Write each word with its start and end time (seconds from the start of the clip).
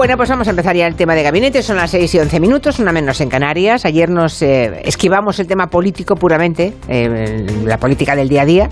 Bueno, 0.00 0.16
pues 0.16 0.30
vamos 0.30 0.46
a 0.46 0.52
empezar 0.52 0.74
ya 0.74 0.86
el 0.86 0.94
tema 0.94 1.14
de 1.14 1.22
gabinete. 1.22 1.62
Son 1.62 1.76
las 1.76 1.90
6 1.90 2.14
y 2.14 2.18
11 2.20 2.40
minutos, 2.40 2.78
una 2.78 2.90
menos 2.90 3.20
en 3.20 3.28
Canarias. 3.28 3.84
Ayer 3.84 4.08
nos 4.08 4.40
eh, 4.40 4.80
esquivamos 4.82 5.38
el 5.40 5.46
tema 5.46 5.66
político 5.66 6.14
puramente, 6.14 6.72
eh, 6.88 7.44
la 7.66 7.76
política 7.76 8.16
del 8.16 8.26
día 8.26 8.40
a 8.40 8.44
día. 8.46 8.70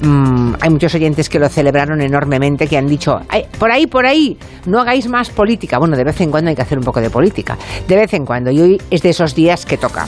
Mm, 0.00 0.54
hay 0.58 0.70
muchos 0.70 0.94
oyentes 0.94 1.28
que 1.28 1.38
lo 1.38 1.50
celebraron 1.50 2.00
enormemente, 2.00 2.66
que 2.66 2.78
han 2.78 2.86
dicho, 2.86 3.20
"Ay, 3.28 3.44
por 3.58 3.70
ahí, 3.70 3.86
por 3.86 4.06
ahí, 4.06 4.38
no 4.64 4.80
hagáis 4.80 5.06
más 5.06 5.28
política. 5.28 5.76
Bueno, 5.76 5.98
de 5.98 6.04
vez 6.04 6.18
en 6.22 6.30
cuando 6.30 6.48
hay 6.48 6.56
que 6.56 6.62
hacer 6.62 6.78
un 6.78 6.84
poco 6.84 7.02
de 7.02 7.10
política. 7.10 7.58
De 7.86 7.96
vez 7.96 8.14
en 8.14 8.24
cuando. 8.24 8.50
Y 8.50 8.62
hoy 8.62 8.82
es 8.90 9.02
de 9.02 9.10
esos 9.10 9.34
días 9.34 9.66
que 9.66 9.76
toca. 9.76 10.06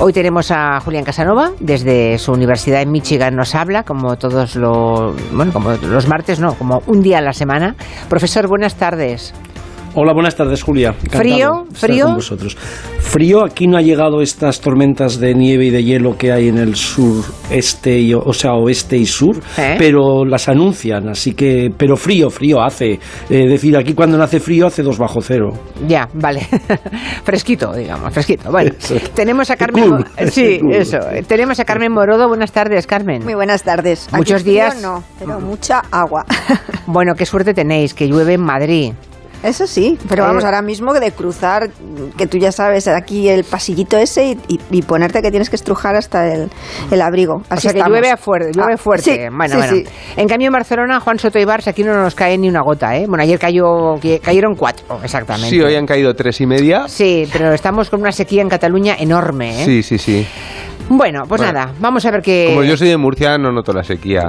Hoy 0.00 0.12
tenemos 0.12 0.50
a 0.50 0.80
Julián 0.80 1.04
Casanova, 1.04 1.52
desde 1.60 2.18
su 2.18 2.32
universidad 2.32 2.82
en 2.82 2.90
Michigan 2.90 3.36
nos 3.36 3.54
habla, 3.54 3.84
como 3.84 4.18
todos 4.18 4.56
los, 4.56 5.14
bueno, 5.32 5.52
como 5.52 5.70
los 5.74 6.08
martes, 6.08 6.40
no, 6.40 6.54
como 6.54 6.82
un 6.88 7.02
día 7.02 7.18
a 7.18 7.20
la 7.20 7.32
semana. 7.32 7.76
Profesor, 8.08 8.48
buenas 8.48 8.74
tardes. 8.74 9.32
Hola, 10.00 10.12
buenas 10.12 10.36
tardes, 10.36 10.62
Julia. 10.62 10.90
Encantado 10.90 11.18
¿Frío? 11.18 11.64
¿Frío? 11.72 12.04
Con 12.04 12.14
vosotros. 12.14 12.56
Frío, 13.00 13.44
aquí 13.44 13.66
no 13.66 13.76
ha 13.76 13.82
llegado 13.82 14.22
estas 14.22 14.60
tormentas 14.60 15.18
de 15.18 15.34
nieve 15.34 15.64
y 15.66 15.70
de 15.70 15.82
hielo 15.82 16.16
que 16.16 16.30
hay 16.30 16.46
en 16.46 16.56
el 16.58 16.76
sur, 16.76 17.24
este, 17.50 17.98
y, 17.98 18.14
o 18.14 18.32
sea, 18.32 18.52
oeste 18.52 18.96
y 18.96 19.06
sur, 19.06 19.40
¿Eh? 19.56 19.74
pero 19.76 20.24
las 20.24 20.48
anuncian, 20.48 21.08
así 21.08 21.32
que, 21.34 21.70
pero 21.76 21.96
frío, 21.96 22.30
frío 22.30 22.60
hace. 22.62 22.92
Es 23.28 23.50
decir, 23.50 23.76
aquí 23.76 23.92
cuando 23.94 24.16
no 24.16 24.22
hace 24.22 24.38
frío 24.38 24.68
hace 24.68 24.84
dos 24.84 24.98
bajo 24.98 25.20
cero. 25.20 25.48
Ya, 25.88 26.08
vale. 26.14 26.46
fresquito, 27.24 27.72
digamos, 27.72 28.14
fresquito. 28.14 28.52
Bueno, 28.52 28.70
Eso. 28.78 28.94
tenemos 29.14 29.50
a 29.50 29.56
Carmen. 29.56 29.82
Cool. 29.90 29.98
Mo- 29.98 30.30
Sí, 30.30 30.58
Cool. 30.62 30.74
eso. 30.76 30.98
Tenemos 31.26 31.58
a 31.58 31.64
Carmen 31.64 31.90
Morodo. 31.92 32.28
Buenas 32.28 32.52
tardes, 32.52 32.86
Carmen. 32.86 33.24
Muy 33.24 33.34
buenas 33.34 33.64
tardes. 33.64 34.06
Aquí 34.12 34.16
Muchos 34.18 34.42
frío 34.42 34.52
días- 34.54 34.80
No, 34.80 35.02
pero 35.18 35.40
mucha 35.40 35.82
agua. 35.90 36.24
Bueno, 36.86 37.14
qué 37.14 37.26
suerte 37.26 37.52
tenéis, 37.52 37.92
que 37.92 38.06
llueve 38.08 38.32
en 38.34 38.40
Madrid. 38.42 38.92
Eso 39.42 39.66
sí, 39.66 39.96
pero 40.08 40.24
vamos 40.24 40.42
Eh, 40.42 40.46
ahora 40.46 40.62
mismo 40.62 40.92
de 40.94 41.12
cruzar, 41.12 41.70
que 42.16 42.26
tú 42.26 42.38
ya 42.38 42.50
sabes, 42.50 42.88
aquí 42.88 43.28
el 43.28 43.44
pasillito 43.44 43.96
ese 43.96 44.26
y, 44.32 44.38
y- 44.48 44.60
y 44.70 44.82
ponerte 44.82 45.22
que 45.22 45.30
tienes 45.30 45.48
que 45.48 45.56
estrujar 45.56 45.94
hasta 45.96 46.32
el, 46.32 46.50
el 46.90 47.00
abrigo. 47.02 47.34
O 47.36 47.42
Así 47.48 47.62
sea 47.62 47.72
que 47.72 47.78
estamos. 47.78 47.96
llueve 47.96 48.10
a 48.10 48.16
fuerte, 48.16 48.50
llueve 48.52 48.74
Ah, 48.74 48.76
fuerte. 48.76 49.14
sí, 49.14 49.20
bueno, 49.30 49.54
sí, 49.54 49.56
bueno. 49.56 49.72
sí. 49.76 49.84
En 50.16 50.28
cambio 50.28 50.46
en 50.48 50.52
Barcelona, 50.52 51.00
Juan 51.00 51.18
Soto 51.18 51.38
y 51.38 51.44
Barça, 51.44 51.68
aquí 51.68 51.84
no 51.84 51.94
nos 51.94 52.14
cae 52.14 52.36
ni 52.36 52.48
una 52.48 52.62
gota, 52.62 52.96
¿eh? 52.96 53.04
Bueno, 53.08 53.22
ayer 53.22 53.38
cayó, 53.38 53.94
cayeron 54.22 54.54
cuatro, 54.56 54.84
exactamente. 55.04 55.50
Sí, 55.50 55.60
hoy 55.60 55.74
han 55.76 55.86
caído 55.86 56.14
tres 56.14 56.40
y 56.40 56.46
media. 56.46 56.88
Sí, 56.88 57.28
pero 57.32 57.52
estamos 57.52 57.90
con 57.90 58.00
una 58.00 58.12
sequía 58.12 58.42
en 58.42 58.48
Cataluña 58.48 58.96
enorme, 58.98 59.62
¿eh? 59.62 59.64
Sí, 59.64 59.82
sí, 59.82 59.98
sí. 59.98 60.26
Bueno, 60.90 61.24
pues 61.28 61.42
Bueno. 61.42 61.52
nada, 61.52 61.72
vamos 61.80 62.06
a 62.06 62.10
ver 62.10 62.22
qué... 62.22 62.46
Como 62.48 62.64
yo 62.64 62.74
soy 62.74 62.88
de 62.88 62.96
Murcia, 62.96 63.36
no 63.36 63.52
noto 63.52 63.74
la 63.74 63.82
sequía. 63.82 64.22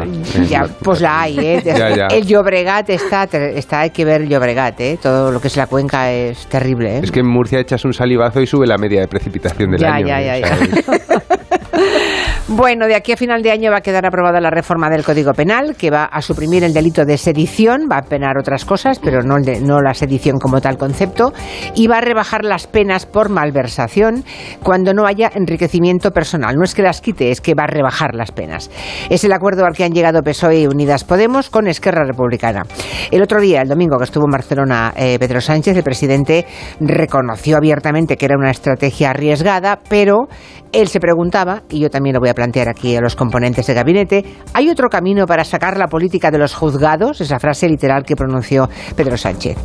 Ya, 0.50 0.64
pues 0.84 1.00
la 1.00 1.22
hay, 1.22 1.40
¿eh? 1.40 1.62
Ya, 1.66 1.96
ya. 1.96 2.08
El 2.08 2.26
Llobregat 2.28 2.90
está, 2.90 3.24
está, 3.32 3.80
hay 3.82 3.92
que 3.92 4.04
ver 4.04 4.24
el 4.24 4.28
Llobregat, 4.28 4.78
¿eh? 4.82 4.99
Todo 5.02 5.32
lo 5.32 5.40
que 5.40 5.48
es 5.48 5.56
la 5.58 5.68
cuenca 5.68 6.12
es 6.12 6.46
terrible, 6.48 6.98
¿eh? 6.98 7.02
Es 7.04 7.12
que 7.12 7.22
en 7.22 7.28
Murcia 7.28 7.60
echas 7.60 7.86
un 7.86 7.94
salivazo 7.94 8.42
y 8.42 8.48
sube 8.48 8.68
la 8.68 8.78
media 8.78 9.00
de 9.02 9.08
precipitación 9.08 9.72
del 9.72 9.80
Ya, 9.82 9.94
año. 9.96 10.08
ya, 10.08 10.22
ya, 10.22 10.38
¿eh? 10.38 10.42
ya. 10.42 10.58
Bueno, 12.52 12.88
de 12.88 12.96
aquí 12.96 13.12
a 13.12 13.18
final 13.18 13.44
de 13.44 13.52
año 13.52 13.70
va 13.70 13.78
a 13.78 13.82
quedar 13.82 14.08
aprobada 14.08 14.42
la 14.42 14.50
reforma 14.50 14.90
del 14.90 15.04
Código 15.04 15.34
Penal, 15.34 15.76
que 15.76 15.92
va 15.92 16.06
a 16.06 16.20
suprimir 16.20 16.64
el 16.64 16.74
delito 16.74 17.06
de 17.06 17.16
sedición, 17.20 17.88
va 17.90 17.98
a 17.98 18.02
penar 18.02 18.40
otras 18.40 18.66
cosas, 18.66 18.98
pero 18.98 19.22
no, 19.22 19.38
la 19.38 19.94
sedición 19.94 20.40
como 20.40 20.60
tal 20.60 20.76
concepto, 20.76 21.32
y 21.76 21.86
va 21.86 22.00
a 22.00 22.02
rebajar 22.02 22.44
las 22.44 22.66
penas 22.66 23.06
por 23.06 23.30
malversación 23.30 24.24
cuando 24.64 24.96
no 24.96 25.06
haya 25.06 25.30
enriquecimiento 25.32 26.10
personal. 26.10 26.56
No 26.56 26.64
es 26.64 26.74
que 26.74 26.82
las 26.82 27.02
quite, 27.02 27.30
es 27.30 27.40
que 27.40 27.54
va 27.54 27.66
a 27.66 27.68
rebajar 27.68 28.16
las 28.16 28.32
penas. 28.32 28.72
Es 29.12 29.24
el 29.24 29.32
acuerdo 29.32 29.64
al 29.66 29.76
que 29.76 29.84
han 29.84 29.94
llegado 29.94 30.24
PSOE 30.24 30.62
y 30.62 30.66
Unidas 30.66 31.04
Podemos 31.04 31.52
con 31.52 31.68
Esquerra 31.68 32.04
Republicana. 32.04 32.64
El 33.12 33.22
otro 33.22 33.40
día, 33.40 33.62
el 33.62 33.70
domingo 33.70 34.00
que 34.00 34.06
estuvo 34.06 34.26
en 34.26 34.32
Barcelona 34.32 34.92
eh, 34.96 35.20
Pedro 35.20 35.40
Sánchez, 35.40 35.78
el 35.78 35.84
presidente 35.84 36.48
reconoció 36.80 37.58
abiertamente 37.58 38.18
que 38.18 38.26
era 38.26 38.38
una 38.40 38.50
estrategia 38.50 39.12
arriesgada, 39.12 39.80
pero 39.88 40.28
él 40.72 40.88
se 40.88 41.00
preguntaba, 41.00 41.64
y 41.70 41.80
yo 41.80 41.90
también 41.90 42.14
lo 42.14 42.20
voy 42.20 42.30
a 42.30 42.34
plantear 42.34 42.70
aquí 42.70 42.96
a 42.96 43.02
los 43.02 43.16
componentes 43.16 43.66
de 43.68 43.74
gabinete, 43.74 44.24
¿hay 44.54 44.70
otro 44.70 44.90
camino 44.90 45.26
para 45.26 45.44
sacar 45.44 45.78
la 45.78 45.88
política 45.88 46.32
de 46.32 46.38
los 46.38 46.54
juzgados? 46.54 47.22
Esa 47.22 47.40
frase 47.40 47.68
literal 47.68 48.04
que 48.04 48.16
pronunció 48.16 48.70
Pedro 48.96 49.18
Sánchez. 49.18 49.58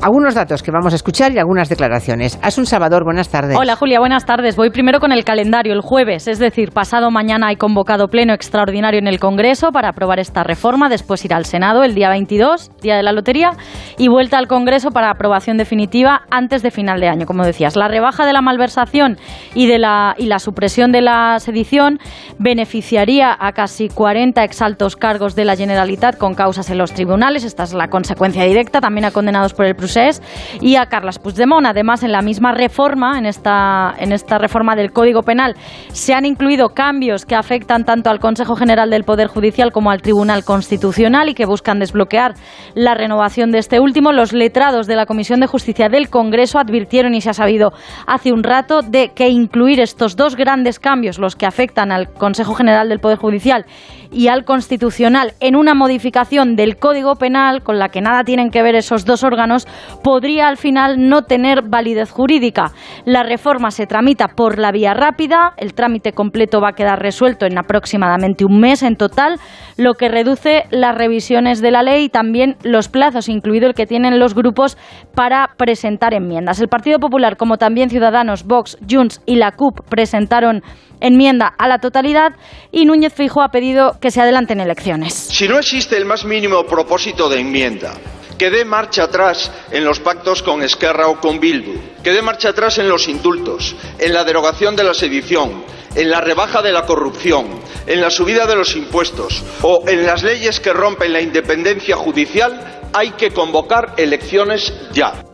Algunos 0.00 0.34
datos 0.34 0.62
que 0.62 0.70
vamos 0.70 0.92
a 0.92 0.96
escuchar 0.96 1.32
y 1.32 1.38
algunas 1.38 1.68
declaraciones. 1.68 2.38
Asun 2.42 2.66
Salvador, 2.66 3.04
buenas 3.04 3.28
tardes. 3.28 3.56
Hola 3.56 3.76
Julia, 3.76 4.00
buenas 4.00 4.24
tardes. 4.24 4.56
Voy 4.56 4.70
primero 4.70 5.00
con 5.00 5.12
el 5.12 5.24
calendario. 5.24 5.72
El 5.72 5.80
jueves, 5.80 6.28
es 6.28 6.38
decir, 6.38 6.70
pasado 6.72 7.10
mañana 7.10 7.48
hay 7.48 7.56
convocado 7.56 8.08
pleno 8.08 8.32
extraordinario 8.32 8.98
en 8.98 9.06
el 9.06 9.18
Congreso 9.18 9.72
para 9.72 9.90
aprobar 9.90 10.20
esta 10.20 10.42
reforma. 10.42 10.88
Después 10.88 11.24
irá 11.24 11.36
al 11.36 11.44
Senado 11.44 11.84
el 11.84 11.94
día 11.94 12.08
22, 12.08 12.70
día 12.80 12.96
de 12.96 13.02
la 13.02 13.12
lotería, 13.12 13.50
y 13.98 14.08
vuelta 14.08 14.38
al 14.38 14.46
Congreso 14.46 14.90
para 14.90 15.10
aprobación 15.10 15.56
definitiva 15.56 16.22
antes 16.30 16.62
de 16.62 16.70
final 16.70 17.00
de 17.00 17.08
año. 17.08 17.26
Como 17.26 17.44
decías, 17.44 17.76
la 17.76 17.88
rebaja 17.88 18.26
de 18.26 18.32
la 18.32 18.42
malversación 18.42 19.18
y, 19.54 19.66
de 19.66 19.78
la, 19.78 20.14
y 20.16 20.26
la 20.26 20.38
supresión 20.46 20.92
de 20.92 21.00
la 21.00 21.40
sedición 21.40 21.98
beneficiaría 22.38 23.36
a 23.36 23.50
casi 23.50 23.88
40 23.88 24.44
exaltos 24.44 24.94
cargos 24.94 25.34
de 25.34 25.44
la 25.44 25.56
Generalitat 25.56 26.16
con 26.16 26.34
causas 26.34 26.70
en 26.70 26.78
los 26.78 26.92
tribunales. 26.92 27.42
Esta 27.42 27.64
es 27.64 27.74
la 27.74 27.88
consecuencia 27.88 28.44
directa, 28.44 28.80
también 28.80 29.06
a 29.06 29.10
condenados 29.10 29.54
por 29.54 29.66
el 29.66 29.74
procés 29.74 30.22
y 30.60 30.76
a 30.76 30.86
Carles 30.86 31.18
Puigdemont. 31.18 31.66
Además, 31.66 32.04
en 32.04 32.12
la 32.12 32.22
misma 32.22 32.52
reforma, 32.52 33.18
en 33.18 33.26
esta, 33.26 33.92
en 33.98 34.12
esta 34.12 34.38
reforma 34.38 34.76
del 34.76 34.92
Código 34.92 35.22
Penal, 35.22 35.56
se 35.88 36.14
han 36.14 36.24
incluido 36.24 36.68
cambios 36.68 37.26
que 37.26 37.34
afectan 37.34 37.84
tanto 37.84 38.08
al 38.08 38.20
Consejo 38.20 38.54
General 38.54 38.88
del 38.88 39.02
Poder 39.02 39.26
Judicial 39.26 39.72
como 39.72 39.90
al 39.90 40.00
Tribunal 40.00 40.44
Constitucional 40.44 41.28
y 41.28 41.34
que 41.34 41.44
buscan 41.44 41.80
desbloquear 41.80 42.34
la 42.74 42.94
renovación 42.94 43.50
de 43.50 43.58
este 43.58 43.80
último. 43.80 44.12
Los 44.12 44.32
letrados 44.32 44.86
de 44.86 44.94
la 44.94 45.06
Comisión 45.06 45.40
de 45.40 45.48
Justicia 45.48 45.88
del 45.88 46.08
Congreso 46.08 46.60
advirtieron, 46.60 47.14
y 47.14 47.20
se 47.20 47.30
ha 47.30 47.34
sabido 47.34 47.72
hace 48.06 48.32
un 48.32 48.44
rato, 48.44 48.82
de 48.82 49.08
que 49.08 49.28
incluir 49.28 49.80
estos 49.80 50.14
dos 50.14 50.35
grandes 50.36 50.78
cambios, 50.78 51.18
los 51.18 51.36
que 51.36 51.46
afectan 51.46 51.92
al 51.92 52.12
Consejo 52.12 52.54
General 52.54 52.88
del 52.88 53.00
Poder 53.00 53.18
Judicial 53.18 53.66
y 54.10 54.28
al 54.28 54.44
Constitucional, 54.44 55.32
en 55.40 55.56
una 55.56 55.74
modificación 55.74 56.56
del 56.56 56.76
Código 56.76 57.16
Penal 57.16 57.62
con 57.62 57.78
la 57.78 57.88
que 57.88 58.00
nada 58.00 58.24
tienen 58.24 58.50
que 58.50 58.62
ver 58.62 58.74
esos 58.74 59.04
dos 59.04 59.24
órganos, 59.24 59.66
podría 60.02 60.48
al 60.48 60.56
final 60.56 61.08
no 61.08 61.22
tener 61.22 61.62
validez 61.62 62.10
jurídica. 62.10 62.72
La 63.04 63.22
reforma 63.22 63.70
se 63.70 63.86
tramita 63.86 64.28
por 64.28 64.58
la 64.58 64.72
vía 64.72 64.94
rápida, 64.94 65.52
el 65.56 65.74
trámite 65.74 66.12
completo 66.12 66.60
va 66.60 66.70
a 66.70 66.74
quedar 66.74 67.00
resuelto 67.00 67.46
en 67.46 67.58
aproximadamente 67.58 68.44
un 68.44 68.60
mes 68.60 68.82
en 68.82 68.96
total, 68.96 69.38
lo 69.76 69.94
que 69.94 70.08
reduce 70.08 70.64
las 70.70 70.94
revisiones 70.94 71.60
de 71.60 71.70
la 71.70 71.82
ley 71.82 72.04
y 72.04 72.08
también 72.08 72.56
los 72.62 72.88
plazos, 72.88 73.28
incluido 73.28 73.66
el 73.66 73.74
que 73.74 73.86
tienen 73.86 74.18
los 74.18 74.34
grupos 74.34 74.76
para 75.14 75.50
presentar 75.56 76.14
enmiendas. 76.14 76.60
El 76.60 76.68
Partido 76.68 76.98
Popular, 76.98 77.36
como 77.36 77.56
también 77.56 77.90
Ciudadanos, 77.90 78.44
Vox, 78.44 78.78
Junts 78.88 79.22
y 79.26 79.36
la 79.36 79.52
CUP 79.52 79.80
presentaron 79.88 80.62
enmienda 81.00 81.52
a 81.58 81.68
la 81.68 81.78
totalidad 81.78 82.32
y 82.72 82.84
Núñez 82.84 83.12
Feijóo 83.14 83.42
ha 83.42 83.50
pedido 83.50 83.98
que 84.00 84.10
se 84.10 84.20
adelanten 84.20 84.60
elecciones. 84.60 85.14
Si 85.14 85.48
no 85.48 85.58
existe 85.58 85.96
el 85.96 86.04
más 86.04 86.24
mínimo 86.24 86.64
propósito 86.64 87.28
de 87.28 87.40
enmienda, 87.40 87.94
que 88.38 88.50
dé 88.50 88.64
marcha 88.64 89.04
atrás 89.04 89.50
en 89.70 89.84
los 89.84 90.00
pactos 90.00 90.42
con 90.42 90.62
Esquerra 90.62 91.08
o 91.08 91.20
con 91.20 91.40
Bildu, 91.40 91.74
que 92.02 92.12
dé 92.12 92.22
marcha 92.22 92.50
atrás 92.50 92.78
en 92.78 92.88
los 92.88 93.08
indultos, 93.08 93.76
en 93.98 94.12
la 94.12 94.24
derogación 94.24 94.76
de 94.76 94.84
la 94.84 94.94
sedición, 94.94 95.64
en 95.94 96.10
la 96.10 96.20
rebaja 96.20 96.60
de 96.60 96.72
la 96.72 96.84
corrupción, 96.84 97.46
en 97.86 98.00
la 98.00 98.10
subida 98.10 98.46
de 98.46 98.56
los 98.56 98.76
impuestos 98.76 99.42
o 99.62 99.82
en 99.88 100.04
las 100.04 100.22
leyes 100.22 100.60
que 100.60 100.72
rompen 100.72 101.12
la 101.12 101.22
independencia 101.22 101.96
judicial, 101.96 102.80
hay 102.92 103.12
que 103.12 103.30
convocar 103.30 103.94
elecciones 103.96 104.72
ya. 104.92 105.25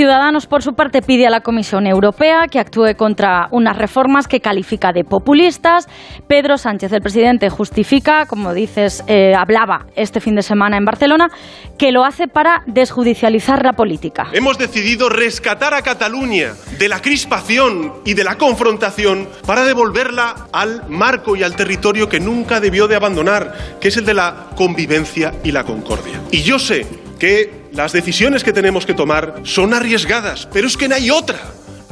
Ciudadanos, 0.00 0.46
por 0.46 0.62
su 0.62 0.72
parte, 0.72 1.02
pide 1.02 1.26
a 1.26 1.30
la 1.30 1.42
Comisión 1.42 1.86
Europea 1.86 2.46
que 2.50 2.58
actúe 2.58 2.96
contra 2.96 3.48
unas 3.50 3.76
reformas 3.76 4.28
que 4.28 4.40
califica 4.40 4.94
de 4.94 5.04
populistas. 5.04 5.88
Pedro 6.26 6.56
Sánchez, 6.56 6.90
el 6.92 7.02
presidente, 7.02 7.50
justifica, 7.50 8.24
como 8.24 8.54
dices, 8.54 9.04
eh, 9.08 9.34
hablaba 9.34 9.84
este 9.96 10.20
fin 10.20 10.36
de 10.36 10.40
semana 10.40 10.78
en 10.78 10.86
Barcelona, 10.86 11.28
que 11.76 11.92
lo 11.92 12.02
hace 12.02 12.28
para 12.28 12.62
desjudicializar 12.66 13.62
la 13.62 13.74
política. 13.74 14.28
Hemos 14.32 14.56
decidido 14.56 15.10
rescatar 15.10 15.74
a 15.74 15.82
Cataluña 15.82 16.54
de 16.78 16.88
la 16.88 17.02
crispación 17.02 17.92
y 18.06 18.14
de 18.14 18.24
la 18.24 18.38
confrontación 18.38 19.28
para 19.46 19.66
devolverla 19.66 20.46
al 20.54 20.88
marco 20.88 21.36
y 21.36 21.42
al 21.42 21.54
territorio 21.56 22.08
que 22.08 22.20
nunca 22.20 22.58
debió 22.58 22.88
de 22.88 22.96
abandonar, 22.96 23.52
que 23.78 23.88
es 23.88 23.98
el 23.98 24.06
de 24.06 24.14
la 24.14 24.46
convivencia 24.56 25.34
y 25.44 25.52
la 25.52 25.64
concordia. 25.64 26.22
Y 26.30 26.40
yo 26.40 26.58
sé 26.58 26.86
que 27.18 27.59
las 27.72 27.92
decisiones 27.92 28.44
que 28.44 28.52
tenemos 28.52 28.86
que 28.86 28.94
tomar 28.94 29.34
son 29.44 29.74
arriesgadas, 29.74 30.48
pero 30.52 30.66
es 30.66 30.76
que 30.76 30.88
no 30.88 30.94
hay 30.94 31.10
otra. 31.10 31.38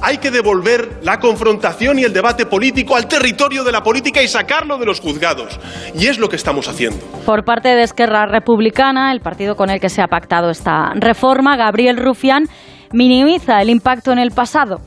Hay 0.00 0.18
que 0.18 0.30
devolver 0.30 1.00
la 1.02 1.18
confrontación 1.18 1.98
y 1.98 2.04
el 2.04 2.12
debate 2.12 2.46
político 2.46 2.94
al 2.94 3.08
territorio 3.08 3.64
de 3.64 3.72
la 3.72 3.82
política 3.82 4.22
y 4.22 4.28
sacarlo 4.28 4.78
de 4.78 4.86
los 4.86 5.00
juzgados. 5.00 5.58
Y 5.94 6.06
es 6.06 6.18
lo 6.18 6.28
que 6.28 6.36
estamos 6.36 6.68
haciendo. 6.68 7.04
Por 7.26 7.44
parte 7.44 7.70
de 7.70 7.82
Esquerra 7.82 8.26
Republicana, 8.26 9.10
el 9.10 9.20
partido 9.20 9.56
con 9.56 9.70
el 9.70 9.80
que 9.80 9.88
se 9.88 10.00
ha 10.00 10.06
pactado 10.06 10.50
esta 10.50 10.92
reforma, 10.94 11.56
Gabriel 11.56 11.96
Rufián 11.96 12.44
minimiza 12.92 13.60
el 13.60 13.70
impacto 13.70 14.12
en 14.12 14.20
el 14.20 14.30
pasado. 14.30 14.80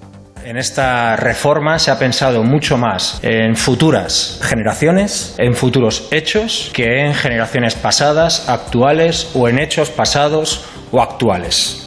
En 0.43 0.57
esta 0.57 1.15
reforma 1.15 1.77
se 1.77 1.91
ha 1.91 1.99
pensado 1.99 2.43
mucho 2.43 2.77
más 2.77 3.19
en 3.21 3.55
futuras 3.55 4.39
generaciones, 4.41 5.35
en 5.37 5.53
futuros 5.53 6.07
hechos, 6.11 6.71
que 6.73 7.05
en 7.05 7.13
generaciones 7.13 7.75
pasadas, 7.75 8.49
actuales 8.49 9.31
o 9.35 9.47
en 9.47 9.59
hechos 9.59 9.89
pasados 9.89 10.65
o 10.91 11.01
actuales. 11.01 11.80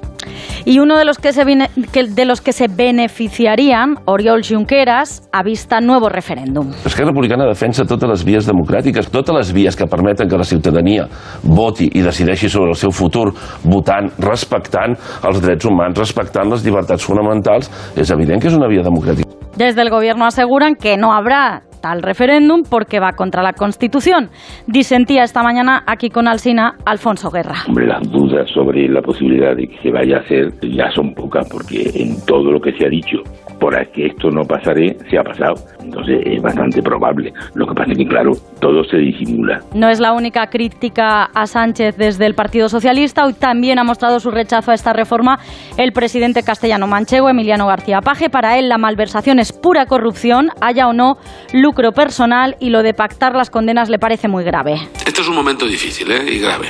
Y 0.64 0.78
uno 0.78 0.96
de 0.96 1.04
los 1.04 1.18
que 1.18 1.32
se, 1.32 1.44
que- 1.92 2.04
de 2.04 2.24
los 2.24 2.40
que 2.40 2.52
se 2.52 2.66
beneficiarían, 2.68 3.96
Oriol 4.06 4.42
Junqueras, 4.46 5.28
avista 5.32 5.80
nuevo 5.80 6.08
referèndum. 6.08 6.70
Esquerra 6.84 7.10
Republicana 7.10 7.44
defensa 7.46 7.84
totes 7.84 8.08
les 8.08 8.24
vies 8.24 8.46
democràtiques, 8.46 9.08
totes 9.10 9.34
les 9.34 9.52
vies 9.52 9.76
que 9.76 9.86
permeten 9.86 10.28
que 10.28 10.36
la 10.36 10.44
ciutadania 10.44 11.06
voti 11.42 11.90
i 11.94 12.02
decideixi 12.02 12.48
sobre 12.48 12.70
el 12.70 12.76
seu 12.76 12.90
futur, 12.90 13.32
votant, 13.64 14.10
respectant 14.18 14.96
els 15.24 15.40
drets 15.42 15.64
humans, 15.64 15.96
respectant 15.98 16.50
les 16.50 16.64
llibertats 16.64 17.04
fonamentals. 17.04 17.70
És 17.96 18.10
evident 18.10 18.40
que 18.40 18.48
és 18.48 18.54
una 18.54 18.68
via 18.68 18.82
democràtica. 18.82 19.28
Desde 19.56 19.82
el 19.82 19.90
gobierno 19.90 20.26
aseguran 20.26 20.74
que 20.74 20.96
no 20.96 21.12
habrá 21.12 21.62
tal 21.84 22.00
referéndum 22.00 22.62
porque 22.62 22.98
va 22.98 23.12
contra 23.12 23.42
la 23.42 23.52
Constitución. 23.52 24.30
Disentía 24.66 25.22
esta 25.22 25.42
mañana 25.42 25.84
aquí 25.86 26.08
con 26.08 26.26
Alsina 26.26 26.76
Alfonso 26.86 27.30
Guerra. 27.30 27.56
Hombre, 27.68 27.86
las 27.86 28.10
dudas 28.10 28.48
sobre 28.54 28.88
la 28.88 29.02
posibilidad 29.02 29.54
de 29.54 29.68
que 29.68 29.76
se 29.82 29.90
vaya 29.90 30.16
a 30.16 30.20
hacer 30.20 30.50
ya 30.62 30.90
son 30.92 31.12
pocas, 31.12 31.46
porque 31.50 31.90
en 31.94 32.24
todo 32.24 32.50
lo 32.50 32.58
que 32.58 32.72
se 32.72 32.86
ha 32.86 32.88
dicho, 32.88 33.18
por 33.58 33.74
que 33.90 34.06
esto 34.06 34.30
no 34.30 34.44
pasaré, 34.44 34.96
se 35.10 35.18
ha 35.18 35.22
pasado. 35.22 35.54
Entonces 35.80 36.20
es 36.24 36.42
bastante 36.42 36.82
probable. 36.82 37.32
Lo 37.54 37.66
que 37.66 37.74
pasa 37.74 37.92
es 37.92 37.98
que, 37.98 38.06
claro, 38.06 38.32
todo 38.60 38.84
se 38.84 38.96
disimula. 38.96 39.60
No 39.74 39.88
es 39.88 40.00
la 40.00 40.12
única 40.12 40.48
crítica 40.48 41.24
a 41.24 41.46
Sánchez 41.46 41.96
desde 41.96 42.26
el 42.26 42.34
Partido 42.34 42.68
Socialista. 42.68 43.24
Hoy 43.24 43.34
también 43.34 43.78
ha 43.78 43.84
mostrado 43.84 44.20
su 44.20 44.30
rechazo 44.30 44.70
a 44.70 44.74
esta 44.74 44.92
reforma 44.92 45.38
el 45.76 45.92
presidente 45.92 46.42
castellano 46.42 46.86
manchego, 46.86 47.28
Emiliano 47.28 47.66
García 47.66 48.00
Paje. 48.00 48.30
Para 48.30 48.58
él, 48.58 48.68
la 48.68 48.78
malversación 48.78 49.38
es 49.38 49.52
pura 49.52 49.86
corrupción, 49.86 50.50
haya 50.60 50.88
o 50.88 50.92
no 50.92 51.18
lucro 51.52 51.92
personal, 51.92 52.56
y 52.60 52.70
lo 52.70 52.82
de 52.82 52.94
pactar 52.94 53.34
las 53.34 53.50
condenas 53.50 53.88
le 53.88 53.98
parece 53.98 54.28
muy 54.28 54.44
grave. 54.44 54.74
Esto 55.06 55.22
es 55.22 55.28
un 55.28 55.34
momento 55.34 55.66
difícil 55.66 56.10
¿eh? 56.10 56.22
y 56.32 56.38
grave. 56.38 56.68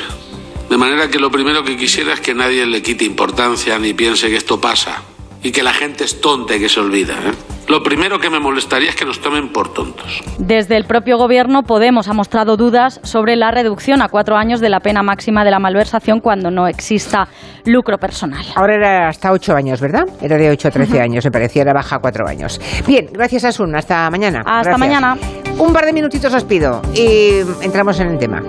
De 0.69 0.77
manera 0.77 1.09
que 1.09 1.19
lo 1.19 1.31
primero 1.31 1.63
que 1.63 1.77
quisiera 1.77 2.15
es 2.15 2.21
que 2.21 2.35
nadie 2.35 2.67
le 2.67 2.83
quite 2.83 3.05
importancia 3.05 3.79
ni 3.79 3.93
piense 3.93 4.29
que 4.29 4.37
esto 4.37 4.61
pasa 4.61 5.03
y 5.45 5.53
que 5.53 5.63
la 5.63 5.73
gente 5.75 6.03
es 6.05 6.21
tonta 6.21 6.57
y 6.57 6.59
que 6.59 6.69
se 6.69 6.81
olvida. 6.81 7.13
¿eh? 7.13 7.33
Lo 7.69 7.83
primero 7.83 8.19
que 8.19 8.31
me 8.31 8.41
molestaría 8.41 8.89
es 8.89 8.97
que 8.97 9.05
nos 9.05 9.21
tomen 9.21 9.53
por 9.53 9.73
tontos. 9.73 10.23
Desde 10.39 10.77
el 10.77 10.85
propio 10.85 11.19
gobierno, 11.19 11.63
Podemos 11.63 12.09
ha 12.09 12.15
mostrado 12.15 12.57
dudas 12.57 12.99
sobre 13.05 13.37
la 13.37 13.51
reducción 13.51 14.01
a 14.03 14.09
cuatro 14.09 14.37
años 14.37 14.61
de 14.61 14.71
la 14.71 14.81
pena 14.81 15.03
máxima 15.03 15.45
de 15.45 15.51
la 15.51 15.59
malversación 15.59 16.21
cuando 16.21 16.51
no 16.51 16.67
exista 16.67 17.29
lucro 17.67 17.99
personal. 17.99 18.45
Ahora 18.57 18.75
era 18.75 19.09
hasta 19.09 19.33
8 19.33 19.55
años, 19.55 19.81
¿verdad? 19.81 20.07
Era 20.23 20.37
de 20.37 20.51
8 20.51 20.69
a 20.69 20.71
13 20.71 21.01
años, 21.01 21.25
me 21.25 21.31
parecía, 21.31 21.63
era 21.63 21.73
baja 21.75 21.97
a 21.97 21.99
4 21.99 22.27
años. 22.27 22.61
Bien, 22.87 23.09
gracias 23.13 23.45
Asun, 23.45 23.75
hasta 23.77 24.09
mañana. 24.11 24.41
Hasta 24.41 24.71
Gracias. 24.71 24.79
mañana. 24.79 25.19
Un 25.59 25.73
par 25.73 25.85
de 25.85 25.93
minutitos 25.93 26.33
os 26.33 26.45
pido 26.45 26.81
y 26.95 27.41
entramos 27.63 28.01
en 28.01 28.09
el 28.09 28.19
tema. 28.19 28.43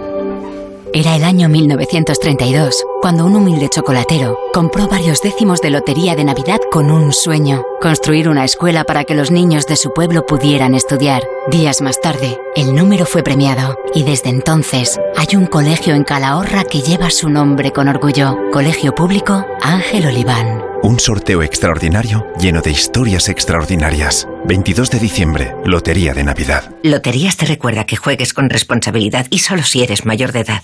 Era 0.93 1.15
el 1.15 1.23
año 1.25 1.49
1932, 1.49 2.85
cuando 3.05 3.27
un 3.27 3.35
humilde 3.35 3.69
chocolatero 3.69 4.35
compró 4.51 4.87
varios 4.87 5.21
décimos 5.21 5.61
de 5.61 5.69
lotería 5.69 6.15
de 6.15 6.23
Navidad 6.23 6.59
con 6.71 6.89
un 6.89 7.13
sueño, 7.13 7.63
construir 7.79 8.27
una 8.27 8.43
escuela 8.43 8.83
para 8.83 9.03
que 9.03 9.13
los 9.13 9.29
niños 9.29 9.67
de 9.67 9.75
su 9.75 9.93
pueblo 9.93 10.25
pudieran 10.25 10.73
estudiar. 10.73 11.21
Días 11.51 11.81
más 11.81 12.01
tarde, 12.01 12.39
el 12.55 12.73
número 12.73 13.05
fue 13.05 13.21
premiado 13.21 13.77
y 13.93 14.01
desde 14.01 14.29
entonces 14.31 14.99
hay 15.15 15.35
un 15.35 15.45
colegio 15.45 15.93
en 15.93 16.03
Calahorra 16.03 16.63
que 16.63 16.81
lleva 16.81 17.11
su 17.11 17.29
nombre 17.29 17.71
con 17.71 17.89
orgullo. 17.89 18.39
Colegio 18.51 18.95
Público 18.95 19.45
Ángel 19.61 20.07
Oliván. 20.07 20.63
Un 20.81 20.99
sorteo 20.99 21.43
extraordinario 21.43 22.25
lleno 22.39 22.61
de 22.61 22.71
historias 22.71 23.29
extraordinarias. 23.29 24.27
22 24.45 24.89
de 24.89 24.97
diciembre, 24.97 25.55
Lotería 25.63 26.15
de 26.15 26.23
Navidad. 26.23 26.71
Loterías 26.81 27.37
te 27.37 27.45
recuerda 27.45 27.85
que 27.85 27.97
juegues 27.97 28.33
con 28.33 28.49
responsabilidad 28.49 29.27
y 29.29 29.37
solo 29.37 29.61
si 29.61 29.83
eres 29.83 30.07
mayor 30.07 30.31
de 30.31 30.39
edad. 30.39 30.63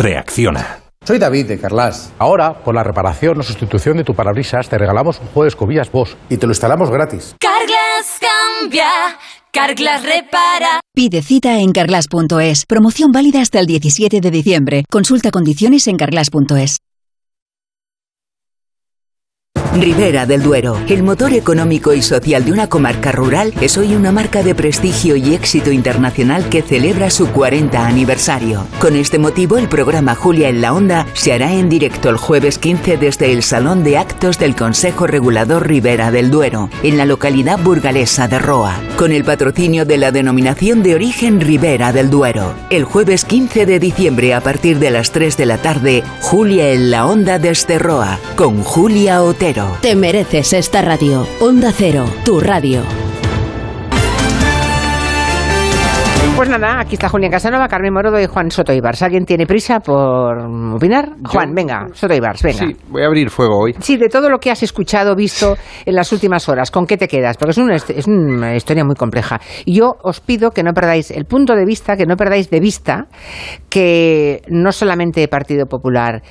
Reacciona. 0.00 0.78
Soy 1.04 1.18
David 1.18 1.46
de 1.46 1.60
Carlas. 1.60 2.10
Ahora, 2.18 2.64
por 2.64 2.74
la 2.74 2.82
reparación 2.82 3.38
o 3.38 3.42
sustitución 3.42 3.98
de 3.98 4.04
tu 4.04 4.14
parabrisas, 4.14 4.66
te 4.66 4.78
regalamos 4.78 5.20
un 5.20 5.26
juego 5.26 5.42
de 5.42 5.48
escobillas 5.48 5.92
Bosch 5.92 6.14
y 6.30 6.38
te 6.38 6.46
lo 6.46 6.52
instalamos 6.52 6.90
gratis. 6.90 7.36
Carglass 7.38 8.18
cambia, 8.18 8.88
Carglass 9.52 10.02
repara. 10.02 10.80
Pide 10.94 11.20
cita 11.20 11.58
en 11.58 11.72
carglass.es. 11.72 12.64
Promoción 12.64 13.12
válida 13.12 13.42
hasta 13.42 13.60
el 13.60 13.66
17 13.66 14.22
de 14.22 14.30
diciembre. 14.30 14.84
Consulta 14.88 15.30
condiciones 15.30 15.86
en 15.86 15.98
carglass.es. 15.98 16.78
Ribera 19.74 20.26
del 20.26 20.42
Duero, 20.42 20.76
el 20.88 21.04
motor 21.04 21.32
económico 21.32 21.94
y 21.94 22.02
social 22.02 22.44
de 22.44 22.50
una 22.50 22.68
comarca 22.68 23.12
rural, 23.12 23.54
es 23.60 23.78
hoy 23.78 23.94
una 23.94 24.10
marca 24.10 24.42
de 24.42 24.54
prestigio 24.54 25.14
y 25.14 25.32
éxito 25.32 25.70
internacional 25.70 26.48
que 26.48 26.62
celebra 26.62 27.08
su 27.08 27.28
40 27.28 27.86
aniversario. 27.86 28.66
Con 28.80 28.96
este 28.96 29.20
motivo, 29.20 29.58
el 29.58 29.68
programa 29.68 30.16
Julia 30.16 30.48
en 30.48 30.60
la 30.60 30.74
Onda 30.74 31.06
se 31.14 31.32
hará 31.32 31.52
en 31.52 31.68
directo 31.68 32.10
el 32.10 32.16
jueves 32.16 32.58
15 32.58 32.96
desde 32.96 33.32
el 33.32 33.44
Salón 33.44 33.84
de 33.84 33.96
Actos 33.96 34.40
del 34.40 34.56
Consejo 34.56 35.06
Regulador 35.06 35.68
Ribera 35.68 36.10
del 36.10 36.32
Duero, 36.32 36.68
en 36.82 36.96
la 36.96 37.06
localidad 37.06 37.58
burgalesa 37.60 38.26
de 38.26 38.40
Roa, 38.40 38.74
con 38.96 39.12
el 39.12 39.22
patrocinio 39.22 39.84
de 39.84 39.98
la 39.98 40.10
denominación 40.10 40.82
de 40.82 40.96
origen 40.96 41.40
Ribera 41.40 41.92
del 41.92 42.10
Duero. 42.10 42.54
El 42.70 42.82
jueves 42.82 43.24
15 43.24 43.66
de 43.66 43.78
diciembre, 43.78 44.34
a 44.34 44.40
partir 44.40 44.80
de 44.80 44.90
las 44.90 45.12
3 45.12 45.36
de 45.36 45.46
la 45.46 45.58
tarde, 45.58 46.02
Julia 46.22 46.70
en 46.70 46.90
la 46.90 47.06
Onda 47.06 47.38
desde 47.38 47.78
Roa, 47.78 48.18
con 48.34 48.64
Julia 48.64 49.22
Otero. 49.22 49.59
Te 49.80 49.96
mereces 49.96 50.52
esta 50.52 50.82
radio. 50.82 51.26
Onda 51.40 51.72
Cero, 51.72 52.04
tu 52.24 52.40
radio. 52.40 52.82
Pues 56.40 56.48
nada, 56.48 56.80
aquí 56.80 56.94
está 56.94 57.10
Julián 57.10 57.30
Casanova, 57.30 57.68
Carmen 57.68 57.92
Morodo 57.92 58.18
y 58.18 58.24
Juan 58.24 58.50
Soto 58.50 58.72
Ibars. 58.72 59.02
¿Alguien 59.02 59.26
tiene 59.26 59.46
prisa 59.46 59.80
por 59.80 60.38
opinar? 60.74 61.10
Juan, 61.22 61.52
venga, 61.52 61.88
Soto 61.92 62.14
Ibars, 62.14 62.42
venga. 62.42 62.58
Sí, 62.60 62.76
voy 62.88 63.02
a 63.02 63.08
abrir 63.08 63.28
fuego 63.28 63.58
hoy. 63.58 63.74
Sí, 63.78 63.98
de 63.98 64.08
todo 64.08 64.30
lo 64.30 64.38
que 64.38 64.50
has 64.50 64.62
escuchado, 64.62 65.14
visto 65.14 65.58
en 65.84 65.94
las 65.94 66.10
últimas 66.12 66.48
horas, 66.48 66.70
¿con 66.70 66.86
qué 66.86 66.96
te 66.96 67.08
quedas? 67.08 67.36
Porque 67.36 67.50
es 67.50 67.58
una, 67.58 67.76
es 67.76 68.06
una 68.06 68.56
historia 68.56 68.84
muy 68.86 68.96
compleja. 68.96 69.38
Y 69.66 69.74
yo 69.74 69.96
os 70.02 70.20
pido 70.20 70.52
que 70.52 70.62
no 70.62 70.72
perdáis 70.72 71.10
el 71.10 71.26
punto 71.26 71.54
de 71.54 71.66
vista, 71.66 71.94
que 71.94 72.06
no 72.06 72.16
perdáis 72.16 72.48
de 72.48 72.60
vista 72.60 73.08
que 73.68 74.40
no 74.48 74.72
solamente 74.72 75.28
Partido 75.28 75.66
Popular, 75.66 76.22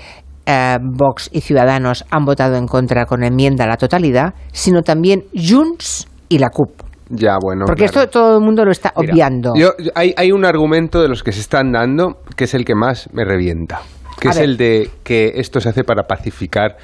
eh, 0.50 0.77
Vox 0.82 1.29
y 1.32 1.41
Ciudadanos 1.41 2.03
han 2.10 2.25
votado 2.25 2.56
en 2.56 2.65
contra 2.65 3.06
con 3.06 3.24
enmienda 3.24 3.65
a 3.65 3.68
la 3.68 3.77
totalidad, 3.77 4.34
sino 4.51 4.82
también 4.82 5.25
Junts 5.36 6.08
y 6.27 6.39
la 6.39 6.50
CUP. 6.50 6.72
Ya, 7.10 7.38
bueno. 7.41 7.65
Porque 7.65 7.86
claro. 7.86 8.01
esto 8.06 8.20
todo 8.20 8.38
el 8.38 8.44
mundo 8.44 8.65
lo 8.65 8.72
está 8.72 8.91
Mira, 8.98 9.13
obviando. 9.13 9.53
yo- 9.56 9.74
hay, 9.96 10.13
hay 10.18 10.32
un 10.32 10.46
argumento 10.46 11.01
de 11.01 11.08
los 11.08 11.22
que 11.24 11.32
se 11.32 11.39
están 11.41 11.72
dando 11.72 12.18
que 12.36 12.46
es 12.46 12.53
el 12.53 12.65
que 12.65 12.75
más 12.75 13.10
me 13.13 13.25
revienta, 13.25 13.82
que 14.20 14.27
A 14.27 14.32
es 14.32 14.38
ver. 14.38 14.46
el 14.50 14.58
de 14.58 14.89
que 15.03 15.34
esto 15.36 15.60
se 15.60 15.70
hace 15.70 15.84
para 15.84 16.03
pacificar 16.03 16.77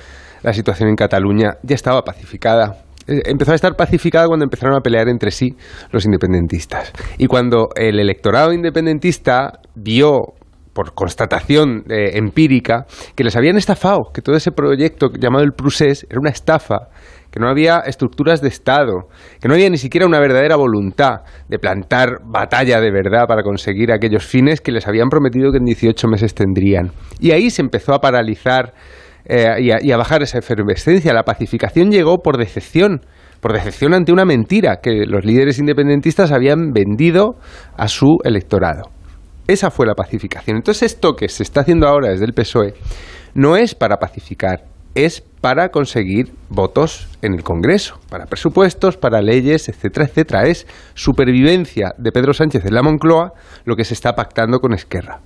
la 0.44 0.54
situación 0.54 0.90
en 0.90 0.96
Cataluña. 0.96 1.58
Ya 1.64 1.76
estaba 1.76 2.02
pacificada. 2.04 2.78
Eh, 3.08 3.22
Empezó 3.26 3.52
a 3.52 3.56
estar 3.56 3.76
pacificada 3.76 4.28
cuando 4.28 4.46
empezaron 4.46 4.76
a 4.76 4.82
pelear 4.82 5.10
entre 5.10 5.30
sí 5.32 5.56
los 5.92 6.06
independentistas. 6.06 6.92
Y 7.20 7.28
cuando 7.28 7.70
el 7.76 8.00
electorado 8.00 8.52
independentista 8.52 9.60
vio 9.76 10.34
por 10.76 10.94
constatación 10.94 11.86
eh, 11.90 12.18
empírica, 12.18 12.86
que 13.16 13.24
les 13.24 13.38
habían 13.38 13.56
estafado, 13.56 14.12
que 14.14 14.22
todo 14.22 14.36
ese 14.36 14.52
proyecto 14.52 15.08
llamado 15.18 15.46
el 15.46 15.54
Prusés 15.54 16.06
era 16.10 16.20
una 16.20 16.32
estafa, 16.32 16.90
que 17.32 17.40
no 17.40 17.48
había 17.48 17.80
estructuras 17.80 18.42
de 18.42 18.50
Estado, 18.50 19.08
que 19.40 19.48
no 19.48 19.54
había 19.54 19.70
ni 19.70 19.78
siquiera 19.78 20.06
una 20.06 20.20
verdadera 20.20 20.58
voluntad 20.58 21.22
de 21.48 21.60
plantar 21.60 22.20
batalla 22.26 22.82
de 22.82 22.92
verdad 22.92 23.26
para 23.26 23.42
conseguir 23.42 23.94
aquellos 23.94 24.26
fines 24.26 24.60
que 24.60 24.74
les 24.74 24.86
habían 24.86 25.08
prometido 25.08 25.52
que 25.52 25.60
en 25.60 25.66
18 25.66 26.08
meses 26.10 26.36
tendrían. 26.36 26.92
Y 27.22 27.32
ahí 27.32 27.50
se 27.50 27.62
empezó 27.62 27.94
a 27.94 28.00
paralizar 28.00 28.74
eh, 29.26 29.48
y, 29.60 29.72
a, 29.72 29.78
y 29.82 29.92
a 29.92 29.98
bajar 29.98 30.24
esa 30.24 30.40
efervescencia. 30.40 31.14
La 31.14 31.24
pacificación 31.24 31.90
llegó 31.90 32.18
por 32.18 32.38
decepción, 32.38 33.02
por 33.40 33.54
decepción 33.54 33.94
ante 33.94 34.12
una 34.12 34.26
mentira 34.26 34.80
que 34.84 35.06
los 35.06 35.24
líderes 35.24 35.58
independentistas 35.58 36.34
habían 36.34 36.72
vendido 36.74 37.36
a 37.78 37.88
su 37.88 38.18
electorado. 38.26 38.95
Esa 39.48 39.70
fue 39.70 39.86
la 39.86 39.94
pacificación. 39.94 40.58
Entonces 40.58 40.94
esto 40.94 41.16
que 41.16 41.30
se 41.30 41.44
está 41.44 41.62
haciendo 41.62 41.88
ahora 41.88 42.10
desde 42.10 42.26
el 42.26 42.34
PSOE 42.34 42.74
no 43.34 43.58
es 43.58 43.76
para 43.76 43.98
pacificar, 43.98 44.66
es 44.96 45.22
para 45.42 45.70
conseguir 45.70 46.32
votos 46.50 47.08
en 47.22 47.34
el 47.34 47.44
Congreso, 47.44 48.00
para 48.10 48.26
presupuestos, 48.26 48.98
para 48.98 49.22
leyes, 49.22 49.70
etcétera, 49.70 50.06
etcétera. 50.06 50.48
Es 50.48 50.66
supervivencia 50.96 51.94
de 51.98 52.12
Pedro 52.12 52.34
Sánchez 52.34 52.66
en 52.66 52.74
la 52.74 52.82
Moncloa 52.82 53.34
lo 53.66 53.76
que 53.76 53.84
se 53.84 53.94
está 53.94 54.14
pactando 54.16 54.60
con 54.60 54.74
Esquerra. 54.74 55.20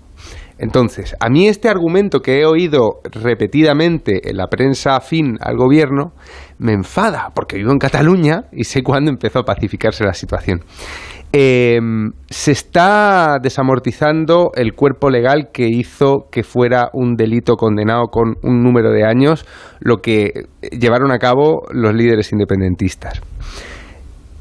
Entonces, 0.59 1.15
a 1.21 1.29
mí 1.29 1.47
este 1.47 1.69
argumento 1.69 2.19
que 2.19 2.41
he 2.41 2.45
oído 2.45 2.99
repetidamente 3.11 4.29
en 4.29 4.35
la 4.35 4.47
prensa 4.47 4.97
afín 4.97 5.37
al 5.39 5.55
gobierno 5.55 6.11
me 6.57 6.73
enfada, 6.73 7.29
porque 7.33 7.55
vivo 7.55 7.71
en 7.71 7.79
Cataluña 7.79 8.43
y 8.51 8.65
sé 8.65 8.83
cuándo 8.83 9.09
empezó 9.09 9.39
a 9.39 9.43
pacificarse 9.43 10.03
la 10.03 10.13
situación. 10.13 10.59
Eh, 11.31 11.79
se 12.29 12.51
está 12.51 13.37
desamortizando 13.41 14.51
el 14.55 14.73
cuerpo 14.73 15.09
legal 15.09 15.49
que 15.53 15.67
hizo 15.69 16.27
que 16.29 16.43
fuera 16.43 16.89
un 16.91 17.15
delito 17.15 17.55
condenado 17.55 18.07
con 18.07 18.35
un 18.41 18.61
número 18.61 18.91
de 18.91 19.05
años 19.05 19.45
lo 19.79 19.97
que 19.97 20.47
llevaron 20.77 21.11
a 21.11 21.19
cabo 21.19 21.67
los 21.71 21.93
líderes 21.93 22.33
independentistas. 22.33 23.21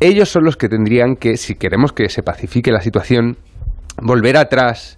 Ellos 0.00 0.30
son 0.30 0.44
los 0.44 0.56
que 0.56 0.68
tendrían 0.68 1.14
que, 1.14 1.36
si 1.36 1.54
queremos 1.54 1.92
que 1.92 2.08
se 2.08 2.22
pacifique 2.22 2.72
la 2.72 2.80
situación, 2.80 3.36
volver 4.02 4.36
atrás 4.36 4.97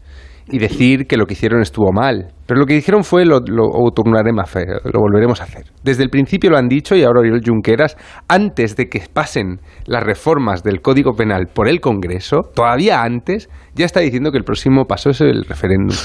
y 0.50 0.58
decir 0.58 1.06
que 1.06 1.16
lo 1.16 1.26
que 1.26 1.34
hicieron 1.34 1.62
estuvo 1.62 1.92
mal. 1.92 2.32
Pero 2.46 2.60
lo 2.60 2.66
que 2.66 2.74
dijeron 2.74 3.04
fue 3.04 3.24
lo, 3.24 3.40
lo, 3.40 3.64
a 3.66 4.46
fe, 4.46 4.66
lo 4.84 5.00
volveremos 5.00 5.40
a 5.40 5.44
hacer. 5.44 5.66
Desde 5.82 6.02
el 6.02 6.10
principio 6.10 6.50
lo 6.50 6.58
han 6.58 6.68
dicho 6.68 6.96
y 6.96 7.02
ahora 7.02 7.20
Oriol 7.20 7.40
Junqueras, 7.44 7.96
antes 8.28 8.76
de 8.76 8.88
que 8.88 9.02
pasen 9.12 9.60
las 9.86 10.02
reformas 10.02 10.62
del 10.62 10.80
Código 10.80 11.12
Penal 11.12 11.46
por 11.52 11.68
el 11.68 11.80
Congreso, 11.80 12.38
todavía 12.54 13.02
antes, 13.02 13.48
ya 13.74 13.86
está 13.86 14.00
diciendo 14.00 14.32
que 14.32 14.38
el 14.38 14.44
próximo 14.44 14.84
paso 14.86 15.10
es 15.10 15.20
el 15.20 15.44
referéndum. 15.44 15.96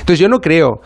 Entonces 0.00 0.18
yo 0.18 0.28
no 0.28 0.40
creo... 0.40 0.80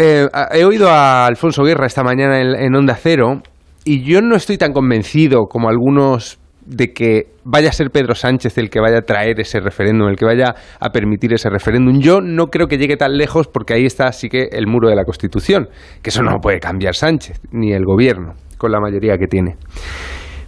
Eh, 0.00 0.28
he 0.52 0.64
oído 0.64 0.88
a 0.90 1.26
Alfonso 1.26 1.64
Guerra 1.64 1.86
esta 1.86 2.04
mañana 2.04 2.40
en 2.40 2.72
Onda 2.76 2.94
Cero 2.94 3.42
y 3.84 4.04
yo 4.04 4.20
no 4.22 4.36
estoy 4.36 4.56
tan 4.56 4.72
convencido 4.72 5.46
como 5.46 5.68
algunos 5.68 6.38
de 6.68 6.92
que 6.92 7.32
vaya 7.44 7.70
a 7.70 7.72
ser 7.72 7.90
Pedro 7.90 8.14
Sánchez 8.14 8.58
el 8.58 8.68
que 8.68 8.78
vaya 8.78 8.98
a 8.98 9.02
traer 9.02 9.40
ese 9.40 9.58
referéndum, 9.58 10.08
el 10.08 10.16
que 10.16 10.26
vaya 10.26 10.54
a 10.78 10.90
permitir 10.90 11.32
ese 11.32 11.48
referéndum. 11.48 11.98
Yo 11.98 12.20
no 12.20 12.48
creo 12.48 12.66
que 12.66 12.76
llegue 12.76 12.96
tan 12.96 13.16
lejos 13.16 13.48
porque 13.48 13.72
ahí 13.72 13.86
está 13.86 14.12
sí 14.12 14.28
que 14.28 14.48
el 14.52 14.66
muro 14.66 14.88
de 14.88 14.96
la 14.96 15.04
Constitución, 15.04 15.68
que 16.02 16.10
eso 16.10 16.22
no 16.22 16.36
puede 16.42 16.60
cambiar 16.60 16.94
Sánchez 16.94 17.40
ni 17.52 17.72
el 17.72 17.84
gobierno 17.84 18.34
con 18.58 18.70
la 18.70 18.80
mayoría 18.80 19.16
que 19.16 19.26
tiene. 19.26 19.56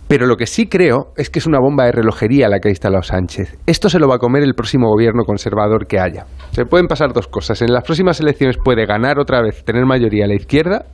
Pero 0.09 0.27
lo 0.27 0.37
que 0.37 0.47
sí 0.47 0.67
creo 0.67 1.13
es 1.17 1.31
que 1.31 1.39
es 1.39 1.47
una 1.47 1.61
bomba 1.61 1.85
de 1.85 1.93
relojería 1.93 2.49
la 2.49 2.59
que 2.59 2.69
ha 2.69 2.71
instalado 2.73 3.03
Sánchez. 3.03 3.57
Esto 3.65 3.89
se 3.89 4.01
lo 4.01 4.09
va 4.09 4.17
a 4.17 4.19
comer 4.19 4.43
el 4.43 4.55
próximo 4.55 4.89
gobierno 4.89 5.23
conservador 5.25 5.87
que 5.87 6.01
haya. 6.01 6.27
Se 6.51 6.65
pueden 6.67 6.89
pasar 6.89 7.13
dos 7.13 7.29
cosas. 7.29 7.63
En 7.63 7.73
las 7.73 7.85
próximas 7.85 8.19
elecciones 8.21 8.57
puede 8.63 8.87
ganar 8.87 9.21
otra 9.21 9.41
vez, 9.41 9.65
tener 9.65 9.87
mayoría 9.87 10.25
a 10.25 10.29
la 10.29 10.35
izquierda, 10.35 10.85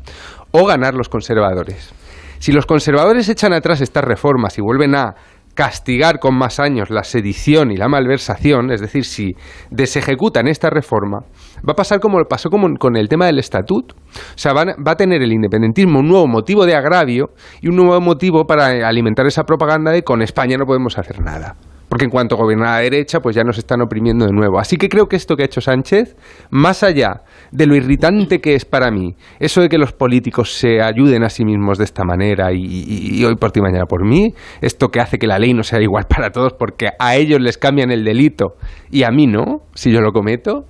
o 0.51 0.67
ganar 0.67 0.95
los 0.95 1.09
conservadores. 1.09 1.95
Si 2.39 2.53
los 2.53 2.67
conservadores 2.67 3.29
echan 3.29 3.53
atrás 3.53 3.81
estas 3.81 4.05
reformas 4.05 4.59
y 4.59 4.63
vuelven 4.63 4.95
a 4.95 5.15
castigar 5.55 6.19
con 6.21 6.37
más 6.37 6.61
años 6.61 6.91
la 6.91 7.03
sedición 7.03 7.71
y 7.71 7.77
la 7.77 7.89
malversación, 7.89 8.71
es 8.71 8.81
decir, 8.81 9.05
si 9.05 9.35
desejecutan 9.71 10.49
esta 10.49 10.69
reforma, 10.69 11.21
va 11.67 11.73
a 11.73 11.77
pasar 11.77 11.99
como 11.99 12.23
pasó 12.29 12.51
con 12.51 12.97
el 12.97 13.09
tema 13.09 13.27
del 13.27 13.39
estatuto. 13.39 13.97
O 13.97 14.39
sea, 14.39 14.53
va 14.53 14.93
a 14.93 14.97
tener 14.97 15.23
el 15.23 15.33
independentismo 15.33 16.01
un 16.01 16.09
nuevo 16.09 16.27
motivo 16.27 16.67
de 16.67 16.75
agravio 16.77 17.31
y 17.63 17.69
un 17.69 17.77
nuevo 17.77 18.01
motivo 18.01 18.45
para 18.47 18.87
alimentar 18.87 19.27
esa 19.27 19.45
propaganda 19.45 19.91
de 19.91 20.03
con 20.03 20.21
España 20.21 20.59
no 20.59 20.67
podemos 20.67 20.99
hacer 20.99 21.21
nada 21.21 21.57
porque 21.89 22.05
en 22.05 22.11
cuanto 22.11 22.37
gobierna 22.37 22.73
la 22.73 22.79
derecha, 22.79 23.21
pues 23.21 23.37
ya 23.37 23.43
nos 23.43 23.59
están 23.59 23.81
oprimiendo 23.81 24.27
de 24.27 24.33
nuevo. 24.33 24.59
Así 24.59 24.77
que 24.77 24.89
creo 24.89 25.07
que 25.07 25.17
esto 25.17 25.37
que 25.37 25.43
ha 25.43 25.47
hecho 25.47 25.61
Sánchez, 25.61 26.17
más 26.51 26.83
allá 26.83 27.23
de 27.53 27.67
lo 27.67 27.77
irritante 27.77 28.41
que 28.41 28.55
es 28.55 28.65
para 28.65 28.91
mí, 28.91 29.15
eso 29.39 29.61
de 29.61 29.69
que 29.69 29.79
los 29.79 29.93
políticos 29.93 30.53
se 30.53 30.83
ayuden 30.83 31.23
a 31.23 31.29
sí 31.29 31.45
mismos 31.45 31.79
de 31.79 31.85
esta 31.85 32.05
manera 32.05 32.53
y, 32.53 33.25
hoy 33.25 33.37
por 33.37 33.53
ti, 33.53 33.61
mañana 33.61 33.87
por 33.87 34.05
mí, 34.05 34.35
esto 34.61 34.89
que 34.89 35.01
hace 35.01 35.19
que 35.19 35.27
la 35.27 35.39
ley 35.39 35.55
no 35.55 35.63
sea 35.63 35.81
igual 35.81 36.07
para 36.09 36.31
todos 36.31 36.53
porque 36.55 36.89
a 36.99 37.17
ellos 37.17 37.41
les 37.41 37.59
cambian 37.59 37.91
el 37.91 38.05
delito 38.05 38.57
y 38.91 39.05
a 39.05 39.11
mí 39.11 39.27
no, 39.27 39.63
si 39.75 39.93
yo 39.93 40.01
lo 40.01 40.13
cometo, 40.13 40.67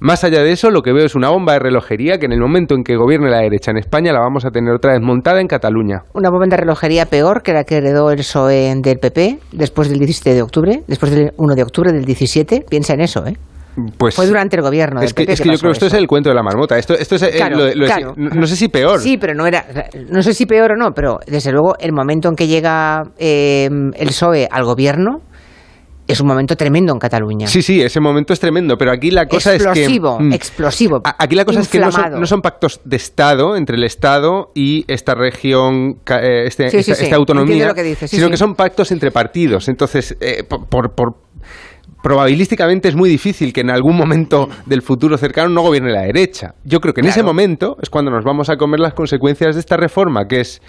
más 0.00 0.24
allá 0.24 0.42
de 0.42 0.52
eso, 0.52 0.70
lo 0.70 0.82
que 0.82 0.92
veo 0.92 1.06
es 1.06 1.14
una 1.14 1.30
bomba 1.30 1.54
de 1.54 1.58
relojería 1.60 2.18
que 2.18 2.26
en 2.26 2.32
el 2.32 2.40
momento 2.40 2.74
en 2.74 2.84
que 2.84 2.96
gobierne 2.96 3.30
la 3.30 3.38
derecha 3.38 3.70
en 3.70 3.78
España 3.78 4.12
la 4.12 4.20
vamos 4.20 4.44
a 4.44 4.50
tener 4.50 4.72
otra 4.72 4.92
vez 4.92 5.00
montada 5.02 5.40
en 5.40 5.46
Cataluña. 5.46 6.02
Una 6.12 6.30
bomba 6.30 6.46
de 6.46 6.56
relojería 6.56 7.06
peor 7.06 7.42
que 7.42 7.52
la 7.52 7.64
que 7.64 7.76
heredó 7.76 8.10
el 8.10 8.18
PSOE 8.18 8.74
del 8.76 8.98
PP 8.98 9.38
después 9.52 9.88
del 9.88 9.98
17 9.98 10.34
de 10.34 10.42
octubre, 10.42 10.82
después 10.86 11.12
del 11.12 11.32
1 11.36 11.54
de 11.54 11.62
octubre 11.62 11.92
del 11.92 12.04
17. 12.04 12.64
Piensa 12.68 12.94
en 12.94 13.00
eso, 13.00 13.26
¿eh? 13.26 13.36
Pues 13.98 14.14
fue 14.14 14.26
durante 14.26 14.56
el 14.56 14.62
gobierno. 14.62 15.00
es 15.00 15.12
que, 15.12 15.24
es 15.24 15.40
que 15.40 15.48
yo 15.48 15.58
creo 15.58 15.72
que 15.72 15.72
esto 15.72 15.86
es 15.86 15.94
el 15.94 16.06
cuento 16.06 16.28
de 16.28 16.34
la 16.34 16.42
marmota. 16.42 16.78
Esto, 16.78 16.94
esto 16.94 17.16
es 17.16 17.22
eh, 17.24 17.40
no, 18.16 18.46
sé 18.46 18.56
si 18.56 18.68
peor. 18.68 19.00
Sí, 19.00 19.16
pero 19.18 19.34
no 19.34 19.46
era. 19.46 19.64
No 20.10 20.22
sé 20.22 20.32
si 20.32 20.46
peor 20.46 20.72
o 20.72 20.76
no, 20.76 20.92
pero 20.94 21.18
desde 21.26 21.50
luego 21.50 21.74
el 21.80 21.92
momento 21.92 22.28
en 22.28 22.36
que 22.36 22.46
llega 22.46 23.02
eh, 23.18 23.68
el 23.96 24.08
PSOE 24.08 24.48
al 24.50 24.64
gobierno 24.64 25.22
es 26.06 26.20
un 26.20 26.26
momento 26.26 26.56
tremendo 26.56 26.92
en 26.92 26.98
Cataluña. 26.98 27.46
Sí, 27.46 27.62
sí, 27.62 27.80
ese 27.80 28.00
momento 28.00 28.32
es 28.32 28.40
tremendo, 28.40 28.76
pero 28.76 28.92
aquí 28.92 29.10
la 29.10 29.26
cosa 29.26 29.54
es 29.54 29.62
que... 29.62 29.68
Explosivo, 29.68 30.18
mm, 30.20 30.32
explosivo. 30.32 31.00
Aquí 31.04 31.34
la 31.34 31.44
cosa 31.44 31.60
es 31.60 31.68
que 31.68 31.80
no 31.80 32.26
son, 32.26 32.40
pactos 32.42 32.80
de 32.84 32.96
Estado, 32.96 33.56
entre 33.56 33.76
el 33.76 33.84
Estado 33.84 34.50
y 34.54 34.84
esta 34.88 35.14
región, 35.14 35.98
eh, 36.10 36.44
este, 36.46 36.66
esta, 36.76 37.16
autonomía, 37.16 37.74
sino 38.06 38.28
que 38.28 38.36
son 38.36 38.54
pactos 38.54 38.92
entre 38.92 39.10
partidos. 39.10 39.68
Entonces, 39.68 40.16
eh, 40.20 40.44
por, 40.44 40.92
probabilísticamente 42.04 42.88
es 42.88 42.94
muy 42.94 43.08
difícil 43.08 43.54
que 43.54 43.62
en 43.62 43.70
algún 43.70 43.96
momento 43.96 44.48
del 44.66 44.82
futuro 44.82 45.16
cercano 45.16 45.48
no 45.48 45.62
gobierne 45.62 45.90
la 45.90 46.02
derecha. 46.02 46.54
Yo 46.62 46.80
creo 46.80 46.92
que 46.92 47.00
en 47.00 47.06
ese 47.06 47.22
momento 47.22 47.76
es 47.80 47.88
cuando 47.88 48.10
nos 48.10 48.24
vamos 48.24 48.50
a 48.50 48.56
comer 48.56 48.78
las 48.78 48.92
consecuencias 48.92 49.54
de 49.54 49.60
esta 49.60 49.78
reforma, 49.78 50.26
que 50.28 50.40
es 50.40 50.60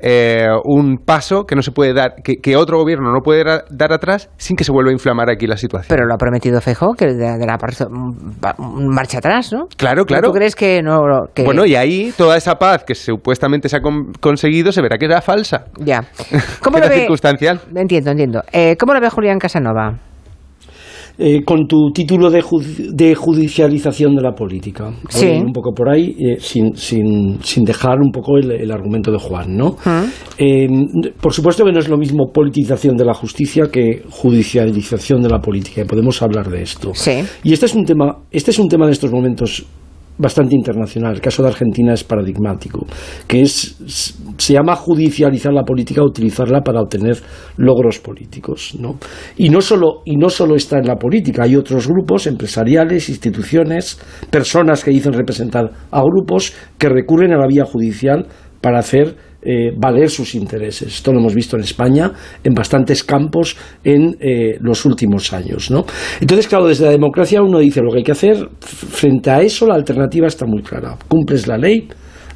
eh, 0.00 0.46
un 0.64 0.98
paso 0.98 1.44
que 1.44 1.54
no 1.54 1.62
se 1.62 1.72
puede 1.72 1.92
dar, 1.92 2.14
que, 2.22 2.56
otro 2.56 2.78
gobierno 2.78 3.12
no 3.12 3.20
puede 3.22 3.44
dar 3.44 3.92
atrás 3.92 4.30
sin 4.36 4.56
que 4.56 4.64
se 4.64 4.72
vuelva 4.72 4.90
a 4.90 4.92
inflamar 4.92 5.30
aquí 5.30 5.46
la 5.46 5.56
situación. 5.56 5.88
Pero 5.88 6.06
lo 6.06 6.14
ha 6.14 6.18
prometido 6.18 6.60
Fejo 6.60 6.94
que 6.96 7.06
de, 7.06 7.46
la 7.46 7.58
marcha 8.58 9.18
atrás, 9.18 9.52
¿no? 9.52 9.66
Claro, 9.76 10.04
claro. 10.04 10.28
¿Tú 10.28 10.34
crees 10.34 10.56
que 10.56 10.82
no? 10.82 11.00
Bueno, 11.44 11.66
y 11.66 11.76
ahí 11.76 12.12
toda 12.16 12.36
esa 12.36 12.56
paz 12.56 12.84
que 12.84 12.94
supuestamente 12.94 13.68
se 13.68 13.76
ha 13.76 13.80
conseguido 14.20 14.72
se 14.72 14.82
verá 14.82 14.98
que 14.98 15.06
era 15.06 15.20
falsa. 15.20 15.66
Ya. 15.78 16.04
¿Cómo 16.62 16.78
lo 16.78 16.88
ve? 16.88 17.00
circunstancial. 17.00 17.60
Entiendo, 17.74 18.10
entiendo. 18.10 18.42
Eh, 18.52 18.76
¿Cómo 18.78 18.94
lo 18.94 19.00
ve 19.00 19.10
Julián 19.10 19.38
Casanova? 19.38 19.98
Eh, 21.22 21.44
con 21.44 21.66
tu 21.66 21.90
título 21.92 22.30
de, 22.30 22.42
de, 22.94 23.14
judicialización 23.14 24.16
de 24.16 24.22
la 24.22 24.32
política. 24.32 24.90
Sí. 25.10 25.26
un 25.26 25.52
poco 25.52 25.74
por 25.74 25.90
ahí, 25.90 26.16
eh, 26.18 26.36
sin, 26.38 26.74
sin, 26.74 27.38
sin, 27.42 27.62
dejar 27.62 28.00
un 28.00 28.10
poco 28.10 28.38
el, 28.38 28.70
argumento 28.70 29.12
de 29.12 29.18
Juan, 29.18 29.54
¿no? 29.54 29.76
Eh, 30.38 30.66
por 31.20 31.34
supuesto 31.34 31.62
que 31.62 31.72
no 31.72 31.78
es 31.78 31.90
lo 31.90 31.98
mismo 31.98 32.32
politización 32.32 32.96
de 32.96 33.04
la 33.04 33.12
justicia 33.12 33.64
que 33.70 34.02
judicialización 34.08 35.20
de 35.20 35.28
la 35.28 35.40
política, 35.40 35.84
podemos 35.84 36.22
hablar 36.22 36.48
de 36.48 36.62
esto. 36.62 36.92
Sí. 36.94 37.22
Y 37.44 37.52
este 37.52 37.66
es 37.66 37.74
un 37.74 37.84
tema, 37.84 38.20
este 38.30 38.50
es 38.50 38.58
un 38.58 38.68
tema 38.68 38.86
de 38.86 38.92
estos 38.92 39.12
momentos 39.12 39.66
bastante 40.20 40.54
internacional. 40.54 41.14
El 41.14 41.20
caso 41.20 41.42
de 41.42 41.48
Argentina 41.48 41.94
es 41.94 42.04
paradigmático, 42.04 42.86
que 43.26 43.42
es 43.42 43.76
se 44.36 44.52
llama 44.52 44.76
judicializar 44.76 45.52
la 45.52 45.62
política, 45.62 46.02
utilizarla 46.02 46.60
para 46.60 46.80
obtener 46.80 47.18
logros 47.56 47.98
políticos, 47.98 48.76
¿no? 48.78 48.96
Y 49.36 49.48
no 49.48 49.60
solo 49.60 50.02
y 50.04 50.16
no 50.16 50.28
solo 50.28 50.56
está 50.56 50.78
en 50.78 50.86
la 50.86 50.96
política, 50.96 51.44
hay 51.44 51.56
otros 51.56 51.88
grupos 51.88 52.26
empresariales, 52.26 53.08
instituciones, 53.08 53.98
personas 54.30 54.84
que 54.84 54.90
dicen 54.90 55.12
representar 55.12 55.70
a 55.90 56.02
grupos 56.02 56.54
que 56.78 56.88
recurren 56.88 57.32
a 57.32 57.38
la 57.38 57.46
vía 57.46 57.64
judicial 57.64 58.26
para 58.60 58.78
hacer 58.78 59.16
eh, 59.42 59.72
valer 59.76 60.10
sus 60.10 60.34
intereses. 60.34 60.94
Esto 60.94 61.12
lo 61.12 61.20
hemos 61.20 61.34
visto 61.34 61.56
en 61.56 61.62
España 61.62 62.12
en 62.44 62.52
bastantes 62.52 63.02
campos 63.04 63.56
en 63.82 64.16
eh, 64.20 64.58
los 64.60 64.84
últimos 64.84 65.32
años. 65.32 65.70
¿no? 65.70 65.84
Entonces, 66.20 66.46
claro, 66.46 66.66
desde 66.66 66.84
la 66.84 66.90
democracia 66.90 67.42
uno 67.42 67.58
dice 67.58 67.80
lo 67.80 67.90
que 67.90 67.98
hay 67.98 68.04
que 68.04 68.12
hacer. 68.12 68.48
Frente 68.60 69.30
a 69.30 69.40
eso, 69.40 69.66
la 69.66 69.74
alternativa 69.74 70.26
está 70.26 70.46
muy 70.46 70.62
clara. 70.62 70.96
Cumples 71.08 71.46
la 71.46 71.56
ley, 71.56 71.88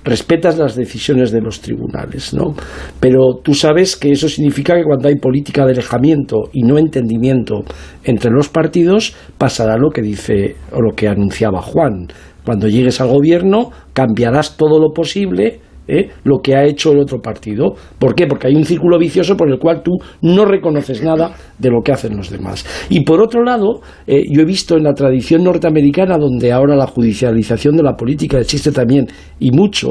respetas 0.04 0.58
las 0.58 0.76
decisiones 0.76 1.30
de 1.30 1.40
los 1.40 1.60
tribunales, 1.60 2.34
¿no? 2.34 2.54
Pero 3.00 3.40
tú 3.42 3.54
sabes 3.54 3.96
que 3.96 4.12
eso 4.12 4.28
significa 4.28 4.74
que 4.74 4.84
cuando 4.84 5.08
hay 5.08 5.16
política 5.16 5.64
de 5.64 5.72
alejamiento 5.72 6.50
y 6.52 6.62
no 6.62 6.78
entendimiento 6.78 7.64
entre 8.04 8.30
los 8.30 8.48
partidos, 8.48 9.14
pasará 9.38 9.76
lo 9.76 9.90
que 9.90 10.02
dice 10.02 10.56
o 10.72 10.80
lo 10.80 10.94
que 10.94 11.08
anunciaba 11.08 11.62
Juan. 11.62 12.08
Cuando 12.44 12.68
llegues 12.68 13.00
al 13.00 13.08
gobierno, 13.08 13.70
cambiarás 13.94 14.56
todo 14.58 14.78
lo 14.78 14.92
posible 14.92 15.60
¿eh? 15.88 16.10
lo 16.24 16.38
que 16.38 16.54
ha 16.54 16.64
hecho 16.64 16.92
el 16.92 17.00
otro 17.00 17.20
partido. 17.20 17.74
¿Por 17.98 18.14
qué? 18.14 18.26
Porque 18.26 18.48
hay 18.48 18.54
un 18.54 18.64
círculo 18.64 18.98
vicioso 18.98 19.36
por 19.36 19.50
el 19.50 19.58
cual 19.58 19.82
tú 19.82 19.92
no 20.22 20.44
reconoces 20.44 21.02
nada 21.02 21.34
de 21.58 21.70
lo 21.70 21.82
que 21.82 21.92
hacen 21.92 22.16
los 22.16 22.30
demás. 22.30 22.64
Y 22.88 23.04
por 23.04 23.20
otro 23.20 23.42
lado, 23.42 23.80
eh, 24.06 24.22
yo 24.30 24.42
he 24.42 24.44
visto 24.44 24.76
en 24.76 24.84
la 24.84 24.94
tradición 24.94 25.44
norteamericana, 25.44 26.18
donde 26.18 26.52
ahora 26.52 26.76
la 26.76 26.86
judicialización 26.86 27.76
de 27.76 27.82
la 27.82 27.96
política 27.96 28.38
existe 28.38 28.72
también 28.72 29.06
y 29.38 29.50
mucho, 29.50 29.88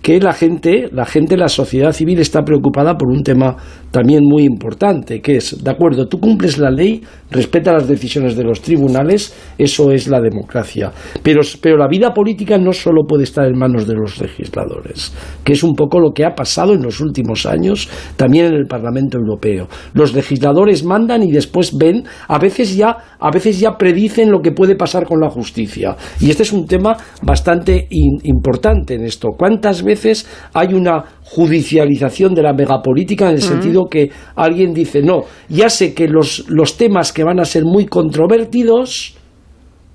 que 0.00 0.20
la 0.20 0.32
gente, 0.32 0.88
la 0.92 1.04
gente, 1.04 1.36
la 1.36 1.48
sociedad 1.48 1.92
civil 1.92 2.18
está 2.18 2.42
preocupada 2.42 2.96
por 2.96 3.08
un 3.08 3.22
tema 3.22 3.56
también 3.92 4.24
muy 4.24 4.44
importante, 4.44 5.20
que 5.20 5.36
es, 5.36 5.62
de 5.62 5.70
acuerdo, 5.70 6.08
tú 6.08 6.18
cumples 6.18 6.58
la 6.58 6.70
ley, 6.70 7.02
respeta 7.30 7.72
las 7.72 7.86
decisiones 7.86 8.34
de 8.36 8.42
los 8.42 8.60
tribunales, 8.60 9.34
eso 9.58 9.92
es 9.92 10.08
la 10.08 10.20
democracia. 10.20 10.90
Pero, 11.22 11.42
pero 11.60 11.76
la 11.76 11.88
vida 11.88 12.12
política 12.12 12.58
no 12.58 12.72
solo 12.72 13.02
puede 13.06 13.24
estar 13.24 13.46
en 13.46 13.58
manos 13.58 13.86
de 13.86 13.94
los 13.94 14.18
legisladores, 14.20 15.12
que 15.44 15.52
es 15.52 15.62
un 15.62 15.74
poco 15.74 16.00
lo 16.00 16.12
que 16.12 16.24
ha 16.24 16.34
pasado 16.34 16.72
en 16.72 16.82
los 16.82 17.00
últimos 17.00 17.44
años 17.44 17.88
también 18.16 18.46
en 18.46 18.54
el 18.54 18.66
Parlamento 18.66 19.18
Europeo. 19.18 19.68
Los 19.92 20.14
legisladores 20.14 20.84
mandan 20.84 21.22
y 21.22 21.30
después 21.30 21.76
ven, 21.76 22.04
a 22.28 22.38
veces 22.38 22.74
ya, 22.74 22.96
a 23.20 23.30
veces 23.30 23.60
ya 23.60 23.76
predicen 23.76 24.30
lo 24.30 24.40
que 24.40 24.52
puede 24.52 24.74
pasar 24.74 25.04
con 25.04 25.20
la 25.20 25.28
justicia. 25.28 25.96
Y 26.18 26.30
este 26.30 26.44
es 26.44 26.52
un 26.52 26.66
tema 26.66 26.96
bastante 27.22 27.88
importante 27.90 28.94
en 28.94 29.04
esto. 29.04 29.28
¿Cuántas 29.36 29.82
veces 29.82 30.26
hay 30.54 30.72
una 30.72 31.04
judicialización 31.24 32.34
de 32.34 32.42
la 32.42 32.54
megapolítica 32.54 33.28
en 33.28 33.36
el 33.36 33.42
sentido 33.42 33.81
que 33.88 34.10
alguien 34.36 34.72
dice, 34.72 35.02
no, 35.02 35.22
ya 35.48 35.68
sé 35.68 35.94
que 35.94 36.08
los, 36.08 36.44
los 36.48 36.76
temas 36.76 37.12
que 37.12 37.24
van 37.24 37.40
a 37.40 37.44
ser 37.44 37.64
muy 37.64 37.86
controvertidos, 37.86 39.16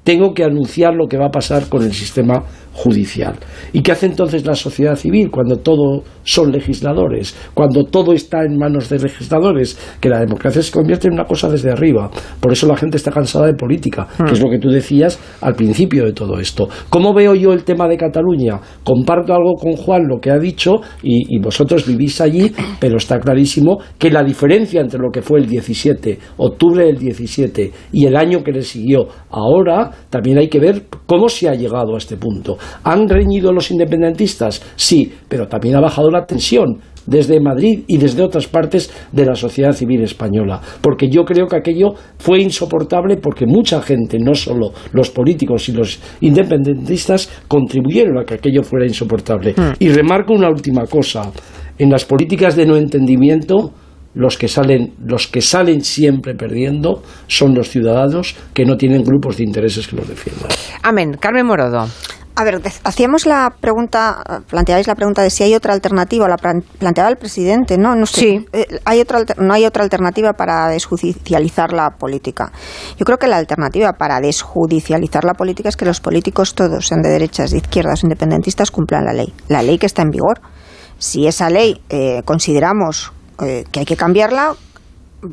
tengo 0.03 0.34
que 0.34 0.44
anunciar 0.44 0.94
lo 0.94 1.08
que 1.08 1.17
va 1.17 1.25
a 1.25 1.32
pasar 1.32 1.67
con 1.67 1.84
el 1.84 1.94
sistema 1.94 2.44
judicial. 2.77 3.34
¿Y 3.74 3.81
qué 3.81 3.91
hace 3.91 4.05
entonces 4.05 4.46
la 4.46 4.53
sociedad 4.53 4.96
civil 4.96 5.31
cuando 5.31 5.57
todo 5.57 6.03
son 6.24 6.51
legisladores? 6.51 7.36
Cuando 7.53 7.86
todo 7.86 8.13
está 8.13 8.43
en 8.43 8.55
manos 8.55 8.88
de 8.89 9.00
legisladores, 9.00 9.77
que 10.00 10.10
la 10.10 10.19
democracia 10.19 10.62
se 10.62 10.72
convierte 10.72 11.07
en 11.07 11.15
una 11.15 11.25
cosa 11.25 11.50
desde 11.50 11.72
arriba. 11.72 12.10
Por 12.39 12.51
eso 12.51 12.67
la 12.67 12.77
gente 12.77 12.98
está 12.98 13.12
cansada 13.12 13.48
de 13.48 13.55
política, 13.55 14.07
que 14.25 14.34
es 14.34 14.41
lo 14.41 14.50
que 14.50 14.60
tú 14.60 14.69
decías 14.69 15.19
al 15.41 15.55
principio 15.55 16.05
de 16.05 16.13
todo 16.13 16.39
esto. 16.39 16.69
¿Cómo 16.89 17.13
veo 17.13 17.34
yo 17.34 17.51
el 17.51 17.63
tema 17.63 17.88
de 17.88 17.98
Cataluña? 17.98 18.60
Comparto 18.84 19.34
algo 19.34 19.55
con 19.55 19.74
Juan, 19.74 20.07
lo 20.07 20.19
que 20.19 20.29
ha 20.29 20.38
dicho, 20.38 20.75
y, 21.01 21.36
y 21.36 21.39
vosotros 21.39 21.88
vivís 21.88 22.22
allí, 22.22 22.51
pero 22.79 22.98
está 22.98 23.19
clarísimo 23.19 23.79
que 23.98 24.12
la 24.12 24.24
diferencia 24.24 24.81
entre 24.81 25.00
lo 25.00 25.10
que 25.12 25.24
fue 25.24 25.39
el 25.39 25.48
17, 25.48 26.19
octubre 26.38 26.86
del 26.86 26.98
17, 26.98 27.72
y 27.91 28.05
el 28.05 28.15
año 28.15 28.43
que 28.43 28.51
le 28.51 28.62
siguió 28.62 29.07
ahora, 29.31 29.89
también 30.10 30.38
hay 30.38 30.48
que 30.48 30.60
ver 30.60 30.84
cómo 31.07 31.27
se 31.27 31.50
ha 31.50 31.55
llegado 31.55 31.96
a 31.96 31.98
este 31.98 32.17
punto. 32.17 32.57
¿Han 32.83 33.07
reñido 33.07 33.51
los 33.51 33.71
independentistas? 33.71 34.62
Sí, 34.75 35.12
pero 35.27 35.47
también 35.47 35.75
ha 35.75 35.81
bajado 35.81 36.09
la 36.09 36.25
tensión 36.25 36.79
desde 37.07 37.39
Madrid 37.39 37.83
y 37.88 37.97
desde 37.97 38.21
otras 38.21 38.47
partes 38.47 38.91
de 39.12 39.25
la 39.25 39.33
sociedad 39.33 39.71
civil 39.71 40.03
española. 40.03 40.62
Porque 40.81 41.09
yo 41.09 41.24
creo 41.24 41.47
que 41.47 41.57
aquello 41.57 41.93
fue 42.17 42.41
insoportable 42.41 43.17
porque 43.17 43.45
mucha 43.47 43.81
gente, 43.81 44.17
no 44.19 44.36
solo 44.36 44.71
los 44.91 45.09
políticos 45.09 45.67
y 45.69 45.71
los 45.71 46.00
independentistas, 46.21 47.43
contribuyeron 47.47 48.19
a 48.19 48.25
que 48.25 48.36
aquello 48.36 48.62
fuera 48.62 48.86
insoportable. 48.86 49.55
Y 49.79 49.89
remarco 49.89 50.33
una 50.33 50.50
última 50.50 50.86
cosa. 50.86 51.31
En 51.79 51.89
las 51.89 52.05
políticas 52.05 52.55
de 52.55 52.65
no 52.65 52.75
entendimiento, 52.75 53.71
los 54.17 54.38
que 54.38 54.47
salen 54.47 54.93
los 55.05 55.27
que 55.27 55.41
salen 55.41 55.81
siempre 55.81 56.33
perdiendo 56.33 57.03
son 57.27 57.53
los 57.53 57.69
ciudadanos 57.69 58.36
que 58.53 58.65
no 58.65 58.75
tienen 58.75 59.03
grupos 59.03 59.38
de 59.38 59.43
intereses 59.43 59.88
que 59.88 59.95
los 59.95 60.07
defiendan. 60.07 60.50
Amén. 60.83 61.15
Carmen 61.19 61.45
Morodo. 61.45 61.88
A 62.39 62.43
ver, 62.43 62.62
hacíamos 62.83 63.25
la 63.25 63.51
pregunta, 63.59 64.21
planteáis 64.47 64.86
la 64.86 64.93
pregunta 64.93 65.24
de 65.24 65.31
si 65.31 65.41
hay 65.43 65.55
otra 65.55 65.74
alternativa, 65.74 66.27
la 66.27 66.38
planteaba 66.38 67.09
el 67.09 67.15
presidente, 67.17 67.79
¿no? 67.79 67.95
no 67.95 68.05
sé, 68.05 68.19
Sí. 68.19 68.45
eh, 68.53 68.67
hay 68.86 69.01
otra, 69.01 69.21
no 69.39 69.55
hay 69.55 69.65
otra 69.65 69.81
alternativa 69.83 70.33
para 70.33 70.67
desjudicializar 70.67 71.74
la 71.74 71.89
política. 71.97 72.51
Yo 72.95 73.05
creo 73.05 73.17
que 73.17 73.25
la 73.25 73.38
alternativa 73.38 73.93
para 73.93 74.21
desjudicializar 74.21 75.24
la 75.25 75.33
política 75.33 75.69
es 75.69 75.77
que 75.77 75.86
los 75.86 76.00
políticos 76.00 76.53
todos, 76.53 76.86
sean 76.86 77.01
de 77.01 77.09
derechas, 77.09 77.50
de 77.50 77.57
izquierdas, 77.57 78.03
independentistas, 78.03 78.69
cumplan 78.69 79.05
la 79.05 79.13
ley. 79.13 79.33
La 79.47 79.63
ley 79.63 79.79
que 79.79 79.88
está 79.88 80.03
en 80.03 80.09
vigor. 80.12 80.39
Si 81.00 81.25
esa 81.25 81.50
ley 81.50 81.81
eh, 81.89 82.21
consideramos 82.24 83.13
eh, 83.41 83.65
que 83.72 83.79
hay 83.82 83.86
que 83.86 83.96
cambiarla, 83.96 84.56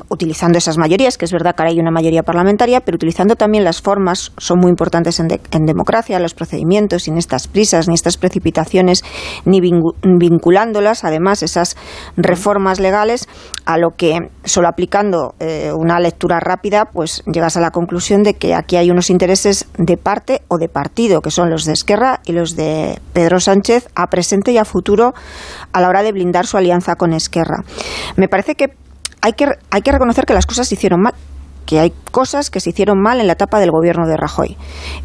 utilizando 0.09 0.57
esas 0.57 0.77
mayorías, 0.77 1.17
que 1.17 1.25
es 1.25 1.31
verdad 1.31 1.55
que 1.55 1.61
ahora 1.61 1.71
hay 1.71 1.79
una 1.79 1.91
mayoría 1.91 2.23
parlamentaria, 2.23 2.81
pero 2.81 2.95
utilizando 2.95 3.35
también 3.35 3.63
las 3.63 3.81
formas, 3.81 4.31
son 4.37 4.59
muy 4.59 4.69
importantes 4.69 5.19
en, 5.19 5.27
de- 5.27 5.39
en 5.51 5.65
democracia, 5.65 6.19
los 6.19 6.33
procedimientos, 6.33 7.03
sin 7.03 7.17
estas 7.17 7.47
prisas, 7.47 7.87
ni 7.87 7.93
estas 7.93 8.17
precipitaciones, 8.17 9.03
ni 9.45 9.61
vinculándolas, 9.61 11.03
además, 11.03 11.43
esas 11.43 11.77
reformas 12.17 12.79
legales, 12.79 13.27
a 13.65 13.77
lo 13.77 13.91
que 13.91 14.17
solo 14.43 14.67
aplicando 14.67 15.35
eh, 15.39 15.71
una 15.75 15.99
lectura 15.99 16.39
rápida, 16.39 16.85
pues 16.85 17.23
llegas 17.31 17.55
a 17.57 17.61
la 17.61 17.71
conclusión 17.71 18.23
de 18.23 18.33
que 18.33 18.55
aquí 18.55 18.77
hay 18.77 18.89
unos 18.89 19.09
intereses 19.09 19.67
de 19.77 19.97
parte 19.97 20.41
o 20.47 20.57
de 20.57 20.67
partido, 20.67 21.21
que 21.21 21.31
son 21.31 21.49
los 21.49 21.65
de 21.65 21.73
Esquerra 21.73 22.21
y 22.25 22.31
los 22.31 22.55
de 22.55 22.99
Pedro 23.13 23.39
Sánchez, 23.39 23.87
a 23.95 24.07
presente 24.07 24.51
y 24.51 24.57
a 24.57 24.65
futuro, 24.65 25.13
a 25.73 25.81
la 25.81 25.89
hora 25.89 26.01
de 26.03 26.11
blindar 26.11 26.47
su 26.47 26.57
alianza 26.57 26.95
con 26.95 27.13
Esquerra. 27.13 27.63
Me 28.15 28.27
parece 28.27 28.55
que 28.55 28.67
hay 29.25 29.33
que, 29.33 29.47
hay 29.71 29.81
que 29.81 29.91
reconocer 29.91 30.25
que 30.25 30.35
las 30.35 30.45
cosas 30.45 30.67
se 30.67 30.75
hicieron 30.75 31.01
mal 31.01 31.13
que 31.65 31.79
hay 31.79 31.91
cosas 32.11 32.51
que 32.51 32.59
se 32.59 32.69
hicieron 32.69 33.01
mal 33.01 33.19
en 33.19 33.25
la 33.25 33.33
etapa 33.33 33.59
del 33.59 33.71
gobierno 33.71 34.07
de 34.07 34.17
Rajoy 34.17 34.55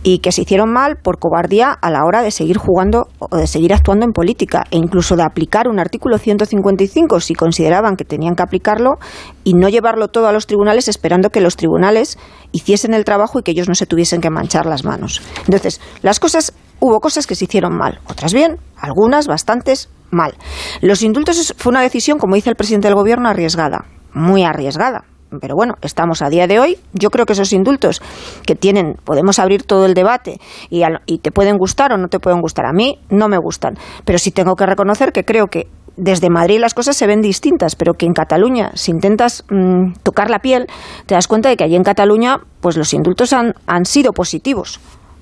y 0.02 0.18
que 0.18 0.30
se 0.30 0.42
hicieron 0.42 0.70
mal 0.70 0.96
por 0.96 1.18
cobardía 1.18 1.72
a 1.72 1.90
la 1.90 2.04
hora 2.04 2.20
de 2.20 2.30
seguir 2.30 2.58
jugando 2.58 3.08
o 3.18 3.34
de 3.34 3.46
seguir 3.46 3.72
actuando 3.72 4.04
en 4.04 4.12
política 4.12 4.64
e 4.70 4.76
incluso 4.76 5.16
de 5.16 5.22
aplicar 5.22 5.68
un 5.68 5.78
artículo 5.78 6.18
155 6.18 7.20
si 7.20 7.34
consideraban 7.34 7.96
que 7.96 8.04
tenían 8.04 8.34
que 8.34 8.42
aplicarlo 8.42 8.98
y 9.42 9.54
no 9.54 9.70
llevarlo 9.70 10.08
todo 10.08 10.28
a 10.28 10.32
los 10.32 10.46
tribunales 10.46 10.88
esperando 10.88 11.30
que 11.30 11.40
los 11.40 11.56
tribunales 11.56 12.18
hiciesen 12.52 12.92
el 12.92 13.06
trabajo 13.06 13.38
y 13.38 13.42
que 13.42 13.52
ellos 13.52 13.68
no 13.68 13.74
se 13.74 13.86
tuviesen 13.86 14.20
que 14.20 14.28
manchar 14.28 14.66
las 14.66 14.84
manos. 14.84 15.22
Entonces, 15.46 15.80
las 16.02 16.20
cosas 16.20 16.52
hubo 16.78 17.00
cosas 17.00 17.26
que 17.26 17.36
se 17.36 17.46
hicieron 17.46 17.74
mal, 17.74 18.00
otras 18.06 18.34
bien, 18.34 18.58
algunas 18.76 19.26
bastantes 19.26 19.88
mal. 20.10 20.34
Los 20.82 21.02
indultos 21.02 21.54
fue 21.56 21.70
una 21.70 21.80
decisión, 21.82 22.18
como 22.18 22.34
dice 22.34 22.50
el 22.50 22.56
presidente 22.56 22.88
del 22.88 22.96
gobierno, 22.96 23.28
arriesgada, 23.28 23.86
muy 24.14 24.44
arriesgada. 24.44 25.04
Pero 25.40 25.54
bueno, 25.54 25.74
estamos 25.80 26.22
a 26.22 26.28
día 26.28 26.48
de 26.48 26.58
hoy. 26.58 26.76
Yo 26.92 27.10
creo 27.10 27.24
que 27.24 27.34
esos 27.34 27.52
indultos 27.52 28.02
que 28.44 28.56
tienen, 28.56 28.96
podemos 29.04 29.38
abrir 29.38 29.62
todo 29.62 29.86
el 29.86 29.94
debate 29.94 30.40
y, 30.70 30.82
al- 30.82 31.02
y 31.06 31.18
te 31.18 31.30
pueden 31.30 31.56
gustar 31.56 31.92
o 31.92 31.96
no 31.98 32.08
te 32.08 32.18
pueden 32.18 32.40
gustar. 32.40 32.66
A 32.66 32.72
mí 32.72 32.98
no 33.10 33.28
me 33.28 33.38
gustan. 33.38 33.74
Pero 34.04 34.18
sí 34.18 34.32
tengo 34.32 34.56
que 34.56 34.66
reconocer 34.66 35.12
que 35.12 35.24
creo 35.24 35.46
que 35.46 35.68
desde 35.96 36.30
Madrid 36.30 36.58
las 36.58 36.74
cosas 36.74 36.96
se 36.96 37.06
ven 37.06 37.20
distintas, 37.20 37.76
pero 37.76 37.94
que 37.94 38.06
en 38.06 38.12
Cataluña, 38.12 38.72
si 38.74 38.90
intentas 38.90 39.44
mm, 39.50 39.92
tocar 40.02 40.30
la 40.30 40.40
piel, 40.40 40.66
te 41.06 41.14
das 41.14 41.28
cuenta 41.28 41.48
de 41.48 41.56
que 41.56 41.62
allí 41.64 41.76
en 41.76 41.84
Cataluña, 41.84 42.38
pues 42.60 42.76
los 42.76 42.92
indultos 42.92 43.32
han, 43.32 43.54
han 43.66 43.84
sido 43.84 44.12
positivos 44.12 44.80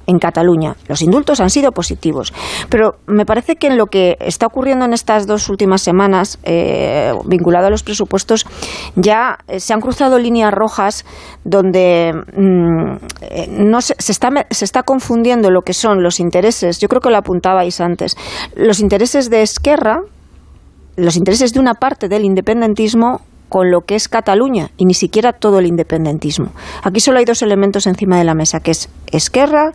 en 0.08 0.18
Cataluña. 0.18 0.74
Los 0.88 1.02
indultos 1.02 1.38
han 1.38 1.50
sido 1.50 1.70
positivos. 1.70 2.32
Pero 2.70 2.96
me 3.06 3.26
parece 3.26 3.56
que 3.56 3.68
en 3.68 3.76
lo 3.76 3.86
que 3.86 4.16
está 4.20 4.46
ocurriendo 4.46 4.86
en 4.86 4.94
estas 4.94 5.26
dos 5.26 5.48
últimas 5.50 5.82
semanas, 5.82 6.38
eh, 6.42 7.12
vinculado 7.26 7.66
a 7.66 7.70
los 7.70 7.82
presupuestos, 7.82 8.46
ya 8.96 9.38
eh, 9.46 9.60
se 9.60 9.74
han 9.74 9.80
cruzado 9.80 10.18
líneas 10.18 10.52
rojas 10.52 11.04
donde 11.44 12.14
mm, 12.14 12.96
eh, 13.20 13.48
no 13.50 13.82
se, 13.82 13.94
se 13.98 14.12
está, 14.12 14.30
se 14.50 14.64
está 14.64 14.82
confundiendo 14.82 15.50
lo 15.50 15.60
que 15.60 15.74
son 15.74 16.02
los 16.02 16.20
intereses. 16.20 16.78
Yo 16.78 16.88
creo 16.88 17.02
que 17.02 17.10
lo 17.10 17.18
apuntabais 17.18 17.80
antes. 17.80 18.16
Los 18.56 18.80
intereses 18.80 19.28
de 19.28 19.42
Esquerra, 19.42 20.00
los 20.96 21.16
intereses 21.16 21.52
de 21.52 21.60
una 21.60 21.74
parte 21.74 22.08
del 22.08 22.24
independentismo 22.24 23.20
con 23.48 23.70
lo 23.70 23.80
que 23.82 23.94
es 23.94 24.08
Cataluña 24.08 24.70
y 24.76 24.84
ni 24.84 24.94
siquiera 24.94 25.32
todo 25.32 25.58
el 25.58 25.66
independentismo. 25.66 26.52
Aquí 26.82 27.00
solo 27.00 27.18
hay 27.18 27.24
dos 27.24 27.42
elementos 27.42 27.86
encima 27.86 28.18
de 28.18 28.24
la 28.24 28.34
mesa, 28.34 28.60
que 28.60 28.72
es 28.72 28.88
Esquerra 29.10 29.72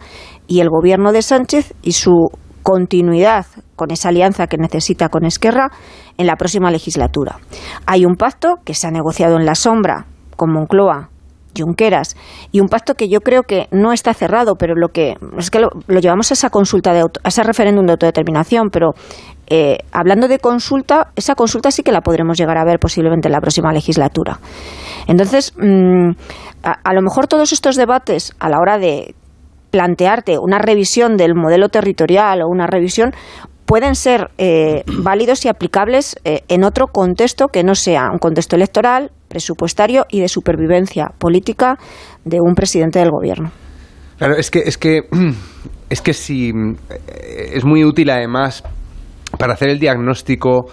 y 0.48 0.60
el 0.60 0.70
gobierno 0.70 1.12
de 1.12 1.22
Sánchez 1.22 1.74
y 1.82 1.94
su 1.94 2.30
continuidad 2.64 3.46
con 3.76 3.92
esa 3.92 4.10
alianza 4.10 4.48
que 4.48 4.58
necesita 4.58 5.10
con 5.10 5.26
Esquerra 5.26 5.70
en 6.18 6.28
la 6.28 6.36
próxima 6.36 6.72
legislatura. 6.72 7.40
Hay 7.86 8.06
un 8.06 8.16
pacto 8.16 8.56
que 8.64 8.74
se 8.74 8.88
ha 8.88 8.92
negociado 8.92 9.38
en 9.38 9.46
la 9.46 9.56
sombra 9.56 10.06
con 10.36 10.52
Moncloa 10.52 11.10
Junqueras 11.56 12.16
y 12.52 12.60
un 12.60 12.68
pacto 12.68 12.96
que 12.96 13.10
yo 13.10 13.20
creo 13.20 13.44
que 13.44 13.68
no 13.72 13.94
está 13.94 14.14
cerrado, 14.14 14.56
pero 14.56 14.76
lo 14.76 14.90
que 14.90 15.16
es 15.38 15.52
que 15.52 15.60
lo, 15.60 15.70
llevamos 15.88 16.32
a 16.32 16.34
esa 16.34 16.50
consulta 16.50 16.94
de 16.94 17.02
a 17.02 17.28
ese 17.28 17.44
referéndum 17.44 17.86
de 17.86 17.92
autodeterminación, 17.92 18.70
pero 18.72 18.94
eh, 19.48 19.80
hablando 19.92 20.28
de 20.28 20.40
consulta, 20.40 21.12
esa 21.16 21.36
consulta 21.36 21.72
sí 21.72 21.84
que 21.84 21.92
la 21.92 22.02
podremos 22.02 22.38
llegar 22.38 22.58
a 22.58 22.64
ver 22.64 22.80
posiblemente 22.80 23.28
en 23.28 23.34
la 23.34 23.42
próxima 23.42 23.74
legislatura. 23.74 24.40
Entonces, 25.08 25.54
mm, 25.58 26.12
a, 26.64 26.94
lo 26.94 27.02
mejor 27.02 27.28
todos 27.28 27.52
estos 27.52 27.76
debates 27.76 28.34
a 28.40 28.50
la 28.50 28.60
hora 28.60 28.78
de 28.78 29.16
plantearte 29.70 30.38
una 30.38 30.60
revisión 30.60 31.18
del 31.18 31.36
modelo 31.36 31.70
territorial 31.70 32.42
o 32.42 32.48
una 32.48 32.68
revisión 32.68 33.12
pueden 33.66 33.96
ser 33.96 34.30
eh, 34.38 34.84
válidos 34.88 35.46
y 35.46 35.50
aplicables 35.50 36.16
eh, 36.24 36.42
en 36.48 36.64
otro 36.64 36.88
contexto 36.88 37.48
que 37.48 37.64
no 37.64 37.76
sea 37.76 38.10
un 38.12 38.20
contexto 38.20 38.56
electoral, 38.56 39.12
presupuestario 39.28 40.06
y 40.10 40.20
de 40.20 40.28
supervivencia 40.28 41.12
política 41.18 41.78
de 42.24 42.38
un 42.40 42.56
presidente 42.56 43.00
del 43.00 43.10
gobierno. 43.10 43.52
Claro, 44.18 44.36
es 44.38 44.52
que 44.52 44.60
es 44.60 44.78
que 44.78 45.02
es 45.90 46.02
que 46.02 46.14
si 46.14 46.52
es 47.10 47.66
muy 47.66 47.84
útil 47.84 48.10
además 48.10 48.64
para 49.44 49.54
hacer 49.56 49.70
el 49.70 49.80
diagnóstico. 49.80 50.66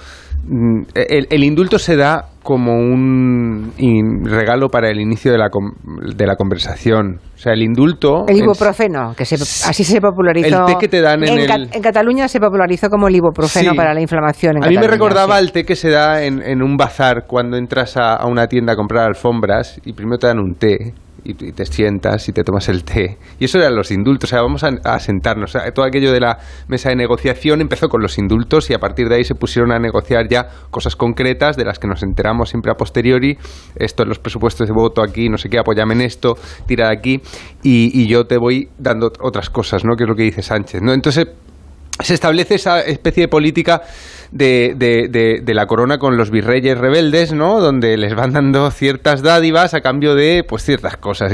mm, 0.47 0.83
El, 0.95 1.27
el 1.31 1.45
indulto 1.45 1.79
se 1.79 1.97
da 1.97 2.27
como 2.43 2.73
un 2.73 3.73
in- 3.77 4.25
regalo 4.25 4.69
para 4.69 4.89
el 4.89 4.99
inicio 4.99 5.31
de 5.33 5.37
la, 5.39 5.51
com- 5.51 5.73
de 6.17 6.27
la 6.27 6.37
conversación. 6.37 7.21
O 7.35 7.39
sea, 7.39 7.53
el 7.53 7.63
indulto... 7.63 8.25
El 8.27 8.37
en- 8.39 8.45
ibuprofeno, 8.45 9.13
que 9.17 9.25
se, 9.27 9.35
así 9.35 9.85
se 9.85 10.01
popularizó. 10.01 10.61
El 10.61 10.65
té 10.65 10.77
que 10.81 10.89
te 10.89 11.01
dan 11.03 11.23
en 11.25 11.47
Ca- 11.47 11.55
el- 11.57 11.69
en 11.73 11.83
Cataluña 11.83 12.29
se 12.29 12.41
popularizó 12.41 12.89
como 12.89 13.09
el 13.09 13.17
ibuprofeno 13.17 13.73
Sí. 13.73 13.77
para 13.77 13.93
la 13.93 14.01
inflamación. 14.01 14.57
en 14.57 14.65
a 14.65 14.69
mí 14.69 14.75
me 14.77 14.81
Cataluña, 14.81 14.91
recordaba 14.91 15.37
sí. 15.39 15.45
el 15.45 15.53
té 15.53 15.65
que 15.65 15.77
se 15.77 15.91
da 15.91 16.23
en, 16.25 16.41
en 16.43 16.63
un 16.63 16.77
bazar 16.77 17.25
cuando 17.27 17.57
entras 17.59 17.97
a, 17.99 18.15
a 18.15 18.27
una 18.27 18.47
tienda 18.47 18.73
a 18.73 18.77
comprar 18.77 19.07
alfombras 19.07 19.79
y 19.85 19.93
primero 19.93 20.17
te 20.19 20.27
dan 20.29 20.39
un 20.39 20.55
té 20.55 20.95
y, 21.25 21.35
te 21.53 21.67
sientas 21.67 22.29
y 22.29 22.33
te 22.33 22.45
tomas 22.45 22.69
el 22.69 22.85
té. 22.85 23.19
Y 23.39 23.45
eso 23.45 23.59
eran 23.59 23.75
los 23.75 23.91
indultos, 23.91 24.31
o 24.31 24.31
sea, 24.31 24.43
vamos 24.43 24.63
a, 24.65 24.99
sentarnos. 24.99 25.57
Todo 25.75 25.85
aquello 25.85 26.13
de 26.13 26.21
la 26.21 26.39
mesa 26.69 26.91
de 26.91 26.97
negociación 26.97 27.61
empezó 27.61 27.89
con 27.89 28.03
los 28.03 28.19
indultos 28.19 28.71
y 28.71 28.75
a 28.75 28.79
partir 28.79 29.09
de 29.09 29.17
ahí 29.17 29.25
se 29.25 29.35
pusieron 29.35 29.73
a 29.73 29.79
negociar 29.79 30.29
ya 30.29 30.49
cosas 30.71 30.97
concretas 30.97 31.57
de 31.57 31.65
las 31.65 31.79
que 31.79 31.89
nos 31.89 32.03
enteramos 32.03 32.51
siempre 32.51 32.73
a 32.73 32.75
posteriori. 32.75 33.39
Esto 33.77 34.05
los 34.05 34.19
presupuestos 34.19 34.67
de 34.67 34.75
voto 34.75 35.03
aquí, 35.03 35.29
no 35.29 35.39
sé 35.39 35.49
qué, 35.49 35.59
apóyame 35.59 35.95
en 35.95 36.03
esto, 36.03 36.37
tira 36.67 36.89
de 36.89 36.97
aquí 36.97 37.21
y, 37.63 37.91
y 38.01 38.09
yo 38.09 38.27
te 38.27 38.39
voy 38.39 38.69
dando 38.79 39.13
otras 39.21 39.51
cosas, 39.51 39.85
¿no? 39.85 39.97
Que 39.97 40.05
es 40.05 40.09
lo 40.09 40.17
que 40.17 40.25
dice 40.25 40.43
Sánchez, 40.43 40.83
¿no? 40.83 40.93
Entonces 40.93 41.29
se 42.03 42.15
establece 42.15 42.55
esa 42.55 42.81
especie 42.81 43.25
de 43.25 43.29
política 43.29 43.83
de, 44.33 44.75
de- 44.77 45.09
de- 45.11 45.41
de 45.43 45.55
la 45.55 45.67
corona 45.67 45.99
con 45.99 46.17
los 46.17 46.31
virreyes 46.31 46.79
rebeldes, 46.79 47.33
¿no? 47.33 47.61
Donde 47.61 47.97
les 47.97 48.15
van 48.15 48.33
dando 48.33 48.71
ciertas 48.71 49.23
dádivas 49.23 49.75
a 49.75 49.81
cambio 49.81 50.15
de, 50.15 50.45
pues, 50.49 50.65
ciertas 50.65 50.97
cosas. 50.97 51.33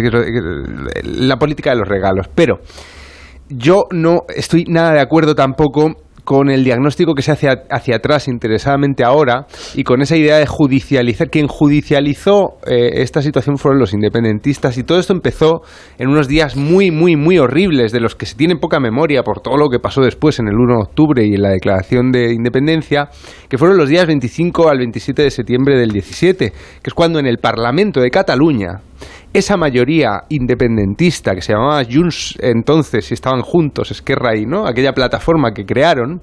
La 1.04 1.36
política 1.36 1.70
de 1.70 1.76
los 1.76 1.88
regalos. 1.88 2.28
Pero 2.34 2.60
yo 3.48 3.84
no 3.90 4.22
estoy 4.34 4.64
nada 4.64 4.92
de 4.92 5.00
acuerdo 5.00 5.34
tampoco 5.34 5.94
con 6.26 6.50
el 6.50 6.64
diagnóstico 6.64 7.14
que 7.14 7.22
se 7.22 7.30
hace 7.30 7.48
hacia 7.70 7.96
atrás 7.96 8.26
interesadamente 8.26 9.04
ahora 9.04 9.46
y 9.76 9.84
con 9.84 10.02
esa 10.02 10.16
idea 10.16 10.38
de 10.38 10.46
judicializar. 10.46 11.30
Quien 11.30 11.46
judicializó 11.46 12.58
eh, 12.66 13.00
esta 13.00 13.22
situación 13.22 13.58
fueron 13.58 13.78
los 13.78 13.94
independentistas 13.94 14.76
y 14.76 14.82
todo 14.82 14.98
esto 14.98 15.12
empezó 15.12 15.62
en 15.98 16.08
unos 16.08 16.26
días 16.26 16.56
muy, 16.56 16.90
muy, 16.90 17.14
muy 17.14 17.38
horribles 17.38 17.92
de 17.92 18.00
los 18.00 18.16
que 18.16 18.26
se 18.26 18.34
tiene 18.34 18.56
poca 18.56 18.80
memoria 18.80 19.22
por 19.22 19.40
todo 19.40 19.56
lo 19.56 19.68
que 19.68 19.78
pasó 19.78 20.02
después 20.02 20.40
en 20.40 20.48
el 20.48 20.56
1 20.56 20.74
de 20.74 20.82
octubre 20.82 21.24
y 21.24 21.34
en 21.34 21.42
la 21.42 21.50
declaración 21.50 22.10
de 22.10 22.34
independencia, 22.34 23.08
que 23.48 23.56
fueron 23.56 23.76
los 23.76 23.88
días 23.88 24.06
25 24.06 24.68
al 24.68 24.78
27 24.78 25.22
de 25.22 25.30
septiembre 25.30 25.78
del 25.78 25.90
17, 25.90 26.50
que 26.50 26.90
es 26.90 26.94
cuando 26.94 27.20
en 27.20 27.26
el 27.26 27.38
Parlamento 27.38 28.00
de 28.00 28.10
Cataluña 28.10 28.80
esa 29.32 29.56
mayoría 29.56 30.22
independentista 30.28 31.34
que 31.34 31.42
se 31.42 31.52
llamaba 31.52 31.82
Junts 31.84 32.36
entonces 32.40 33.10
y 33.10 33.14
estaban 33.14 33.40
juntos 33.42 33.90
Esquerra 33.90 34.36
y 34.36 34.46
no 34.46 34.66
aquella 34.66 34.92
plataforma 34.92 35.52
que 35.52 35.64
crearon 35.64 36.20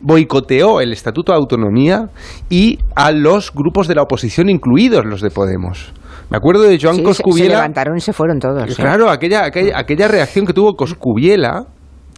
boicoteó 0.00 0.80
el 0.80 0.92
Estatuto 0.92 1.32
de 1.32 1.38
Autonomía 1.38 2.08
y 2.50 2.78
a 2.94 3.12
los 3.12 3.52
grupos 3.52 3.88
de 3.88 3.94
la 3.94 4.02
oposición 4.02 4.48
incluidos 4.50 5.04
los 5.06 5.20
de 5.22 5.30
Podemos. 5.30 5.92
Me 6.30 6.36
acuerdo 6.36 6.62
de 6.64 6.78
Joan 6.80 6.96
Sí, 6.96 7.00
se- 7.02 7.14
Se, 7.14 7.22
Coscubiela 7.22 7.54
levantaron 7.56 7.96
y 7.96 8.00
se 8.00 8.12
fueron 8.12 8.38
todos. 8.38 8.74
Claro, 8.76 9.08
aquella, 9.10 9.44
aquella, 9.44 9.78
aquella 9.78 10.08
reacción 10.08 10.44
que 10.44 10.52
tuvo 10.52 10.74
Coscubiela, 10.74 11.64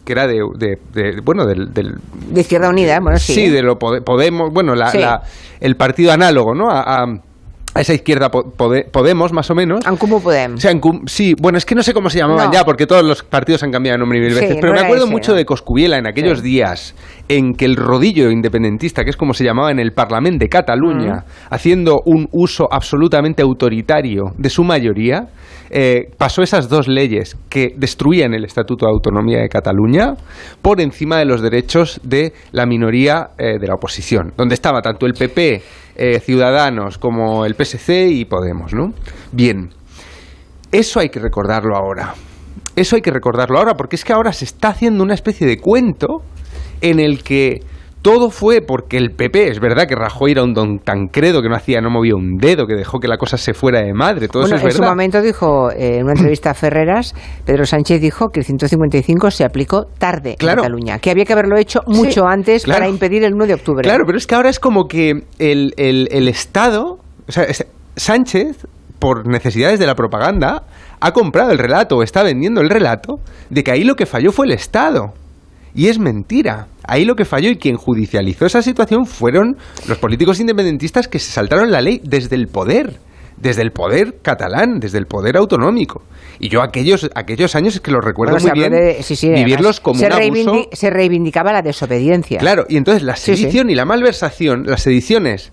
que 0.03 0.13
era 0.13 0.27
de, 0.27 0.39
de- 0.57 0.77
de- 0.93 1.21
bueno, 1.23 1.45
del, 1.45 1.71
del- 1.73 1.93
De 2.31 2.41
Izquierda 2.41 2.69
Unida, 2.69 2.99
bueno, 3.01 3.17
sí. 3.19 3.33
sí, 3.33 3.49
de 3.49 3.61
lo 3.61 3.77
Pode- 3.77 4.01
Podemos, 4.03 4.49
bueno, 4.51 4.73
la, 4.75 4.87
Sí. 4.87 4.97
la- 4.97 5.21
el 5.61 5.75
partido 5.75 6.11
análogo, 6.11 6.53
¿no? 6.55 6.69
A, 6.69 6.81
a- 7.03 7.05
a 7.73 7.81
esa 7.81 7.93
izquierda 7.93 8.29
po- 8.29 8.51
Pode- 8.57 8.85
Podemos, 8.91 9.31
más 9.31 9.49
o 9.51 9.55
menos. 9.55 9.85
En 9.85 9.95
Comú 9.97 10.21
Podem. 10.21 10.55
O 10.55 10.57
sea, 10.57 10.71
en 10.71 10.79
Cum- 10.79 11.03
sí, 11.05 11.35
bueno, 11.39 11.57
es 11.57 11.65
que 11.65 11.75
no 11.75 11.83
sé 11.83 11.93
cómo 11.93 12.09
se 12.09 12.17
llamaban 12.17 12.47
No. 12.47 12.53
ya, 12.53 12.63
porque 12.65 12.87
todos 12.87 13.03
los 13.03 13.23
partidos 13.23 13.61
han 13.63 13.71
cambiado 13.71 13.95
de 13.95 13.99
nombre 13.99 14.19
mil 14.19 14.31
Sí, 14.33 14.39
veces, 14.39 14.55
no 14.55 14.61
pero 14.61 14.73
me 14.73 14.79
acuerdo 14.79 15.03
ese, 15.05 15.11
mucho 15.13 15.31
¿no? 15.31 15.37
de 15.37 15.45
Coscubiela 15.45 15.97
en 15.97 16.07
aquellos 16.07 16.41
días 16.41 16.95
en 17.27 17.53
que 17.53 17.65
el 17.65 17.75
rodillo 17.75 18.31
independentista, 18.31 19.03
que 19.03 19.11
es 19.11 19.17
como 19.17 19.33
se 19.33 19.43
llamaba 19.43 19.71
en 19.71 19.79
el 19.79 19.91
Parlamento 19.91 20.43
de 20.43 20.49
Cataluña, 20.49 21.25
haciendo 21.49 22.01
un 22.05 22.27
uso 22.31 22.67
absolutamente 22.71 23.41
autoritario 23.43 24.31
de 24.37 24.49
su 24.49 24.63
mayoría, 24.63 25.27
eh, 25.69 26.11
pasó 26.17 26.41
esas 26.41 26.69
dos 26.69 26.87
leyes 26.87 27.37
que 27.49 27.73
destruían 27.77 28.33
el 28.33 28.45
Estatuto 28.45 28.85
de 28.85 28.91
Autonomía 28.91 29.39
de 29.39 29.49
Cataluña 29.49 30.15
por 30.61 30.81
encima 30.81 31.17
de 31.17 31.25
los 31.25 31.41
derechos 31.41 31.99
de 32.03 32.33
la 32.51 32.65
minoría 32.65 33.31
eh, 33.37 33.59
de 33.59 33.67
la 33.67 33.75
oposición, 33.75 34.33
donde 34.35 34.55
estaba 34.55 34.81
tanto 34.81 35.05
el 35.05 35.13
PP, 35.13 35.61
eh, 35.95 36.19
Ciudadanos, 36.19 36.97
como 36.97 37.45
el 37.45 37.55
PSC 37.55 38.09
y 38.09 38.25
Podemos, 38.25 38.73
¿no? 38.73 38.93
Bien, 39.31 39.69
eso 40.71 40.99
hay 40.99 41.09
que 41.09 41.19
recordarlo 41.19 41.75
ahora. 41.75 42.13
Eso 42.75 42.95
hay 42.95 43.01
que 43.01 43.11
recordarlo 43.11 43.57
ahora, 43.57 43.73
porque 43.73 43.95
es 43.95 44.05
que 44.05 44.13
ahora 44.13 44.31
se 44.31 44.45
está 44.45 44.69
haciendo 44.69 45.03
una 45.03 45.13
especie 45.13 45.45
de 45.45 45.57
cuento 45.57 46.21
en 46.81 46.99
el 46.99 47.23
que 47.23 47.61
todo 48.01 48.29
fue 48.29 48.61
porque 48.61 48.97
el 48.97 49.11
PP, 49.11 49.49
es 49.49 49.59
verdad 49.59 49.85
que 49.87 49.95
Rajoy 49.95 50.31
era 50.31 50.43
un 50.43 50.53
don 50.53 50.79
Tancredo 50.79 51.41
que 51.41 51.49
no 51.49 51.55
hacía, 51.55 51.81
no 51.81 51.89
movía 51.89 52.15
un 52.15 52.37
dedo, 52.37 52.65
que 52.65 52.75
dejó 52.75 52.99
que 52.99 53.07
la 53.09 53.17
cosa 53.17 53.37
se 53.37 53.53
fuera 53.53 53.81
de 53.81 53.93
madre, 53.93 54.27
todo 54.29 54.43
Bueno, 54.43 54.55
eso 54.55 54.67
es 54.67 54.75
en 54.75 54.81
su 54.83 54.87
momento 54.87 55.21
dijo, 55.21 55.69
eh, 55.71 55.97
en 55.97 56.03
una 56.03 56.13
entrevista 56.13 56.51
a 56.51 56.53
Ferreras, 56.53 57.13
Pedro 57.45 57.65
Sánchez 57.65 57.99
dijo 58.01 58.29
que 58.29 58.39
el 58.39 58.45
155 58.45 59.31
se 59.31 59.43
aplicó 59.43 59.85
tarde 59.97 60.35
Claro. 60.37 60.61
en 60.61 60.63
Cataluña, 60.67 60.99
que 60.99 61.11
había 61.11 61.25
que 61.25 61.33
haberlo 61.33 61.57
hecho 61.57 61.81
mucho 61.87 62.25
antes 62.25 62.63
claro. 62.63 62.79
para 62.79 62.89
impedir 62.89 63.23
el 63.23 63.33
1 63.33 63.47
de 63.47 63.53
octubre. 63.55 63.83
Claro, 63.83 64.05
pero 64.05 64.17
es 64.17 64.25
que 64.27 64.35
ahora 64.35 64.49
es 64.49 64.59
como 64.59 64.87
que 64.87 65.25
el, 65.37 65.73
el- 65.77 66.07
el 66.11 66.27
Estado, 66.29 66.99
o 67.27 67.31
sea, 67.31 67.43
es- 67.43 67.65
Sánchez, 67.97 68.65
por 68.97 69.27
necesidades 69.27 69.77
de 69.79 69.85
la 69.85 69.95
propaganda, 69.95 70.63
ha 71.01 71.11
comprado 71.11 71.51
el 71.51 71.57
relato 71.57 71.97
o 71.97 72.03
está 72.03 72.23
vendiendo 72.23 72.61
el 72.61 72.69
relato 72.69 73.19
de 73.49 73.63
que 73.63 73.71
ahí 73.71 73.83
lo 73.83 73.95
que 73.95 74.05
falló 74.05 74.31
fue 74.31 74.45
el 74.45 74.53
Estado. 74.53 75.13
Y 75.75 75.87
es 75.87 75.99
mentira. 75.99 76.67
Ahí 76.83 77.05
lo 77.05 77.15
que 77.15 77.25
falló 77.25 77.49
y 77.49 77.57
quien 77.57 77.75
judicializó 77.77 78.45
esa 78.45 78.61
situación 78.61 79.05
fueron 79.05 79.55
los 79.87 79.97
políticos 79.99 80.39
independentistas 80.39 81.07
que 81.07 81.19
se 81.19 81.31
saltaron 81.31 81.71
la 81.71 81.81
ley 81.81 82.01
desde 82.03 82.35
el 82.35 82.47
poder, 82.47 82.97
desde 83.37 83.61
el 83.61 83.71
poder 83.71 84.15
catalán, 84.21 84.79
desde 84.79 84.97
el 84.97 85.05
poder 85.05 85.37
autonómico. 85.37 86.01
Y 86.39 86.49
yo 86.49 86.61
aquellos, 86.61 87.09
aquellos 87.15 87.55
años 87.55 87.75
es 87.75 87.81
que 87.81 87.91
los 87.91 88.03
recuerdo 88.03 88.33
Bueno, 88.33 88.47
muy 88.49 88.59
bien, 88.59 88.71
de- 88.71 89.03
sí, 89.03 89.15
sí, 89.15 89.29
vivirlos 89.29 89.79
como 89.79 89.99
se 89.99 90.07
un 90.07 90.13
abuso. 90.13 90.67
Se 90.73 90.89
reivindicaba 90.89 91.53
la 91.53 91.61
desobediencia. 91.61 92.39
Claro, 92.39 92.65
y 92.67 92.77
entonces 92.77 93.03
la 93.03 93.15
sí. 93.15 93.35
sedición 93.35 93.69
y 93.69 93.75
la 93.75 93.85
malversación, 93.85 94.63
las 94.65 94.81
sediciones, 94.81 95.51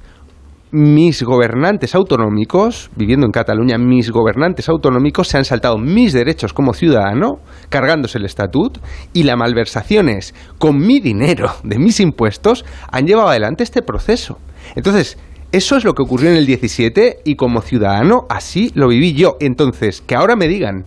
mis 0.76 1.22
gobernantes 1.22 1.94
autonómicos, 1.94 2.90
viviendo 2.96 3.24
en 3.24 3.32
Cataluña, 3.32 3.78
mis 3.78 4.10
gobernantes 4.10 4.68
autonómicos 4.68 5.26
se 5.26 5.38
han 5.38 5.46
saltado 5.46 5.78
mis 5.78 6.12
derechos 6.12 6.52
como 6.52 6.74
ciudadano, 6.74 7.38
cargándose 7.70 8.18
el 8.18 8.26
estatut, 8.26 8.76
y 9.14 9.22
la 9.22 9.36
malversación 9.36 10.10
es, 10.10 10.34
con 10.58 10.76
mi 10.76 11.00
dinero, 11.00 11.50
de 11.64 11.78
mis 11.78 11.98
impuestos, 11.98 12.66
han 12.92 13.06
llevado 13.06 13.28
adelante 13.28 13.64
este 13.64 13.80
proceso. 13.80 14.36
Entonces, 14.74 15.16
eso 15.50 15.78
es 15.78 15.84
lo 15.84 15.94
que 15.94 16.02
ocurrió 16.02 16.28
en 16.28 16.36
el 16.36 16.44
17 16.44 17.20
y 17.24 17.36
como 17.36 17.62
ciudadano 17.62 18.26
así 18.28 18.70
lo 18.74 18.88
viví 18.88 19.14
yo. 19.14 19.38
Entonces, 19.40 20.02
que 20.02 20.14
ahora 20.14 20.36
me 20.36 20.46
digan 20.46 20.84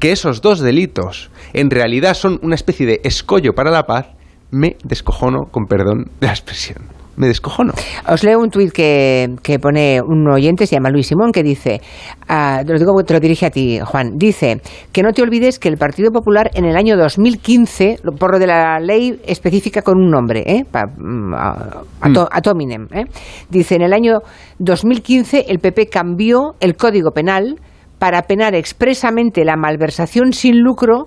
que 0.00 0.10
esos 0.10 0.42
dos 0.42 0.58
delitos 0.58 1.30
en 1.52 1.70
realidad 1.70 2.14
son 2.14 2.40
una 2.42 2.56
especie 2.56 2.84
de 2.84 3.00
escollo 3.04 3.52
para 3.52 3.70
la 3.70 3.84
paz, 3.84 4.08
me 4.50 4.76
descojono, 4.82 5.42
con 5.52 5.66
perdón 5.66 6.10
de 6.18 6.26
la 6.26 6.32
expresión. 6.32 6.89
Me 7.20 7.26
descojono. 7.28 7.72
Os 8.08 8.24
leo 8.24 8.38
un 8.40 8.48
tuit 8.48 8.72
que, 8.72 9.28
que 9.42 9.58
pone 9.58 10.00
un 10.00 10.26
oyente, 10.26 10.66
se 10.66 10.76
llama 10.76 10.88
Luis 10.88 11.06
Simón, 11.08 11.32
que 11.32 11.42
dice, 11.42 11.82
ah, 12.28 12.62
te 12.66 12.72
lo 12.72 12.78
digo, 12.78 12.94
te 13.04 13.12
lo 13.12 13.20
dirige 13.20 13.44
a 13.44 13.50
ti, 13.50 13.78
Juan, 13.84 14.16
dice 14.16 14.62
que 14.90 15.02
no 15.02 15.12
te 15.12 15.20
olvides 15.22 15.58
que 15.58 15.68
el 15.68 15.76
Partido 15.76 16.10
Popular 16.12 16.50
en 16.54 16.64
el 16.64 16.76
año 16.76 16.96
2015, 16.96 17.98
lo- 18.02 18.12
por 18.12 18.32
lo 18.32 18.38
de 18.38 18.46
la 18.46 18.80
ley 18.80 19.20
específica 19.26 19.82
con 19.82 19.98
un 19.98 20.10
nombre, 20.10 20.42
¿eh? 20.46 20.64
Pa- 20.70 20.86
mm, 20.86 21.34
a- 21.34 21.82
ato- 22.00 22.28
ad 22.32 22.46
hominem, 22.46 22.86
¿eh? 22.92 23.04
dice, 23.50 23.74
en 23.74 23.82
el 23.82 23.92
año 23.92 24.20
2015 24.58 25.44
el 25.48 25.58
PP 25.58 25.88
cambió 25.90 26.54
el 26.60 26.74
Código 26.76 27.10
Penal 27.10 27.56
para 27.98 28.22
penar 28.22 28.54
expresamente 28.54 29.44
la 29.44 29.56
malversación 29.56 30.32
sin 30.32 30.58
lucro 30.60 31.06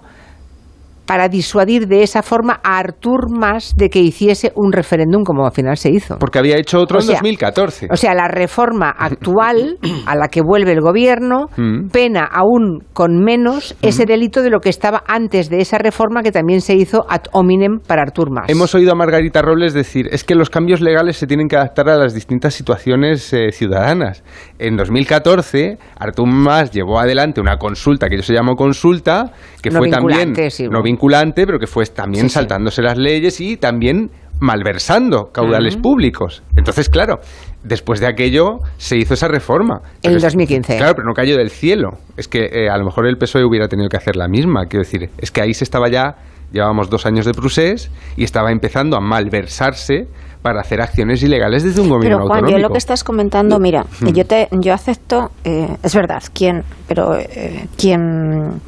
para 1.06 1.28
disuadir 1.28 1.88
de 1.88 2.04
esa 2.04 2.22
forma 2.24 2.60
a 2.64 2.78
Artur 2.78 3.30
Mas 3.30 3.74
de 3.76 3.90
que 3.90 4.00
hiciese 4.00 4.52
un 4.56 4.72
referéndum 4.72 5.24
como 5.24 5.46
al 5.46 5.52
final 5.52 5.78
se 5.78 5.90
hizo. 5.92 6.18
Porque 6.20 6.40
había 6.40 6.58
hecho 6.58 6.80
otro 6.80 6.98
O 6.98 7.02
en 7.02 7.08
sea, 7.08 7.16
2014. 7.16 7.88
O 7.92 7.98
sea, 7.98 8.14
la 8.14 8.28
reforma 8.28 8.90
actual 8.90 9.78
a 10.06 10.16
la 10.16 10.28
que 10.28 10.42
vuelve 10.42 10.72
el 10.72 10.82
gobierno 10.82 11.48
Mm. 11.58 11.90
pena 11.90 12.24
aún 12.32 12.84
con 12.94 13.24
menos 13.24 13.76
ese 13.82 14.06
delito 14.06 14.42
de 14.42 14.50
lo 14.50 14.60
que 14.60 14.70
estaba 14.70 15.04
antes 15.08 15.50
de 15.50 15.60
esa 15.62 15.78
reforma 15.78 16.24
que 16.24 16.32
también 16.32 16.62
se 16.62 16.76
hizo 16.76 17.06
ad 17.10 17.24
hominem 17.32 17.80
para 17.80 18.02
Artur 18.02 18.32
Mas. 18.32 18.50
Hemos 18.50 18.74
oído 18.76 18.92
a 18.92 18.96
Margarita 18.96 19.42
Robles 19.42 19.74
decir, 19.74 20.08
es 20.12 20.24
que 20.24 20.36
los 20.36 20.50
cambios 20.50 20.82
legales 20.82 21.18
se 21.18 21.28
tienen 21.28 21.48
que 21.48 21.56
adaptar 21.56 21.90
a 21.90 21.98
las 21.98 22.14
distintas 22.14 22.54
situaciones 22.54 23.32
eh, 23.34 23.52
ciudadanas. 23.52 24.24
En 24.60 24.76
2014, 24.78 25.78
Artur 26.00 26.28
Mas 26.28 26.72
llevó 26.72 27.00
adelante 27.00 27.42
una 27.42 27.58
consulta, 27.58 28.08
que 28.10 28.18
yo 28.18 28.24
se 28.24 28.34
llamó 28.34 28.56
consulta, 28.56 29.32
que 29.62 29.70
No 29.70 29.80
fue 29.80 29.90
también 29.90 30.30
vinculante, 30.30 30.50
sí. 30.50 30.68
no 30.70 30.82
vinculante, 30.98 31.46
pero 31.46 31.60
que 31.60 31.68
fue 31.68 31.86
también 31.86 32.24
Sí, 32.26 32.30
sí. 32.30 32.34
saltándose 32.36 32.82
las 32.82 32.98
leyes 32.98 33.40
y 33.42 33.58
también 33.58 34.10
malversando 34.40 35.30
caudales 35.32 35.78
públicos. 35.78 36.44
Entonces, 36.58 36.90
claro, 36.90 37.20
después 37.64 38.00
de 38.00 38.08
aquello 38.08 38.60
se 38.78 38.98
hizo 38.98 39.14
esa 39.14 39.28
reforma. 39.28 39.82
En 40.02 40.12
el 40.12 40.18
es- 40.18 40.24
2015. 40.24 40.78
Claro, 40.78 40.94
pero 40.96 41.08
no 41.08 41.14
cayó 41.14 41.38
del 41.38 41.50
cielo. 41.50 41.92
Es 42.18 42.28
que 42.28 42.46
eh, 42.52 42.70
a 42.70 42.78
lo 42.78 42.84
mejor 42.86 43.08
el 43.08 43.18
PSOE 43.18 43.46
hubiera 43.46 43.68
tenido 43.68 43.90
que 43.90 43.98
hacer 43.98 44.16
la 44.16 44.28
misma. 44.28 44.66
Quiero 44.66 44.84
decir, 44.84 45.10
es 45.18 45.32
que 45.32 45.42
ahí 45.42 45.54
se 45.54 45.64
estaba 45.64 45.90
ya, 45.90 46.16
llevábamos 46.52 46.90
dos 46.90 47.06
años 47.06 47.26
de 47.26 47.32
procés 47.34 47.90
y 48.18 48.24
estaba 48.24 48.52
empezando 48.52 48.98
a 48.98 49.00
malversarse 49.02 50.08
para 50.44 50.62
hacer 50.62 50.82
acciones 50.82 51.24
ilegales 51.24 51.64
desde 51.64 51.82
un 51.82 51.90
gobierno 51.90 52.18
Pero 52.18 52.28
Juan, 52.28 52.38
autonómico. 52.42 52.60
yo 52.60 52.68
lo 52.68 52.72
que 52.72 52.78
estás 52.78 53.04
comentando, 53.04 53.58
mira, 53.60 53.86
Mm. 54.02 54.08
yo 54.10 54.26
te, 54.26 54.50
yo 54.52 54.74
acepto, 54.74 55.32
eh, 55.44 55.76
es 55.82 55.96
verdad, 55.96 56.22
quién, 56.34 56.64
pero 56.88 57.16
eh, 57.18 57.68
quién, 57.78 58.62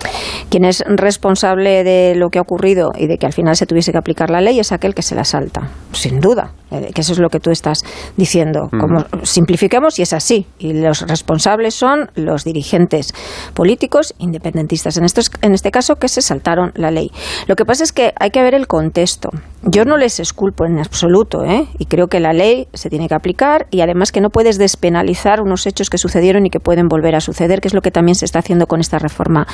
quien 0.49 0.65
es 0.65 0.83
responsable 0.87 1.83
de 1.83 2.15
lo 2.15 2.29
que 2.29 2.39
ha 2.39 2.41
ocurrido 2.41 2.91
y 2.97 3.07
de 3.07 3.17
que 3.17 3.25
al 3.27 3.33
final 3.33 3.55
se 3.55 3.65
tuviese 3.67 3.91
que 3.91 3.97
aplicar 3.97 4.29
la 4.29 4.41
ley 4.41 4.59
es 4.59 4.71
aquel 4.71 4.95
que 4.95 5.01
se 5.01 5.13
la 5.15 5.25
salta, 5.25 5.69
sin 5.91 6.19
duda, 6.19 6.53
eh, 6.71 6.91
que 6.95 7.01
eso 7.01 7.11
es 7.13 7.19
lo 7.19 7.29
que 7.29 7.39
tú 7.39 7.51
estás 7.51 7.83
diciendo. 8.17 8.69
Mm. 8.71 8.79
Como 8.79 9.05
simplifiquemos 9.23 9.99
y 9.99 10.03
es 10.03 10.13
así, 10.13 10.47
y 10.57 10.73
los 10.73 11.01
responsables 11.01 11.75
son 11.75 12.09
los 12.15 12.43
dirigentes 12.45 13.13
políticos 13.53 14.13
independentistas, 14.17 14.97
en 14.97 15.03
estos, 15.03 15.29
en 15.41 15.53
este 15.53 15.71
caso 15.71 15.97
que 15.97 16.07
se 16.07 16.21
saltaron 16.21 16.71
la 16.75 16.89
ley. 16.89 17.11
Lo 17.47 17.55
que 17.55 17.65
pasa 17.65 17.83
es 17.83 17.91
que 17.91 18.13
hay 18.19 18.31
que 18.31 18.41
ver 18.41 18.53
el 18.55 18.67
contexto. 18.67 19.29
Yo 19.63 19.83
no 19.83 19.97
les 19.97 20.19
esculpo 20.19 20.65
en 20.65 20.79
absoluto, 20.79 21.43
¿eh? 21.43 21.64
Y 21.77 21.85
creo 21.85 22.07
que 22.07 22.19
la 22.19 22.33
ley 22.33 22.67
se 22.73 22.89
tiene 22.89 23.07
que 23.07 23.15
aplicar 23.15 23.67
y 23.71 23.81
además 23.81 24.11
que 24.11 24.21
no 24.21 24.29
puedes 24.29 24.57
despenalizar 24.57 25.41
unos 25.41 25.65
hechos 25.67 25.89
que 25.89 25.97
sucedieron 25.97 26.45
y 26.45 26.49
que 26.49 26.59
pueden 26.59 26.87
volver 26.87 27.15
a 27.15 27.19
suceder, 27.21 27.61
que 27.61 27.67
es 27.67 27.73
lo 27.73 27.81
que 27.81 27.91
también 27.91 28.15
se 28.15 28.25
está 28.25 28.39
haciendo 28.39 28.67
con 28.67 28.79
esta 28.79 28.99
reforma 28.99 29.47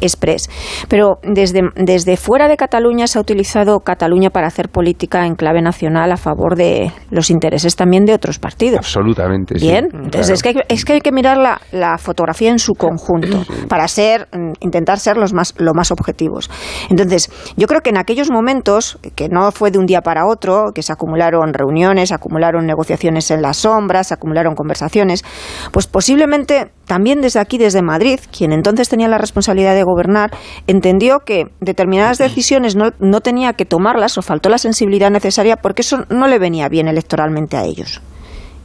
express. 0.00 0.48
Pero 0.88 1.18
desde, 1.22 1.62
desde 1.76 2.16
fuera 2.16 2.48
de 2.48 2.56
Cataluña 2.56 3.06
se 3.06 3.18
ha 3.18 3.20
utilizado 3.22 3.80
Cataluña 3.80 4.30
para 4.30 4.46
hacer 4.46 4.68
política 4.68 5.26
en 5.26 5.34
clave 5.34 5.62
nacional 5.62 6.12
a 6.12 6.16
favor 6.16 6.56
de 6.56 6.92
los 7.10 7.30
intereses 7.30 7.76
también 7.76 8.04
de 8.04 8.14
otros 8.14 8.38
partidos. 8.38 8.78
Absolutamente. 8.78 9.58
sí. 9.58 9.66
Bien, 9.68 9.88
entonces 9.92 10.30
es, 10.30 10.42
que 10.42 10.48
hay, 10.50 10.54
que- 10.56 10.64
es 10.68 10.84
que 10.84 10.92
hay 10.94 11.00
que 11.00 11.12
mirar 11.12 11.36
la, 11.38 11.60
la 11.72 11.98
fotografía 11.98 12.50
en 12.50 12.58
su 12.58 12.74
conjunto 12.74 13.44
para 13.68 13.86
ser, 13.88 14.28
mm, 14.32 14.52
intentar 14.60 14.98
ser 14.98 15.16
los 15.16 15.32
más, 15.32 15.54
lo 15.58 15.72
más 15.74 15.90
objetivos. 15.90 16.50
Entonces, 16.90 17.30
yo 17.56 17.66
creo 17.66 17.80
que 17.80 17.90
en 17.90 17.98
aquellos 17.98 18.30
momentos, 18.30 18.98
que 19.14 19.28
no 19.28 19.50
fue 19.52 19.70
de 19.70 19.78
un 19.78 19.86
día 19.86 20.00
para 20.02 20.26
otro, 20.26 20.72
que 20.74 20.82
se 20.82 20.92
acumularon 20.92 21.47
reuniones, 21.54 22.12
acumularon 22.12 22.66
negociaciones 22.66 23.30
en 23.30 23.42
las 23.42 23.58
sombras, 23.58 24.12
acumularon 24.12 24.54
conversaciones, 24.54 25.24
pues 25.72 25.86
posiblemente 25.86 26.70
también 26.86 27.20
desde 27.20 27.40
aquí, 27.40 27.58
desde 27.58 27.82
Madrid, 27.82 28.20
quien 28.36 28.52
entonces 28.52 28.88
tenía 28.88 29.08
la 29.08 29.18
responsabilidad 29.18 29.74
de 29.74 29.82
gobernar, 29.84 30.30
entendió 30.66 31.20
que 31.20 31.44
determinadas 31.60 32.18
decisiones 32.18 32.76
no, 32.76 32.90
no 33.00 33.20
tenía 33.20 33.52
que 33.52 33.64
tomarlas 33.64 34.16
o 34.18 34.22
faltó 34.22 34.48
la 34.48 34.58
sensibilidad 34.58 35.10
necesaria 35.10 35.56
porque 35.56 35.82
eso 35.82 36.04
no 36.08 36.26
le 36.28 36.38
venía 36.38 36.68
bien 36.68 36.88
electoralmente 36.88 37.56
a 37.56 37.64
ellos. 37.64 38.00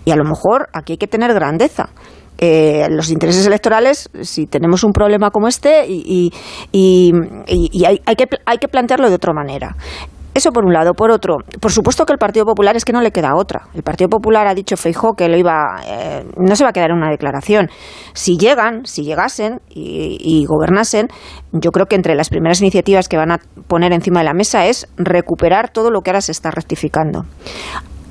Y 0.06 0.12
a 0.12 0.15
lo 0.15 0.24
mejor 0.26 0.69
aquí 0.74 0.93
hay 0.93 0.98
que 0.98 1.08
tener 1.08 1.34
grandeza. 1.34 1.89
Eh, 2.39 2.88
los 2.89 3.10
intereses 3.10 3.46
electorales, 3.46 4.10
si 4.24 4.48
tenemos 4.48 4.84
un 4.84 4.91
problema 4.91 5.30
como 5.30 5.48
este, 5.48 5.86
y, 5.88 6.32
y- 6.72 7.12
y- 7.48 7.69
y- 7.72 7.86
hay, 7.86 8.02
hay 8.06 8.15
que, 8.15 8.26
hay 8.46 8.58
que 8.58 8.67
plantearlo 8.67 9.08
de 9.08 9.15
otra 9.15 9.34
manera. 9.34 9.76
Eso 10.34 10.52
por 10.52 10.65
un 10.65 10.74
lado. 10.74 10.93
Por 10.93 11.12
otro, 11.12 11.38
por 11.60 11.72
supuesto 11.72 12.06
que 12.06 12.13
el 12.13 12.19
Partido 12.19 12.46
Popular 12.46 12.76
es 12.76 12.86
que 12.86 12.93
no 12.93 13.02
le 13.02 13.12
queda 13.12 13.36
otra. 13.36 13.67
El 13.74 13.84
Partido 13.84 14.10
Popular 14.10 14.48
ha 14.48 14.56
dicho 14.56 14.78
Feijó 14.78 15.13
que 15.13 15.30
lo 15.30 15.38
iba, 15.38 15.82
eh, 15.86 16.26
no 16.38 16.56
se 16.56 16.63
va 16.63 16.72
a 16.72 16.74
quedar 16.74 16.91
en 16.91 16.98
una 16.98 17.10
declaración. 17.10 17.69
Si 18.13 18.38
llegan, 18.38 18.86
si 18.86 19.04
llegasen 19.04 19.62
y, 19.69 20.17
y 20.19 20.46
gobernasen, 20.46 21.08
yo 21.52 21.72
creo 21.72 21.86
que 21.86 21.96
entre 21.96 22.15
las 22.15 22.30
primeras 22.30 22.62
iniciativas 22.62 23.08
que 23.08 23.17
van 23.17 23.32
a 23.32 23.39
poner 23.67 23.93
encima 23.93 24.19
de 24.22 24.26
la 24.26 24.34
mesa 24.34 24.65
es 24.65 24.88
recuperar 24.98 25.69
todo 25.69 25.91
lo 25.91 26.02
que 26.02 26.10
ahora 26.10 26.22
se 26.22 26.32
está 26.32 26.52
rectificando 26.52 27.26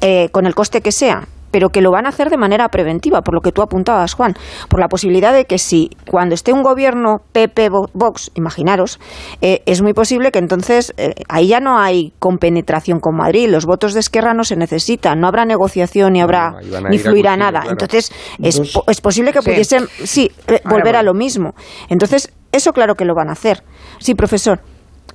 eh, 0.00 0.28
con 0.30 0.46
el 0.46 0.54
coste 0.54 0.80
que 0.80 0.90
sea, 0.90 1.28
pero 1.52 1.68
que 1.68 1.80
lo 1.80 1.92
van 1.92 2.06
a 2.06 2.08
hacer 2.08 2.28
de 2.30 2.36
manera 2.36 2.68
preventiva, 2.68 3.20
por 3.22 3.34
lo 3.34 3.40
que 3.40 3.52
tú 3.52 3.62
apuntabas, 3.62 4.14
Juan, 4.14 4.34
por 4.68 4.80
la 4.80 4.88
posibilidad 4.88 5.32
de 5.32 5.44
que 5.44 5.58
si 5.58 5.90
cuando 6.10 6.34
esté 6.34 6.52
un 6.52 6.62
gobierno 6.64 7.18
PP 7.32 7.70
Vo- 7.70 7.90
Vox, 7.94 8.32
imaginaros, 8.34 8.98
eh, 9.40 9.62
es 9.66 9.82
muy 9.82 9.92
posible 9.92 10.32
que 10.32 10.40
entonces 10.40 10.92
eh, 10.96 11.14
ahí 11.28 11.46
ya 11.46 11.60
no 11.60 11.78
hay 11.78 12.12
compenetración 12.18 12.98
con 12.98 13.14
Madrid, 13.16 13.48
los 13.48 13.66
votos 13.66 13.94
de 13.94 14.00
Esquerra 14.00 14.34
no 14.34 14.42
se 14.42 14.56
necesitan, 14.56 15.20
no 15.20 15.28
habrá 15.28 15.44
negociación 15.44 16.14
ni 16.14 16.20
habrá 16.20 16.54
ni 16.90 16.98
fluirá 16.98 17.36
nada. 17.36 17.60
claro. 17.60 17.70
Entonces 17.72 18.10
es, 18.42 18.72
po- 18.72 18.84
es 18.90 19.00
posible 19.00 19.32
que 19.32 19.42
Sí. 19.42 19.50
pudiesen, 19.50 19.86
sí, 20.04 20.30
eh, 20.48 20.60
volver 20.64 20.96
a 20.96 21.02
lo 21.02 21.14
mismo. 21.14 21.54
Entonces 21.88 22.32
eso 22.50 22.72
claro 22.72 22.94
que 22.94 23.04
lo 23.04 23.14
van 23.14 23.28
a 23.28 23.32
hacer. 23.32 23.62
Sí, 23.98 24.14
profesor. 24.14 24.60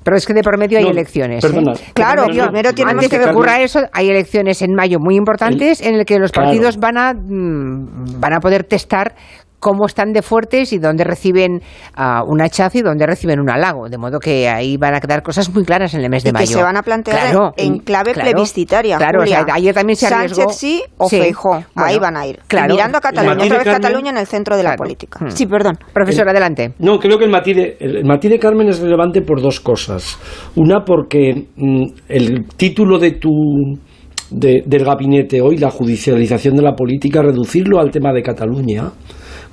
Pero 0.04 0.16
es 0.16 0.24
que 0.26 0.32
de 0.32 0.42
por 0.42 0.56
medio 0.58 0.78
hay 0.78 0.84
No, 0.84 0.90
elecciones. 0.90 1.44
¿eh? 1.44 1.48
perdona. 1.48 1.72
Claro, 1.92 2.24
Primero- 2.26 2.46
primero 2.46 2.72
tenemos 2.72 3.04
antes 3.04 3.08
que 3.18 3.24
que 3.24 3.30
ocurra 3.30 3.60
eso, 3.60 3.80
hay 3.92 4.08
elecciones 4.08 4.62
en 4.62 4.74
mayo 4.74 4.98
muy 5.00 5.16
importantes 5.16 5.80
en 5.82 5.94
el 5.96 6.04
que 6.06 6.18
los 6.18 6.32
Claro. 6.32 6.48
partidos 6.48 6.78
van 6.78 6.96
a 6.96 7.12
mm, 7.14 8.20
van 8.20 8.32
a 8.32 8.40
poder 8.40 8.64
testar 8.64 9.14
cómo 9.60 9.86
están 9.86 10.12
de 10.12 10.22
fuertes 10.22 10.72
y 10.72 10.78
dónde 10.78 11.04
reciben 11.04 11.60
ah, 11.94 12.22
un 12.26 12.40
hachazo 12.40 12.78
y 12.78 12.82
dónde 12.82 13.06
reciben 13.06 13.40
un 13.40 13.50
halago. 13.50 13.88
De 13.88 13.98
modo 13.98 14.20
que 14.20 14.48
ahí 14.48 14.76
van 14.76 14.94
a 14.94 15.00
quedar 15.00 15.22
cosas 15.22 15.52
muy 15.52 15.64
claras 15.64 15.94
en 15.94 16.00
el 16.02 16.10
mes 16.10 16.22
de 16.22 16.30
y 16.30 16.32
que 16.32 16.38
mayo. 16.38 16.56
se 16.58 16.62
van 16.62 16.76
a 16.76 16.82
plantear 16.82 17.18
Claro, 17.30 17.52
en 17.56 17.78
clave 17.80 18.12
claro, 18.12 18.30
plebiscitaria. 18.30 18.96
Claro, 18.98 19.22
o 19.22 19.26
sea, 19.26 19.40
Julia. 19.40 19.54
ayer 19.54 19.74
también 19.74 19.96
se 19.96 20.06
Sánchez 20.08 20.32
arriesgó. 20.38 20.52
sí 20.52 20.82
o 20.96 21.08
Sí, 21.08 21.18
Feijóo. 21.18 21.64
Ahí 21.74 21.98
van 21.98 22.16
a 22.16 22.26
ir. 22.26 22.38
claro. 22.46 22.72
Y 22.72 22.76
mirando 22.76 22.98
a 22.98 23.00
Cataluña, 23.00 23.32
otra 23.44 23.58
vez 23.58 23.66
Carmen- 23.66 23.82
Cataluña 23.82 24.10
en 24.10 24.16
el 24.18 24.26
centro 24.26 24.56
de 24.56 24.62
la 24.62 24.76
política. 24.76 25.18
Hmm. 25.24 25.30
Sí, 25.30 25.46
perdón. 25.46 25.76
Profesor, 25.92 26.28
adelante. 26.28 26.74
No, 26.78 26.98
creo 26.98 27.18
que 27.18 27.24
el 27.24 27.30
matiz, 27.30 27.56
de, 27.56 27.76
el 27.80 28.04
matiz 28.04 28.30
de 28.30 28.38
Carmen 28.38 28.68
es 28.68 28.78
relevante 28.80 29.22
por 29.22 29.40
dos 29.42 29.60
cosas. 29.60 30.18
Una, 30.56 30.84
porque 30.84 31.48
mm, 31.56 31.84
el 32.08 32.46
título 32.56 32.98
de 32.98 33.12
tu 33.12 33.30
de- 34.30 34.62
del 34.66 34.84
gabinete 34.84 35.40
hoy, 35.40 35.56
la 35.56 35.70
judicialización 35.70 36.54
de 36.54 36.62
la 36.62 36.74
política, 36.74 37.22
reducirlo 37.22 37.80
al 37.80 37.90
tema 37.90 38.12
de 38.12 38.22
Cataluña, 38.22 38.90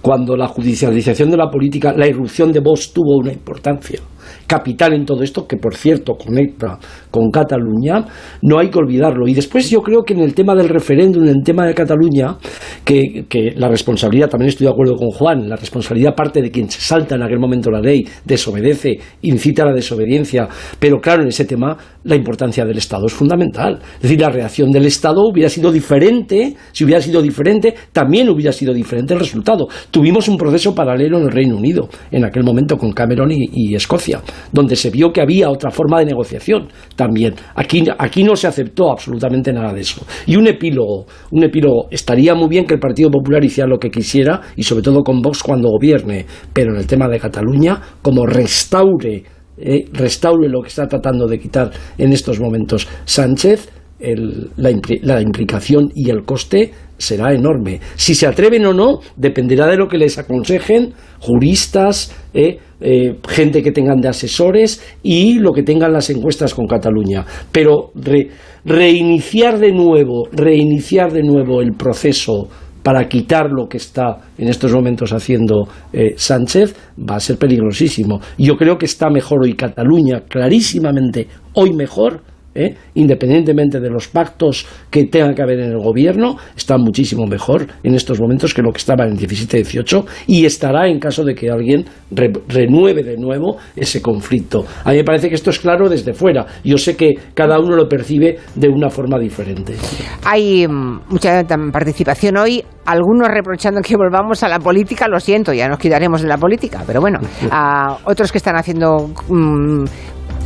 cuando 0.06 0.38
la 0.38 0.46
judicialización 0.48 1.32
de 1.32 1.38
la 1.38 1.50
política, 1.50 1.92
la 1.98 2.08
irrupción 2.08 2.52
de 2.52 2.60
Vox 2.60 2.94
tuvo 2.94 3.18
una 3.18 3.34
importancia 3.34 4.00
capital 4.48 4.94
en 4.94 5.06
todo 5.06 5.24
esto, 5.24 5.48
que 5.48 5.58
por 5.58 5.76
cierto 5.76 6.16
conecta 6.16 6.80
con 7.12 7.30
Cataluña, 7.32 8.06
no 8.42 8.60
hay 8.60 8.70
que 8.70 8.80
olvidarlo. 8.80 9.28
Y 9.28 9.34
después 9.34 9.70
yo 9.70 9.82
creo 9.82 10.04
que 10.04 10.14
en 10.14 10.20
el 10.20 10.34
tema 10.34 10.56
del 10.56 10.70
referéndum, 10.70 11.24
en 11.24 11.30
el 11.30 11.44
tema 11.44 11.66
de 11.66 11.74
Cataluña, 11.74 12.38
que, 12.84 13.26
la 13.56 13.68
responsabilidad, 13.68 14.30
también 14.30 14.50
estoy 14.50 14.68
de 14.68 14.74
acuerdo 14.74 14.96
con 14.96 15.10
Juan, 15.10 15.50
la 15.50 15.56
responsabilidad 15.56 16.16
parte 16.16 16.42
de 16.42 16.52
quien 16.52 16.70
se 16.70 16.82
salta 16.82 17.16
en 17.16 17.24
aquel 17.24 17.40
momento 17.40 17.72
la 17.72 17.80
ley, 17.80 18.06
desobedece, 18.24 19.00
incita 19.22 19.64
a 19.64 19.68
la 19.68 19.74
desobediencia, 19.74 20.48
pero 20.80 21.00
claro, 21.00 21.24
en 21.24 21.30
ese 21.30 21.46
tema 21.46 21.78
la 22.04 22.16
importancia 22.16 22.66
del 22.66 22.78
Estado 22.78 23.08
es 23.08 23.14
fundamental. 23.14 23.80
Es 23.96 24.02
decir, 24.02 24.22
la 24.22 24.30
reacción 24.30 24.72
del 24.72 24.86
Estado 24.86 25.22
hubiera 25.28 25.50
sido 25.50 25.72
diferente, 25.72 26.56
si 26.72 26.84
hubiera 26.84 27.02
sido 27.02 27.22
diferente, 27.22 27.74
también 27.92 28.30
hubiera 28.30 28.52
sido 28.52 28.74
diferente 28.74 29.14
el 29.14 29.20
resultado. 29.20 29.68
Tuvimos 29.92 30.28
un 30.28 30.38
proceso 30.38 30.76
paralelo 30.76 31.18
en 31.18 31.24
el 31.26 31.32
Reino 31.32 31.58
Unido, 31.58 31.90
en 32.12 32.26
aquel 32.26 32.44
momento 32.44 32.78
con 32.78 32.92
Cameron 32.92 33.32
y 33.32 33.76
Escocia, 33.76 34.15
donde 34.52 34.76
se 34.76 34.90
vio 34.90 35.12
que 35.12 35.22
había 35.22 35.50
otra 35.50 35.72
forma 35.72 36.00
de 36.00 36.06
negociación 36.06 36.68
también. 36.96 37.36
Aquí, 37.56 37.84
aquí 37.98 38.24
no 38.24 38.36
se 38.36 38.48
aceptó 38.48 38.92
absolutamente 38.92 39.52
nada 39.54 39.74
de 39.74 39.82
eso. 39.82 40.06
Y 40.26 40.36
un 40.36 40.48
epílogo, 40.48 41.06
un 41.32 41.44
epílogo, 41.44 41.88
estaría 41.92 42.36
muy 42.36 42.50
bien 42.50 42.66
que 42.66 42.76
el 42.76 42.80
Partido 42.80 43.10
Popular 43.10 43.44
hiciera 43.44 43.70
lo 43.70 43.78
que 43.78 43.90
quisiera, 43.90 44.42
y 44.56 44.64
sobre 44.64 44.84
todo 44.84 45.04
con 45.04 45.22
Vox 45.22 45.44
cuando 45.44 45.70
gobierne, 45.70 46.26
pero 46.54 46.74
en 46.74 46.80
el 46.80 46.88
tema 46.88 47.08
de 47.08 47.20
Cataluña, 47.20 47.82
como 48.02 48.26
restaure 48.26 49.24
eh, 49.58 49.86
restaure 49.94 50.50
lo 50.50 50.62
que 50.62 50.68
está 50.68 50.86
tratando 50.86 51.28
de 51.28 51.40
quitar 51.40 51.72
en 51.98 52.12
estos 52.12 52.42
momentos 52.42 52.88
Sánchez, 53.06 53.70
el- 54.00 54.50
la, 54.58 54.72
la 55.04 55.22
implicación 55.22 55.92
y 55.96 56.10
el 56.10 56.24
coste 56.24 56.72
será 56.98 57.34
enorme. 57.34 57.80
Si 57.96 58.16
se 58.16 58.26
atreven 58.28 58.66
o 58.66 58.74
no, 58.74 59.00
dependerá 59.18 59.68
de 59.68 59.78
lo 59.78 59.88
que 59.88 59.98
les 59.98 60.18
aconsejen 60.18 60.94
juristas, 61.20 62.16
eh, 62.34 62.58
eh, 62.82 63.16
gente 63.28 63.62
que 63.64 63.72
tengan 63.72 64.00
de 64.02 64.08
asesores 64.10 64.82
y 65.04 65.40
lo 65.40 65.52
que 65.52 65.64
tengan 65.64 65.92
las 65.94 66.10
encuestas 66.10 66.54
con 66.54 66.68
Cataluña. 66.68 67.26
Pero 67.52 67.92
re- 67.96 68.30
reiniciar 68.64 69.60
de 69.60 69.72
nuevo, 69.72 70.28
reiniciar 70.32 71.12
de 71.12 71.24
nuevo 71.24 71.62
el 71.62 71.74
proceso 71.74 72.48
para 72.84 73.08
quitar 73.10 73.50
lo 73.50 73.68
que 73.68 73.78
está 73.78 74.18
en 74.38 74.48
estos 74.48 74.72
momentos 74.72 75.12
haciendo 75.12 75.68
eh, 75.92 76.14
Sánchez 76.18 76.76
va 76.98 77.16
a 77.16 77.20
ser 77.20 77.38
peligrosísimo. 77.38 78.20
Yo 78.38 78.56
creo 78.56 78.78
que 78.78 78.86
está 78.86 79.10
mejor 79.10 79.44
hoy 79.44 79.54
Cataluña, 79.56 80.22
clarísimamente 80.30 81.28
hoy 81.54 81.74
mejor, 81.74 82.22
¿eh? 82.56 82.76
independientemente 82.96 83.80
de 83.80 83.90
los 83.90 84.08
pactos 84.08 84.66
que 84.90 85.06
tenga 85.06 85.34
que 85.34 85.42
haber 85.44 85.60
en 85.60 85.72
el 85.72 85.78
gobierno, 85.80 86.38
está 86.56 86.78
muchísimo 86.78 87.26
mejor 87.28 87.68
en 87.84 87.94
estos 87.96 88.20
momentos 88.20 88.54
que 88.54 88.62
lo 88.62 88.72
que 88.72 88.78
estaba 88.78 89.06
en 89.06 89.12
el 89.12 89.20
17-18 89.20 90.06
y 90.28 90.46
estará 90.46 90.88
en 90.88 91.00
caso 91.00 91.24
de 91.24 91.36
que 91.36 91.50
alguien 91.50 91.86
re- 92.12 92.32
renueve 92.48 93.04
de 93.04 93.18
nuevo 93.18 93.58
ese 93.76 94.02
conflicto. 94.02 94.66
A 94.84 94.92
mí 94.92 94.98
me 94.98 95.04
parece 95.04 95.30
que 95.30 95.36
esto 95.36 95.50
es 95.50 95.60
claro 95.60 95.90
desde 95.90 96.14
fuera. 96.14 96.46
Yo 96.64 96.78
sé 96.78 96.96
que 96.96 97.14
cada 97.34 97.60
uno 97.60 97.76
lo 97.76 97.88
percibe 97.88 98.38
de 98.56 98.70
una 98.70 98.90
forma 98.90 99.20
diferente. 99.20 99.76
Hay 100.24 100.68
mm, 100.68 101.02
mucha 101.10 101.44
participación 101.72 102.38
hoy, 102.38 102.64
algunos 102.86 103.28
reprochando 103.28 103.82
que 103.82 103.96
volvamos 103.98 104.44
a 104.44 104.48
la 104.48 104.60
política, 104.60 105.08
lo 105.08 105.20
siento, 105.20 105.54
ya 105.54 105.68
nos 105.68 105.80
quitaremos 105.80 106.22
de 106.22 106.28
la 106.28 106.38
política, 106.38 106.84
pero 106.88 107.02
bueno, 107.02 107.20
a 107.52 107.98
otros 108.06 108.32
que 108.32 108.38
están 108.38 108.56
haciendo 108.56 109.10
mm, 109.28 109.84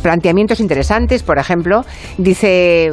planteamientos 0.00 0.60
interesantes, 0.60 1.22
por 1.22 1.38
ejemplo, 1.38 1.84
dice, 2.18 2.90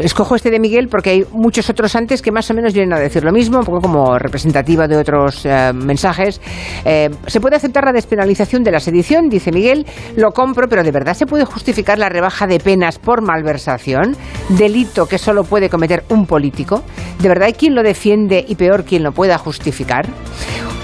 escojo 0.00 0.36
este 0.36 0.50
de 0.50 0.58
Miguel 0.58 0.88
porque 0.88 1.10
hay 1.10 1.24
muchos 1.32 1.68
otros 1.70 1.94
antes 1.96 2.22
que 2.22 2.32
más 2.32 2.50
o 2.50 2.54
menos 2.54 2.72
vienen 2.72 2.92
a 2.92 2.98
decir 2.98 3.24
lo 3.24 3.32
mismo, 3.32 3.58
un 3.58 3.64
poco 3.64 3.80
como 3.80 4.18
representativa 4.18 4.88
de 4.88 4.96
otros 4.96 5.44
eh, 5.44 5.72
mensajes. 5.74 6.40
Eh, 6.84 7.10
se 7.26 7.40
puede 7.40 7.56
aceptar 7.56 7.84
la 7.84 7.92
despenalización 7.92 8.62
de 8.64 8.70
la 8.70 8.80
sedición, 8.80 9.28
dice 9.28 9.52
Miguel, 9.52 9.86
lo 10.16 10.32
compro, 10.32 10.68
pero 10.68 10.82
¿de 10.82 10.90
verdad 10.90 11.14
se 11.14 11.26
puede 11.26 11.44
justificar 11.44 11.98
la 11.98 12.08
rebaja 12.08 12.46
de 12.46 12.58
penas 12.58 12.98
por 12.98 13.22
malversación? 13.22 14.16
Delito 14.48 15.06
que 15.06 15.18
solo 15.18 15.44
puede 15.44 15.68
cometer 15.68 16.04
un 16.08 16.26
político. 16.26 16.82
¿De 17.20 17.28
verdad 17.28 17.46
hay 17.46 17.54
quien 17.54 17.74
lo 17.74 17.82
defiende 17.82 18.44
y 18.46 18.54
peor 18.56 18.84
quien 18.84 19.02
lo 19.02 19.12
pueda 19.12 19.38
justificar? 19.38 20.06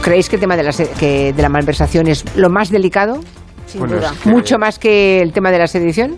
¿Creéis 0.03 0.29
que 0.29 0.37
el 0.37 0.41
tema 0.41 0.57
de 0.57 0.63
la, 0.63 0.73
que 0.73 1.33
de 1.33 1.43
la 1.43 1.49
malversación 1.49 2.07
es 2.07 2.25
lo 2.37 2.49
más 2.49 2.71
delicado? 2.71 3.21
Sin 3.73 3.87
duda. 3.87 4.13
Mucho 4.25 4.59
más 4.59 4.79
que 4.79 5.21
el 5.21 5.33
tema 5.33 5.51
de 5.51 5.59
la 5.59 5.67
sedición, 5.67 6.17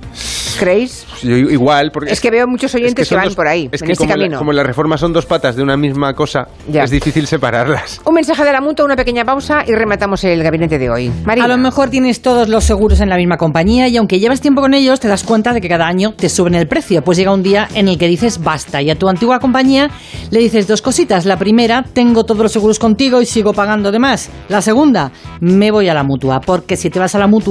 ¿creéis? 0.58 1.06
Yo 1.22 1.36
igual, 1.36 1.90
porque 1.92 2.12
Es 2.12 2.20
que 2.20 2.30
veo 2.30 2.46
muchos 2.46 2.74
oyentes 2.74 2.94
que, 2.94 3.04
son 3.04 3.16
van 3.16 3.26
dos- 3.26 3.34
por 3.36 3.46
ahí, 3.48 3.68
es 3.70 3.82
en 3.82 3.86
que 3.86 3.92
este 3.92 4.04
como, 4.04 4.16
la- 4.16 4.22
camino. 4.24 4.38
como 4.38 4.52
las 4.52 4.66
reformas 4.66 5.00
son 5.00 5.12
dos 5.12 5.26
patas 5.26 5.56
de 5.56 5.62
una 5.62 5.76
misma 5.76 6.14
cosa, 6.14 6.48
Ya. 6.68 6.84
es 6.84 6.90
difícil 6.90 7.26
separarlas. 7.26 8.00
Un 8.04 8.14
mensaje 8.14 8.44
de 8.44 8.52
la 8.52 8.60
mutua, 8.60 8.84
una 8.84 8.96
pequeña 8.96 9.24
pausa 9.24 9.64
y 9.66 9.72
rematamos 9.72 10.24
el 10.24 10.42
gabinete 10.42 10.78
de 10.78 10.90
hoy. 10.90 11.12
Marina. 11.24 11.44
A 11.44 11.48
lo 11.48 11.58
mejor 11.58 11.90
tienes 11.90 12.22
todos 12.22 12.48
los 12.48 12.64
seguros 12.64 13.00
en 13.00 13.08
la 13.08 13.16
misma 13.16 13.36
compañía 13.36 13.88
y 13.88 13.96
aunque 13.96 14.18
llevas 14.18 14.40
tiempo 14.40 14.60
con 14.60 14.74
ellos, 14.74 15.00
te 15.00 15.08
das 15.08 15.24
cuenta 15.24 15.52
de 15.52 15.60
que 15.60 15.68
cada 15.68 15.86
año 15.86 16.14
te 16.14 16.28
suben 16.28 16.54
el 16.54 16.66
precio. 16.68 17.02
Pues 17.02 17.18
llega 17.18 17.32
un 17.32 17.42
día 17.42 17.68
en 17.74 17.88
el 17.88 17.98
que 17.98 18.08
dices 18.08 18.42
basta 18.42 18.80
y 18.82 18.90
a 18.90 18.98
tu 18.98 19.08
antigua 19.08 19.38
compañía 19.40 19.90
le 20.30 20.40
dices 20.40 20.66
dos 20.66 20.82
cositas. 20.82 21.24
La 21.26 21.36
primera, 21.38 21.84
tengo 21.92 22.24
todos 22.24 22.40
los 22.42 22.52
seguros 22.52 22.78
contigo 22.78 23.20
y 23.20 23.26
sigo 23.26 23.52
pagando 23.52 23.90
de 23.92 23.98
más. 23.98 24.30
La 24.48 24.62
segunda, 24.62 25.10
me 25.40 25.70
voy 25.70 25.88
a 25.88 25.94
la 25.94 26.02
mutua, 26.02 26.40
porque 26.40 26.76
si 26.76 26.90
te 26.90 26.98
vas 26.98 27.14
a 27.14 27.18
la 27.18 27.26
mutua, 27.26 27.41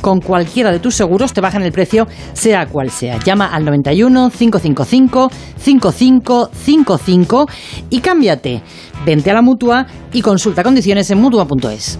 con 0.00 0.20
cualquiera 0.20 0.70
de 0.72 0.78
tus 0.78 0.94
seguros 0.94 1.32
te 1.32 1.40
bajan 1.40 1.62
el 1.62 1.72
precio, 1.72 2.06
sea 2.32 2.66
cual 2.66 2.90
sea. 2.90 3.18
Llama 3.18 3.46
al 3.46 3.64
91 3.64 4.30
555 4.30 5.30
5555 5.58 7.46
y 7.90 8.00
cámbiate. 8.00 8.62
Vente 9.04 9.30
a 9.30 9.34
la 9.34 9.42
mutua 9.42 9.86
y 10.12 10.22
consulta 10.22 10.62
condiciones 10.62 11.10
en 11.10 11.20
mutua.es. 11.20 11.98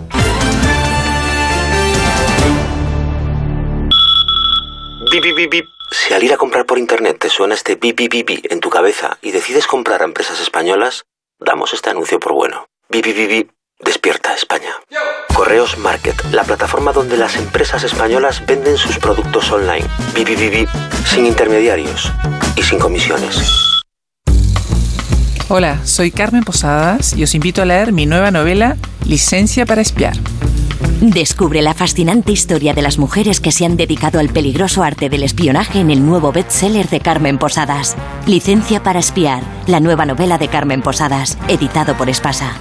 Bip, 5.10 5.22
bip, 5.24 5.36
bip, 5.36 5.50
bip. 5.50 5.66
Si 5.90 6.14
al 6.14 6.22
ir 6.22 6.32
a 6.32 6.36
comprar 6.36 6.66
por 6.66 6.78
internet 6.78 7.18
te 7.18 7.28
suena 7.28 7.54
este 7.54 7.74
bip, 7.74 7.96
bip, 7.96 8.12
bip, 8.12 8.26
bip 8.28 8.52
en 8.52 8.60
tu 8.60 8.70
cabeza 8.70 9.18
y 9.22 9.32
decides 9.32 9.66
comprar 9.66 10.02
a 10.02 10.04
empresas 10.04 10.40
españolas, 10.40 11.04
damos 11.40 11.74
este 11.74 11.90
anuncio 11.90 12.20
por 12.20 12.32
bueno. 12.32 12.66
Bip, 12.88 13.04
bip, 13.04 13.16
bip, 13.16 13.28
bip. 13.28 13.50
Despierta 13.84 14.34
España. 14.34 14.72
Correos 15.34 15.78
Market, 15.78 16.14
la 16.32 16.44
plataforma 16.44 16.92
donde 16.92 17.16
las 17.16 17.36
empresas 17.36 17.82
españolas 17.82 18.44
venden 18.46 18.76
sus 18.76 18.98
productos 18.98 19.50
online. 19.50 19.86
Bip. 20.14 20.68
Sin 21.06 21.24
intermediarios 21.24 22.12
y 22.56 22.62
sin 22.62 22.78
comisiones. 22.78 23.82
Hola, 25.48 25.84
soy 25.84 26.10
Carmen 26.10 26.44
Posadas 26.44 27.14
y 27.16 27.24
os 27.24 27.34
invito 27.34 27.62
a 27.62 27.64
leer 27.64 27.92
mi 27.92 28.06
nueva 28.06 28.30
novela 28.30 28.76
Licencia 29.06 29.64
para 29.64 29.80
espiar. 29.80 30.16
Descubre 31.00 31.62
la 31.62 31.72
fascinante 31.72 32.30
historia 32.30 32.74
de 32.74 32.82
las 32.82 32.98
mujeres 32.98 33.40
que 33.40 33.52
se 33.52 33.64
han 33.64 33.76
dedicado 33.76 34.20
al 34.20 34.28
peligroso 34.28 34.82
arte 34.82 35.08
del 35.08 35.22
espionaje 35.22 35.80
en 35.80 35.90
el 35.90 36.04
nuevo 36.04 36.30
bestseller 36.30 36.88
de 36.88 37.00
Carmen 37.00 37.38
Posadas. 37.38 37.96
Licencia 38.26 38.82
para 38.82 38.98
espiar, 38.98 39.42
la 39.66 39.80
nueva 39.80 40.04
novela 40.04 40.36
de 40.36 40.48
Carmen 40.48 40.82
Posadas, 40.82 41.38
editado 41.48 41.96
por 41.96 42.10
Espasa. 42.10 42.60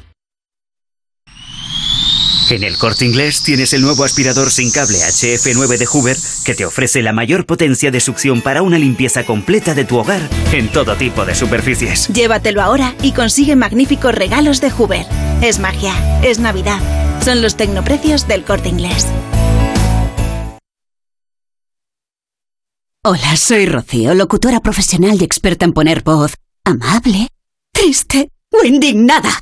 En 2.51 2.63
el 2.63 2.77
corte 2.77 3.05
inglés 3.05 3.43
tienes 3.43 3.71
el 3.71 3.81
nuevo 3.81 4.03
aspirador 4.03 4.51
sin 4.51 4.71
cable 4.71 4.97
HF9 4.97 5.77
de 5.77 5.85
Hoover 5.85 6.17
que 6.43 6.53
te 6.53 6.65
ofrece 6.65 7.01
la 7.01 7.13
mayor 7.13 7.45
potencia 7.45 7.91
de 7.91 8.01
succión 8.01 8.41
para 8.41 8.61
una 8.61 8.77
limpieza 8.77 9.25
completa 9.25 9.73
de 9.73 9.85
tu 9.85 9.97
hogar 9.97 10.29
en 10.51 10.69
todo 10.69 10.97
tipo 10.97 11.23
de 11.23 11.33
superficies. 11.33 12.09
Llévatelo 12.09 12.61
ahora 12.61 12.93
y 13.01 13.13
consigue 13.13 13.55
magníficos 13.55 14.13
regalos 14.13 14.59
de 14.59 14.69
Hoover. 14.69 15.05
Es 15.41 15.59
magia, 15.59 15.93
es 16.23 16.39
Navidad. 16.39 16.81
Son 17.23 17.41
los 17.41 17.55
tecnoprecios 17.55 18.27
del 18.27 18.43
corte 18.43 18.67
inglés. 18.67 19.07
Hola, 23.05 23.37
soy 23.37 23.65
Rocío, 23.65 24.13
locutora 24.13 24.59
profesional 24.59 25.21
y 25.21 25.23
experta 25.23 25.63
en 25.63 25.71
poner 25.71 26.03
voz 26.03 26.33
amable, 26.65 27.29
triste 27.71 28.29
o 28.51 28.65
indignada. 28.65 29.41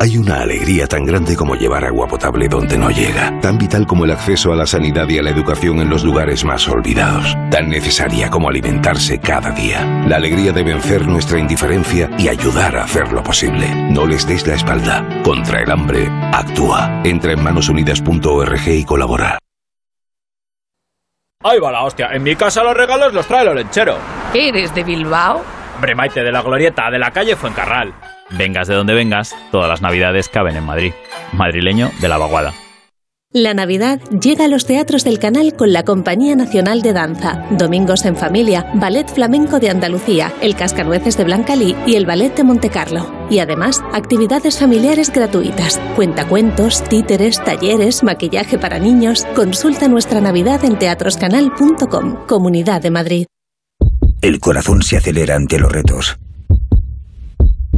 Hay 0.00 0.18
una 0.18 0.42
alegría 0.42 0.86
tan 0.86 1.04
grande 1.04 1.36
como 1.36 1.54
llevar 1.54 1.84
agua 1.84 2.06
potable 2.06 2.48
donde 2.48 2.76
no 2.76 2.90
llega, 2.90 3.40
tan 3.40 3.56
vital 3.56 3.86
como 3.86 4.04
el 4.04 4.10
acceso 4.10 4.52
a 4.52 4.56
la 4.56 4.66
sanidad 4.66 5.08
y 5.08 5.18
a 5.18 5.22
la 5.22 5.30
educación 5.30 5.80
en 5.80 5.88
los 5.88 6.04
lugares 6.04 6.44
más 6.44 6.68
olvidados, 6.68 7.36
tan 7.50 7.68
necesaria 7.68 8.28
como 8.28 8.48
alimentarse 8.48 9.18
cada 9.18 9.50
día. 9.52 9.84
La 10.06 10.16
alegría 10.16 10.52
de 10.52 10.62
vencer 10.62 11.06
nuestra 11.06 11.38
indiferencia 11.38 12.10
y 12.18 12.28
ayudar 12.28 12.76
a 12.76 12.84
hacerlo 12.84 13.22
posible. 13.22 13.68
No 13.90 14.06
les 14.06 14.26
des 14.26 14.46
la 14.46 14.54
espalda. 14.54 15.22
Contra 15.22 15.62
el 15.62 15.70
hambre, 15.70 16.08
actúa. 16.32 17.02
Entra 17.04 17.32
en 17.32 17.42
manosunidas.org 17.42 18.68
y 18.68 18.84
colabora. 18.84 19.38
Ahí 21.42 21.58
va 21.58 21.70
la 21.70 21.84
hostia. 21.84 22.08
En 22.12 22.22
mi 22.22 22.34
casa 22.34 22.62
los 22.62 22.76
regalos 22.76 23.14
los 23.14 23.26
trae 23.26 23.42
el 23.42 23.48
olenchero. 23.48 23.96
¿Eres 24.34 24.74
de 24.74 24.82
Bilbao? 24.84 25.42
Hombre, 25.76 25.94
Maite, 25.94 26.22
de 26.22 26.32
la 26.32 26.42
glorieta, 26.42 26.90
de 26.90 26.98
la 26.98 27.10
calle 27.10 27.36
Fuencarral. 27.36 27.94
Vengas 28.30 28.68
de 28.68 28.74
donde 28.74 28.94
vengas, 28.94 29.34
todas 29.52 29.68
las 29.68 29.82
navidades 29.82 30.28
caben 30.28 30.56
en 30.56 30.64
Madrid. 30.64 30.92
Madrileño 31.32 31.90
de 32.00 32.08
la 32.08 32.18
vaguada. 32.18 32.54
La 33.32 33.52
Navidad 33.52 34.00
llega 34.10 34.46
a 34.46 34.48
los 34.48 34.64
teatros 34.64 35.04
del 35.04 35.18
canal 35.18 35.54
con 35.56 35.72
la 35.72 35.82
Compañía 35.82 36.36
Nacional 36.36 36.80
de 36.80 36.92
Danza, 36.92 37.44
Domingos 37.50 38.06
en 38.06 38.16
Familia, 38.16 38.70
Ballet 38.74 39.06
Flamenco 39.12 39.58
de 39.58 39.68
Andalucía, 39.68 40.32
el 40.40 40.56
Cascanueces 40.56 41.18
de 41.18 41.24
Blancalí 41.24 41.76
y 41.86 41.96
el 41.96 42.06
Ballet 42.06 42.34
de 42.34 42.44
Montecarlo. 42.44 43.26
Y 43.28 43.40
además, 43.40 43.82
actividades 43.92 44.58
familiares 44.58 45.12
gratuitas, 45.12 45.78
cuentacuentos, 45.96 46.82
títeres, 46.84 47.44
talleres, 47.44 48.02
maquillaje 48.04 48.58
para 48.58 48.78
niños. 48.78 49.26
Consulta 49.34 49.86
nuestra 49.88 50.22
Navidad 50.22 50.64
en 50.64 50.78
teatroscanal.com, 50.78 52.26
Comunidad 52.26 52.80
de 52.80 52.90
Madrid. 52.90 53.26
El 54.22 54.40
corazón 54.40 54.82
se 54.82 54.96
acelera 54.96 55.34
ante 55.34 55.58
los 55.58 55.70
retos, 55.70 56.16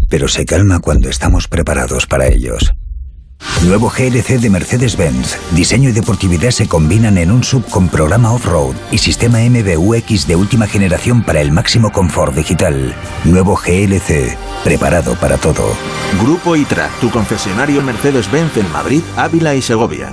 pero 0.08 0.28
se 0.28 0.44
calma 0.44 0.80
cuando 0.80 1.08
estamos 1.08 1.48
preparados 1.48 2.06
para 2.06 2.26
ellos. 2.26 2.72
Nuevo 3.64 3.90
GLC 3.90 4.40
de 4.40 4.50
Mercedes-Benz. 4.50 5.36
Diseño 5.52 5.88
y 5.90 5.92
deportividad 5.92 6.50
se 6.50 6.68
combinan 6.68 7.18
en 7.18 7.30
un 7.30 7.44
sub 7.44 7.64
con 7.66 7.88
programa 7.88 8.32
off-road 8.32 8.74
y 8.90 8.98
sistema 8.98 9.38
MBUX 9.40 10.26
de 10.26 10.36
última 10.36 10.66
generación 10.66 11.22
para 11.22 11.40
el 11.40 11.52
máximo 11.52 11.92
confort 11.92 12.34
digital. 12.34 12.94
Nuevo 13.24 13.56
GLC, 13.56 14.36
preparado 14.64 15.14
para 15.16 15.38
todo. 15.38 15.64
Grupo 16.20 16.56
ITRA, 16.56 16.90
tu 17.00 17.10
concesionario 17.10 17.82
Mercedes-Benz 17.82 18.56
en 18.56 18.70
Madrid, 18.72 19.02
Ávila 19.16 19.54
y 19.54 19.62
Segovia. 19.62 20.12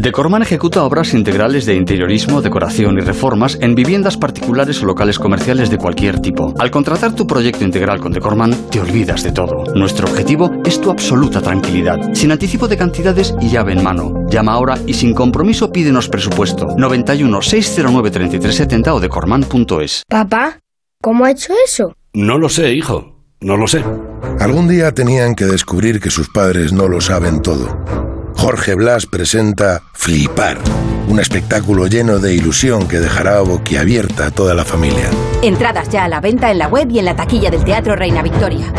Decorman 0.00 0.42
ejecuta 0.42 0.82
obras 0.82 1.14
integrales 1.14 1.66
de 1.66 1.76
interiorismo, 1.76 2.42
decoración 2.42 2.98
y 2.98 3.00
reformas 3.00 3.56
en 3.60 3.76
viviendas 3.76 4.16
particulares 4.16 4.82
o 4.82 4.86
locales 4.86 5.20
comerciales 5.20 5.70
de 5.70 5.78
cualquier 5.78 6.18
tipo. 6.18 6.52
Al 6.58 6.72
contratar 6.72 7.14
tu 7.14 7.28
proyecto 7.28 7.64
integral 7.64 8.00
con 8.00 8.12
Decorman, 8.12 8.70
te 8.70 8.80
olvidas 8.80 9.22
de 9.22 9.30
todo. 9.30 9.72
Nuestro 9.74 10.08
objetivo 10.08 10.50
es 10.64 10.80
tu 10.80 10.90
absoluta 10.90 11.40
tranquilidad, 11.40 12.12
sin 12.12 12.32
anticipo 12.32 12.66
de 12.66 12.76
cantidades 12.76 13.34
y 13.40 13.50
llave 13.50 13.72
en 13.72 13.84
mano. 13.84 14.12
Llama 14.28 14.54
ahora 14.54 14.78
y 14.84 14.94
sin 14.94 15.14
compromiso 15.14 15.70
pídenos 15.70 16.08
presupuesto. 16.08 16.66
91 16.76 17.40
609 17.40 18.10
3370 18.10 18.94
o 18.94 19.00
decorman.es. 19.00 20.02
Papá, 20.08 20.58
¿cómo 21.00 21.24
ha 21.24 21.30
hecho 21.30 21.52
eso? 21.64 21.94
No 22.14 22.38
lo 22.38 22.48
sé, 22.48 22.72
hijo. 22.72 23.14
No 23.40 23.56
lo 23.56 23.68
sé. 23.68 23.84
Algún 24.40 24.66
día 24.66 24.92
tenían 24.92 25.36
que 25.36 25.44
descubrir 25.44 26.00
que 26.00 26.10
sus 26.10 26.30
padres 26.30 26.72
no 26.72 26.88
lo 26.88 27.00
saben 27.00 27.42
todo. 27.42 28.13
Jorge 28.44 28.74
Blas 28.74 29.06
presenta 29.06 29.80
Flipar, 29.94 30.58
un 31.08 31.18
espectáculo 31.18 31.86
lleno 31.86 32.18
de 32.18 32.34
ilusión 32.34 32.86
que 32.86 33.00
dejará 33.00 33.40
boquiabierta 33.40 34.26
a 34.26 34.30
toda 34.30 34.52
la 34.52 34.66
familia. 34.66 35.08
Entradas 35.40 35.88
ya 35.88 36.04
a 36.04 36.08
la 36.08 36.20
venta 36.20 36.50
en 36.50 36.58
la 36.58 36.68
web 36.68 36.90
y 36.90 36.98
en 36.98 37.06
la 37.06 37.16
taquilla 37.16 37.50
del 37.50 37.64
Teatro 37.64 37.96
Reina 37.96 38.20
Victoria. 38.20 38.70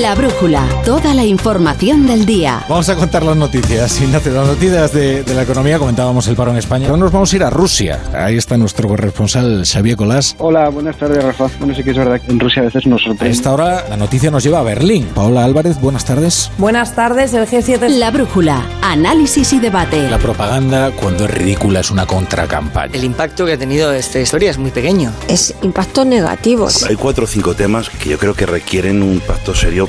La 0.00 0.14
brújula, 0.14 0.62
toda 0.84 1.14
la 1.14 1.24
información 1.24 2.06
del 2.06 2.26
día. 2.26 2.64
Vamos 2.68 2.88
a 2.88 2.96
contar 2.96 3.22
las 3.22 3.36
noticias. 3.36 4.00
Ignacio, 4.02 4.32
las 4.32 4.46
noticias 4.46 4.92
de, 4.92 5.22
de 5.22 5.34
la 5.34 5.42
economía, 5.42 5.78
comentábamos 5.78 6.26
el 6.28 6.36
paro 6.36 6.50
en 6.50 6.58
España. 6.58 6.88
Ahora 6.88 6.98
nos 6.98 7.12
vamos 7.12 7.32
a 7.32 7.36
ir 7.36 7.42
a 7.44 7.50
Rusia. 7.50 8.00
Ahí 8.12 8.36
está 8.36 8.56
nuestro 8.58 8.88
corresponsal 8.88 9.64
Xavier 9.64 9.96
Colás. 9.96 10.34
Hola, 10.38 10.68
buenas 10.68 10.96
tardes, 10.98 11.22
Rafa. 11.24 11.48
Bueno, 11.58 11.74
sí 11.74 11.82
que 11.82 11.92
es 11.92 11.96
verdad 11.96 12.20
que 12.20 12.30
en 12.30 12.38
Rusia 12.40 12.62
a 12.62 12.64
veces 12.66 12.86
nos 12.86 13.00
A 13.02 13.04
sorprende. 13.06 13.32
esta 13.34 13.52
hora 13.54 13.84
la 13.88 13.96
noticia 13.96 14.30
nos 14.30 14.42
lleva 14.42 14.58
a 14.58 14.62
Berlín. 14.64 15.06
Paola 15.14 15.44
Álvarez, 15.44 15.80
buenas 15.80 16.04
tardes. 16.04 16.50
Buenas 16.58 16.94
tardes, 16.94 17.32
el 17.32 17.46
G7. 17.46 17.88
La 17.88 18.10
brújula, 18.10 18.66
análisis 18.82 19.52
y 19.54 19.60
debate. 19.60 20.10
La 20.10 20.18
propaganda, 20.18 20.90
cuando 20.90 21.24
es 21.24 21.30
ridícula, 21.30 21.80
es 21.80 21.90
una 21.90 22.06
contracampaña. 22.06 22.92
El 22.94 23.04
impacto 23.04 23.46
que 23.46 23.52
ha 23.54 23.58
tenido 23.58 23.92
esta 23.92 24.20
historia 24.20 24.50
es 24.50 24.58
muy 24.58 24.72
pequeño. 24.72 25.10
Es 25.28 25.54
impacto 25.62 26.04
negativo. 26.04 26.68
Hay 26.88 26.96
cuatro 26.96 27.24
o 27.24 27.26
cinco 27.28 27.54
temas 27.54 27.88
que 27.88 28.10
yo 28.10 28.18
creo 28.18 28.34
que 28.34 28.44
requieren 28.46 29.02
un 29.02 29.20
pacto 29.20 29.54
serio, 29.54 29.85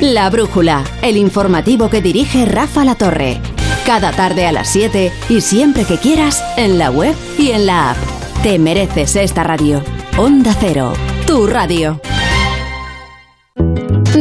La 0.00 0.28
brújula, 0.30 0.84
el 1.02 1.16
informativo 1.16 1.90
que 1.90 2.00
dirige 2.00 2.44
Rafa 2.46 2.84
La 2.84 2.94
Torre. 2.94 3.40
Cada 3.84 4.12
tarde 4.12 4.46
a 4.46 4.52
las 4.52 4.68
7 4.68 5.12
y 5.28 5.40
siempre 5.40 5.84
que 5.84 5.98
quieras 5.98 6.42
en 6.56 6.78
la 6.78 6.90
web 6.90 7.14
y 7.38 7.50
en 7.50 7.66
la 7.66 7.90
app. 7.90 7.96
Te 8.42 8.58
mereces 8.58 9.16
esta 9.16 9.44
radio. 9.44 9.82
Onda 10.16 10.54
Cero, 10.58 10.92
tu 11.26 11.46
radio. 11.46 12.00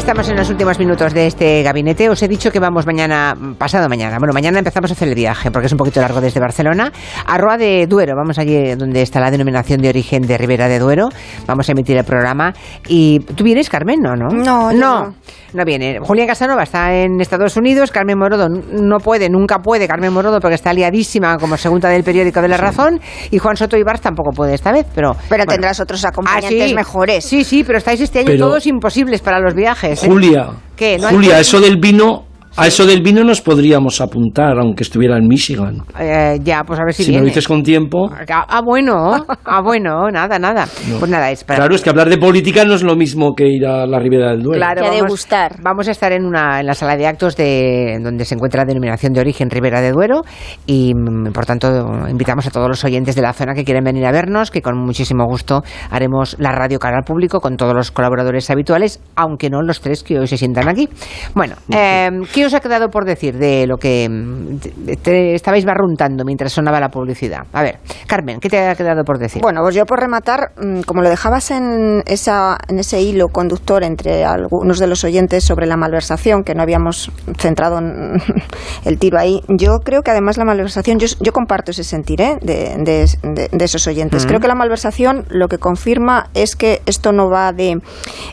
Estamos 0.00 0.30
en 0.30 0.36
los 0.36 0.48
últimos 0.48 0.78
minutos 0.78 1.12
de 1.12 1.26
este 1.26 1.62
gabinete. 1.62 2.08
Os 2.08 2.22
he 2.22 2.26
dicho 2.26 2.50
que 2.50 2.58
vamos 2.58 2.86
mañana, 2.86 3.36
pasado 3.58 3.86
mañana. 3.86 4.16
Bueno, 4.18 4.32
mañana 4.32 4.58
empezamos 4.58 4.90
a 4.90 4.94
hacer 4.94 5.08
el 5.08 5.14
viaje 5.14 5.50
porque 5.50 5.66
es 5.66 5.72
un 5.72 5.78
poquito 5.78 6.00
largo 6.00 6.22
desde 6.22 6.40
Barcelona 6.40 6.90
a 7.26 7.36
Roa 7.36 7.58
de 7.58 7.86
Duero. 7.86 8.16
Vamos 8.16 8.38
allí 8.38 8.74
donde 8.76 9.02
está 9.02 9.20
la 9.20 9.30
denominación 9.30 9.82
de 9.82 9.90
origen 9.90 10.22
de 10.22 10.38
Ribera 10.38 10.68
de 10.68 10.78
Duero. 10.78 11.10
Vamos 11.46 11.68
a 11.68 11.72
emitir 11.72 11.98
el 11.98 12.04
programa. 12.04 12.54
¿Y 12.88 13.20
tú 13.20 13.44
vienes, 13.44 13.68
Carmen? 13.68 14.00
No, 14.00 14.16
¿no? 14.16 14.28
No, 14.30 14.72
no. 14.72 15.14
No 15.52 15.64
viene. 15.64 15.98
Julián 16.00 16.26
Casanova 16.28 16.62
está 16.62 16.94
en 16.94 17.20
Estados 17.20 17.56
Unidos. 17.56 17.90
Carmen 17.90 18.18
Morodo 18.18 18.48
no 18.48 18.98
puede, 18.98 19.28
nunca 19.28 19.58
puede. 19.58 19.88
Carmen 19.88 20.12
Morodo 20.12 20.38
porque 20.40 20.54
está 20.54 20.72
liadísima 20.72 21.36
como 21.38 21.56
segunda 21.56 21.88
del 21.88 22.04
periódico 22.04 22.40
de 22.40 22.48
La 22.48 22.56
Razón. 22.56 23.00
Y 23.30 23.38
Juan 23.38 23.56
Soto 23.56 23.76
Ibarz 23.76 24.00
tampoco 24.00 24.30
puede 24.30 24.54
esta 24.54 24.72
vez. 24.72 24.86
Pero, 24.94 25.14
Pero 25.28 25.44
bueno. 25.44 25.52
tendrás 25.52 25.80
otros 25.80 26.04
acompañantes 26.04 26.62
Ah, 26.62 26.68
sí. 26.68 26.74
mejores. 26.74 27.24
Sí, 27.24 27.44
sí, 27.44 27.64
pero 27.64 27.78
estáis 27.78 28.00
este 28.00 28.20
año 28.20 28.26
Pero- 28.28 28.46
todos 28.48 28.66
imposibles 28.66 29.20
para 29.20 29.40
los 29.40 29.54
viajes. 29.54 30.04
¿eh? 30.04 30.06
Julia, 30.08 30.50
¿Qué? 30.76 30.98
¿No 30.98 31.08
hay- 31.08 31.14
Julia, 31.14 31.40
eso 31.40 31.60
del 31.60 31.76
vino, 31.78 32.24
a 32.56 32.66
eso 32.66 32.86
del 32.86 33.02
vino 33.02 33.22
nos 33.24 33.40
podríamos 33.40 34.00
apuntar, 34.00 34.58
aunque 34.58 34.82
estuviera 34.82 35.16
en 35.16 35.26
Michigan. 35.28 35.82
Eh, 35.98 36.38
ya, 36.42 36.64
pues 36.64 36.80
a 36.80 36.84
ver 36.84 36.94
si, 36.94 37.04
Si 37.04 37.12
me 37.12 37.18
lo 37.18 37.24
dices 37.24 37.46
con 37.46 37.62
tiempo. 37.62 38.10
Ah, 38.28 38.46
ah, 38.48 38.60
bueno, 38.62 39.24
ah, 39.44 39.60
bueno, 39.62 40.10
nada, 40.10 40.38
nada. 40.38 40.66
No. 40.88 40.98
Pues 40.98 41.10
nada, 41.10 41.30
es 41.30 41.44
para... 41.44 41.58
Claro, 41.58 41.74
es 41.74 41.82
que 41.82 41.90
hablar 41.90 42.08
de 42.08 42.18
política 42.18 42.64
no 42.64 42.74
es 42.74 42.82
lo 42.82 42.96
mismo 42.96 43.34
que 43.34 43.46
ir 43.48 43.66
a 43.66 43.86
la 43.86 43.98
Ribera 43.98 44.30
del 44.30 44.42
Duero. 44.42 44.58
Claro, 44.58 44.82
vamos, 44.82 45.28
vamos 45.62 45.88
a 45.88 45.90
estar 45.90 46.12
en 46.12 46.24
una 46.24 46.60
en 46.60 46.66
la 46.66 46.74
sala 46.74 46.96
de 46.96 47.06
actos 47.06 47.36
de 47.36 47.98
donde 48.02 48.24
se 48.24 48.34
encuentra 48.34 48.62
la 48.62 48.66
denominación 48.66 49.12
de 49.12 49.20
origen 49.20 49.50
Ribera 49.50 49.80
de 49.80 49.92
Duero 49.92 50.22
y 50.66 50.94
mm, 50.94 51.32
por 51.32 51.46
tanto 51.46 51.68
invitamos 52.08 52.46
a 52.46 52.50
todos 52.50 52.68
los 52.68 52.84
oyentes 52.84 53.14
de 53.14 53.22
la 53.22 53.32
zona 53.32 53.54
que 53.54 53.64
quieren 53.64 53.84
venir 53.84 54.04
a 54.06 54.12
vernos, 54.12 54.50
que 54.50 54.62
con 54.62 54.76
muchísimo 54.76 55.24
gusto 55.26 55.62
haremos 55.90 56.36
la 56.38 56.52
radio 56.52 56.78
cara 56.78 56.98
al 56.98 57.04
público 57.04 57.40
con 57.40 57.56
todos 57.56 57.74
los 57.74 57.90
colaboradores 57.90 58.50
habituales, 58.50 59.00
aunque 59.16 59.50
no 59.50 59.62
los 59.62 59.80
tres 59.80 60.02
que 60.02 60.18
hoy 60.18 60.26
se 60.26 60.36
sientan 60.36 60.68
aquí. 60.68 60.88
Bueno, 61.34 61.54
eh, 61.70 62.10
¿qué 62.32 62.39
os 62.44 62.54
ha 62.54 62.60
quedado 62.60 62.90
por 62.90 63.04
decir 63.04 63.36
de 63.38 63.66
lo 63.66 63.76
que 63.78 64.08
mm, 64.08 64.56
te- 64.58 64.96
te 64.96 65.34
estabais 65.34 65.64
barruntando 65.64 66.24
mientras 66.24 66.52
sonaba 66.52 66.80
la 66.80 66.88
publicidad? 66.90 67.46
A 67.52 67.62
ver, 67.62 67.78
Carmen, 68.06 68.40
¿qué 68.40 68.48
te 68.48 68.58
ha 68.66 68.74
quedado 68.74 69.04
por 69.04 69.18
decir? 69.18 69.42
Bueno, 69.42 69.62
pues 69.62 69.74
yo 69.74 69.86
por 69.86 70.00
rematar, 70.00 70.52
mm, 70.60 70.80
como 70.82 71.02
lo 71.02 71.08
dejabas 71.08 71.50
en, 71.50 72.02
esa, 72.06 72.58
en 72.68 72.78
ese 72.78 73.00
hilo 73.00 73.28
conductor 73.28 73.82
entre 73.84 74.24
algunos 74.24 74.78
de 74.78 74.86
los 74.86 75.04
oyentes 75.04 75.44
sobre 75.44 75.66
la 75.66 75.76
malversación, 75.76 76.44
que 76.44 76.54
no 76.54 76.62
habíamos 76.62 77.10
centrado 77.38 77.78
en 77.78 78.20
el 78.84 78.98
tiro 78.98 79.18
ahí, 79.18 79.40
yo 79.48 79.80
creo 79.80 80.02
que 80.02 80.10
además 80.10 80.36
la 80.36 80.44
malversación, 80.44 80.98
yo, 80.98 81.06
yo 81.20 81.32
comparto 81.32 81.70
ese 81.70 81.84
sentir 81.84 82.20
¿eh? 82.20 82.38
de, 82.42 82.76
de- 82.78 83.06
de- 83.22 83.48
de 83.52 83.64
esos 83.64 83.86
oyentes. 83.86 84.24
Mm. 84.24 84.28
Creo 84.28 84.40
que 84.40 84.48
la 84.48 84.54
malversación 84.54 85.24
lo 85.28 85.48
que 85.48 85.58
confirma 85.58 86.28
es 86.34 86.56
que 86.56 86.82
esto 86.86 87.12
no 87.12 87.28
va 87.30 87.52
de 87.52 87.80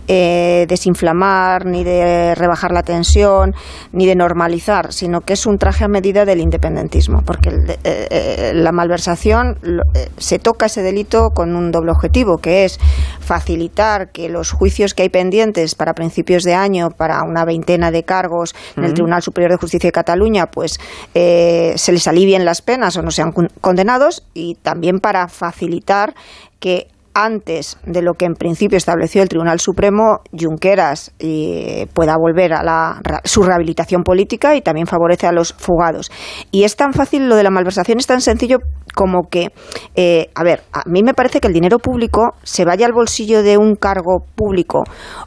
eh, 0.07 0.65
desinflamar, 0.67 1.65
ni 1.65 1.83
de 1.83 2.35
rebajar 2.35 2.71
la 2.71 2.83
tensión, 2.83 3.53
ni 3.97 4.05
de 4.05 4.15
normalizar, 4.15 4.93
sino 4.93 5.21
que 5.21 5.33
es 5.33 5.45
un 5.47 5.57
traje 5.57 5.83
a 5.83 5.87
medida 5.87 6.23
del 6.23 6.39
independentismo, 6.39 7.23
porque 7.25 7.49
el 7.49 7.69
eh, 7.71 7.77
eh, 7.83 8.51
la 8.53 8.71
malversación 8.71 9.57
lo- 9.63 9.83
eh, 9.95 10.09
se 10.17 10.37
toca 10.37 10.67
ese 10.67 10.83
delito 10.83 11.31
con 11.31 11.55
un 11.55 11.71
doble 11.71 11.91
objetivo, 11.91 12.37
que 12.37 12.63
es 12.65 12.79
facilitar 13.19 14.11
que 14.11 14.29
los 14.29 14.51
juicios 14.51 14.93
que 14.93 15.03
hay 15.03 15.09
pendientes 15.09 15.73
para 15.75 15.93
principios 15.93 16.43
de 16.43 16.53
año, 16.53 16.91
para 16.91 17.23
una 17.23 17.43
veintena 17.43 17.89
de 17.91 18.03
cargos 18.03 18.53
en 18.77 18.83
el 18.83 18.93
Tribunal 18.93 19.21
Superior 19.23 19.51
de 19.51 19.57
Justicia 19.57 19.87
de 19.87 19.91
Cataluña, 19.93 20.45
pues 20.45 20.79
eh, 21.15 21.73
se 21.75 21.91
les 21.91 22.07
alivien 22.07 22.45
las 22.45 22.61
penas 22.61 22.95
o 22.97 23.01
no 23.01 23.09
sean 23.11 23.31
condenados 23.61 24.23
y 24.33 24.55
también 24.61 24.99
para 24.99 25.27
facilitar 25.27 26.13
que 26.59 26.87
antes 27.17 27.79
de 27.83 28.03
lo 28.03 28.13
que 28.13 28.25
en 28.25 28.35
principio 28.35 28.77
estableció 28.77 29.23
el 29.23 29.29
Tribunal 29.29 29.59
Supremo, 29.59 30.19
Junqueras 30.31 31.11
eh, 31.17 31.87
pueda 31.95 32.15
volver 32.15 32.53
a 32.53 32.61
la, 32.61 33.01
su 33.23 33.41
rehabilitación 33.41 34.03
política 34.03 34.55
y 34.55 34.61
también 34.61 34.85
favorece 34.85 35.25
a 35.25 35.31
los 35.31 35.53
fugados. 35.53 36.11
Y 36.51 36.63
es 36.63 36.75
tan 36.75 36.93
fácil, 36.93 37.27
lo 37.27 37.35
de 37.35 37.41
la 37.41 37.49
malversación 37.49 37.97
es 37.97 38.05
tan 38.05 38.21
sencillo 38.21 38.59
como 38.93 39.29
que, 39.31 39.47
eh, 39.95 40.29
a 40.35 40.43
ver, 40.43 40.61
a 40.71 40.83
mí 40.85 41.01
me 41.01 41.15
parece 41.15 41.39
que 41.39 41.47
el 41.47 41.53
dinero 41.53 41.79
público 41.79 42.35
se 42.43 42.65
vaya 42.65 42.85
al 42.85 42.93
bolsillo 42.93 43.41
de 43.41 43.57
un 43.57 43.73
cargo 43.75 44.23
público 44.35 44.83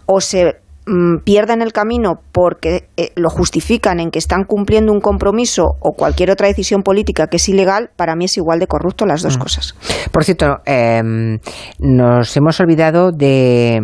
o 0.07 0.20
se 0.20 0.61
Mm, 0.91 1.18
pierdan 1.22 1.62
el 1.62 1.72
camino 1.72 2.20
porque 2.32 2.88
eh, 2.97 3.12
lo 3.14 3.30
justifican 3.30 4.01
en 4.01 4.11
que 4.11 4.18
están 4.18 4.43
cumpliendo 4.43 4.93
un 4.93 4.99
compromiso 4.99 5.76
o 5.78 5.93
cualquier 5.93 6.32
otra 6.32 6.49
decisión 6.49 6.82
política 6.82 7.28
que 7.28 7.36
es 7.36 7.49
ilegal, 7.49 7.91
para 7.95 8.16
mí 8.16 8.24
es 8.24 8.36
igual 8.36 8.59
de 8.59 8.66
corrupto 8.66 9.07
las 9.07 9.22
dos 9.22 9.36
mm. 9.36 9.41
cosas. 9.41 9.76
Por 10.11 10.24
cierto, 10.24 10.57
em, 10.64 11.38
nos 11.78 12.36
hemos 12.36 12.59
olvidado 12.59 13.12
de 13.12 13.82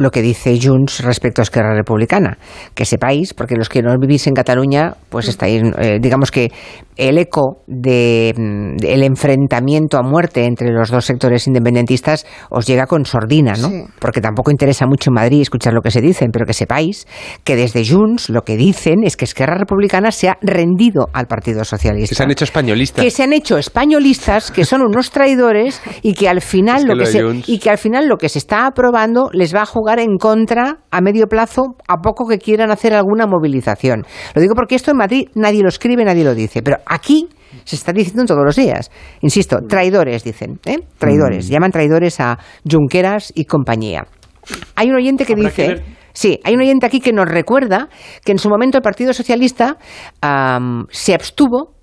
lo 0.00 0.10
que 0.10 0.22
dice 0.22 0.58
Junts 0.60 1.04
respecto 1.04 1.40
a 1.40 1.44
Esquerra 1.44 1.74
Republicana. 1.74 2.38
Que 2.74 2.84
sepáis, 2.84 3.34
porque 3.34 3.56
los 3.56 3.68
que 3.68 3.82
no 3.82 3.94
vivís 3.98 4.26
en 4.26 4.34
Cataluña, 4.34 4.94
pues 5.08 5.26
mm. 5.26 5.30
estáis, 5.30 5.62
eh, 5.78 5.98
digamos 6.00 6.30
que 6.30 6.50
el 6.96 7.18
eco 7.18 7.62
del 7.66 8.76
de, 8.78 8.92
el 8.92 9.02
enfrentamiento 9.02 9.96
a 9.96 10.02
muerte 10.02 10.44
entre 10.44 10.70
los 10.70 10.90
dos 10.90 11.06
sectores 11.06 11.46
independentistas 11.46 12.26
os 12.50 12.66
llega 12.66 12.86
con 12.86 13.06
sordina, 13.06 13.54
¿no? 13.54 13.70
Porque 13.98 14.20
tampoco 14.20 14.50
interesa 14.50 14.86
mucho 14.86 15.10
en 15.10 15.14
Madrid 15.14 15.40
escuchar 15.40 15.72
lo 15.72 15.80
que 15.80 15.90
se 15.90 16.00
dicen, 16.00 16.30
pero 16.30 16.44
que 16.44 16.52
sepáis 16.52 17.06
que 17.42 17.56
desde 17.56 17.84
Junts 17.86 18.28
lo 18.28 18.42
que 18.42 18.56
dicen 18.56 19.02
es 19.04 19.16
que 19.16 19.24
Esquerra 19.24 19.56
Republicana 19.56 20.10
se 20.10 20.28
ha 20.28 20.38
rendido 20.42 21.08
al 21.12 21.26
Partido 21.26 21.64
Socialista. 21.64 22.10
Que 22.10 22.14
se 22.14 22.22
han 22.22 22.30
hecho 22.30 22.44
españolistas. 22.44 23.04
Que 23.04 23.10
se 23.10 23.22
han 23.22 23.32
hecho 23.32 23.58
españolistas, 23.58 24.50
que 24.50 24.64
son 24.64 24.82
unos 24.82 25.10
traidores 25.10 25.80
y 26.02 26.14
que 26.14 26.28
al 26.28 26.40
final 26.40 26.84
lo, 26.84 26.96
que 26.96 27.06
se, 27.06 27.22
y 27.46 27.58
que 27.58 27.70
al 27.70 27.78
final 27.78 28.08
lo 28.08 28.18
que 28.18 28.28
se 28.28 28.38
está 28.38 28.66
aprobando 28.66 29.30
les 29.32 29.54
va 29.54 29.62
a 29.62 29.66
jugar 29.66 29.89
en 29.98 30.16
contra 30.18 30.78
a 30.90 31.00
medio 31.00 31.26
plazo 31.26 31.76
a 31.88 31.96
poco 31.98 32.26
que 32.28 32.38
quieran 32.38 32.70
hacer 32.70 32.94
alguna 32.94 33.26
movilización. 33.26 34.04
Lo 34.34 34.40
digo 34.40 34.54
porque 34.54 34.74
esto 34.74 34.90
en 34.90 34.98
Madrid 34.98 35.28
nadie 35.34 35.62
lo 35.62 35.68
escribe, 35.68 36.04
nadie 36.04 36.24
lo 36.24 36.34
dice, 36.34 36.62
pero 36.62 36.78
aquí 36.86 37.28
se 37.64 37.76
está 37.76 37.92
diciendo 37.92 38.24
todos 38.24 38.44
los 38.44 38.56
días. 38.56 38.90
Insisto, 39.20 39.58
traidores 39.68 40.22
dicen, 40.24 40.60
¿eh? 40.64 40.78
Traidores. 40.98 41.48
Mm. 41.48 41.52
Llaman 41.52 41.70
traidores 41.72 42.20
a 42.20 42.38
Junqueras 42.70 43.32
y 43.34 43.44
compañía. 43.44 44.06
Hay 44.76 44.88
un 44.88 44.96
oyente 44.96 45.24
que 45.24 45.34
dice... 45.34 45.82
sí, 46.12 46.40
hay 46.44 46.54
un 46.54 46.60
oyente 46.60 46.86
aquí 46.86 47.00
que 47.00 47.12
nos 47.12 47.28
recuerda 47.28 47.88
que 48.24 48.32
en 48.32 48.38
su 48.38 48.48
momento 48.48 48.78
el 48.78 48.82
Partido 48.82 49.12
Socialista 49.12 49.76
se 50.90 51.14
abstuvo 51.14 51.74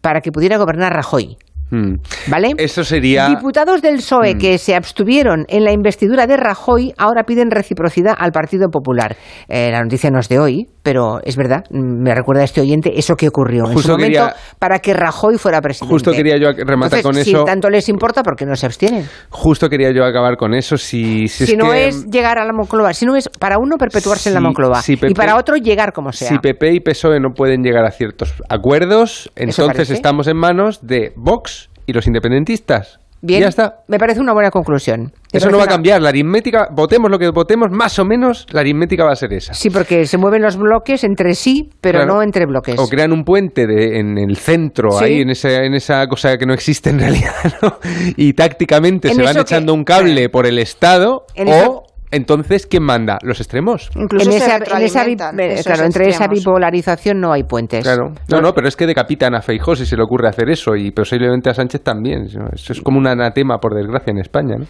para 0.00 0.20
que 0.20 0.30
pudiera 0.30 0.58
gobernar 0.58 0.92
Rajoy. 0.92 1.36
Mm. 1.70 1.94
¿Vale? 2.28 2.52
Eso 2.58 2.84
sería. 2.84 3.28
Diputados 3.28 3.82
del 3.82 3.96
PSOE 3.96 4.34
mm. 4.34 4.38
que 4.38 4.58
se 4.58 4.74
abstuvieron 4.74 5.44
en 5.48 5.64
la 5.64 5.72
investidura 5.72 6.26
de 6.26 6.36
Rajoy 6.36 6.92
ahora 6.98 7.24
piden 7.24 7.50
reciprocidad 7.50 8.14
al 8.16 8.32
Partido 8.32 8.68
Popular. 8.70 9.16
Eh, 9.48 9.70
la 9.70 9.82
noticia 9.82 10.10
no 10.10 10.20
es 10.20 10.28
de 10.28 10.38
hoy, 10.38 10.68
pero 10.82 11.20
es 11.24 11.36
verdad, 11.36 11.64
me 11.70 12.14
recuerda 12.14 12.42
a 12.42 12.44
este 12.44 12.60
oyente 12.60 12.92
eso 12.96 13.16
que 13.16 13.28
ocurrió 13.28 13.70
en 13.70 13.78
su 13.78 13.88
momento 13.88 14.28
para 14.58 14.78
que 14.78 14.94
Rajoy 14.94 15.38
fuera 15.38 15.60
presidente. 15.60 15.92
Justo 15.92 16.12
quería 16.12 16.36
yo 16.36 16.50
rematar 16.52 17.02
con 17.02 17.16
eso. 17.16 17.38
Si 17.38 17.44
tanto 17.44 17.70
les 17.70 17.88
importa, 17.88 18.22
¿por 18.22 18.36
qué 18.36 18.44
no 18.44 18.54
se 18.54 18.66
abstienen? 18.66 19.06
Justo 19.30 19.68
quería 19.68 19.92
yo 19.92 20.04
acabar 20.04 20.36
con 20.36 20.54
eso. 20.54 20.76
Si, 20.76 21.26
si, 21.28 21.56
no 21.56 21.72
es 21.72 22.06
llegar 22.10 22.38
a 22.38 22.44
la 22.44 22.52
Moncloa, 22.52 22.92
si 22.92 23.06
no 23.06 23.16
es 23.16 23.28
para 23.28 23.58
uno 23.58 23.76
perpetuarse 23.78 24.28
en 24.28 24.34
la 24.34 24.40
Moncloa 24.40 24.82
y 24.86 25.14
para 25.14 25.36
otro 25.36 25.56
llegar 25.56 25.92
como 25.92 26.12
sea. 26.12 26.28
Si 26.28 26.38
PP 26.38 26.74
y 26.74 26.80
PSOE 26.80 27.20
no 27.20 27.30
pueden 27.30 27.62
llegar 27.62 27.84
a 27.84 27.90
ciertos 27.90 28.34
acuerdos, 28.48 29.30
entonces 29.36 29.90
estamos 29.90 30.28
en 30.28 30.36
manos 30.36 30.86
de 30.86 31.12
Vox 31.16 31.53
y 31.86 31.92
los 31.92 32.06
independentistas. 32.06 32.98
Bien, 33.26 33.40
ya 33.40 33.48
está. 33.48 33.84
me 33.88 33.98
parece 33.98 34.20
una 34.20 34.34
buena 34.34 34.50
conclusión. 34.50 35.10
Eso 35.32 35.50
no 35.50 35.56
va 35.56 35.64
a 35.64 35.66
cambiar. 35.66 36.02
La 36.02 36.10
aritmética, 36.10 36.68
votemos 36.70 37.10
lo 37.10 37.18
que 37.18 37.30
votemos, 37.30 37.70
más 37.70 37.98
o 37.98 38.04
menos 38.04 38.46
la 38.52 38.60
aritmética 38.60 39.02
va 39.04 39.12
a 39.12 39.16
ser 39.16 39.32
esa. 39.32 39.54
Sí, 39.54 39.70
porque 39.70 40.04
se 40.04 40.18
mueven 40.18 40.42
los 40.42 40.58
bloques 40.58 41.04
entre 41.04 41.34
sí, 41.34 41.70
pero 41.80 42.04
no 42.04 42.22
entre 42.22 42.44
bloques. 42.44 42.78
O 42.78 42.86
crean 42.86 43.12
un 43.12 43.24
puente 43.24 43.66
de, 43.66 43.98
en 43.98 44.18
el 44.18 44.36
centro, 44.36 44.98
ahí, 44.98 45.22
en 45.22 45.30
esa, 45.30 45.64
en 45.64 45.72
esa 45.72 46.06
cosa 46.06 46.36
que 46.36 46.44
no 46.44 46.52
existe 46.52 46.90
en 46.90 46.98
realidad, 47.00 47.32
¿no? 47.62 47.78
Y 48.16 48.34
tácticamente 48.34 49.14
se 49.14 49.22
van 49.22 49.38
echando 49.38 49.72
un 49.72 49.84
cable 49.84 50.28
por 50.28 50.46
el 50.46 50.58
Estado, 50.58 51.24
o 51.46 51.86
entonces, 52.14 52.66
¿quién 52.66 52.84
manda? 52.84 53.18
¿Los 53.22 53.40
extremos? 53.40 53.90
Incluso 53.96 54.30
en 54.30 54.36
esa, 54.36 54.60
claro, 54.60 55.84
entre 55.84 56.08
esa 56.08 56.28
bipolarización 56.28 57.20
no 57.20 57.32
hay 57.32 57.42
puentes. 57.42 57.82
Claro. 57.82 58.12
No, 58.28 58.40
no, 58.40 58.52
pero 58.52 58.68
es 58.68 58.76
que 58.76 58.86
decapitan 58.86 59.34
a 59.34 59.42
Feijó 59.42 59.74
si 59.74 59.86
se 59.86 59.96
le 59.96 60.02
ocurre 60.02 60.28
hacer 60.28 60.48
eso 60.50 60.76
y 60.76 60.90
posiblemente 60.90 61.50
a 61.50 61.54
Sánchez 61.54 61.82
también. 61.82 62.26
Eso 62.52 62.72
es 62.72 62.80
como 62.80 62.98
un 62.98 63.06
anatema, 63.06 63.58
por 63.58 63.74
desgracia, 63.74 64.10
en 64.10 64.18
España. 64.18 64.56
¿no? 64.58 64.66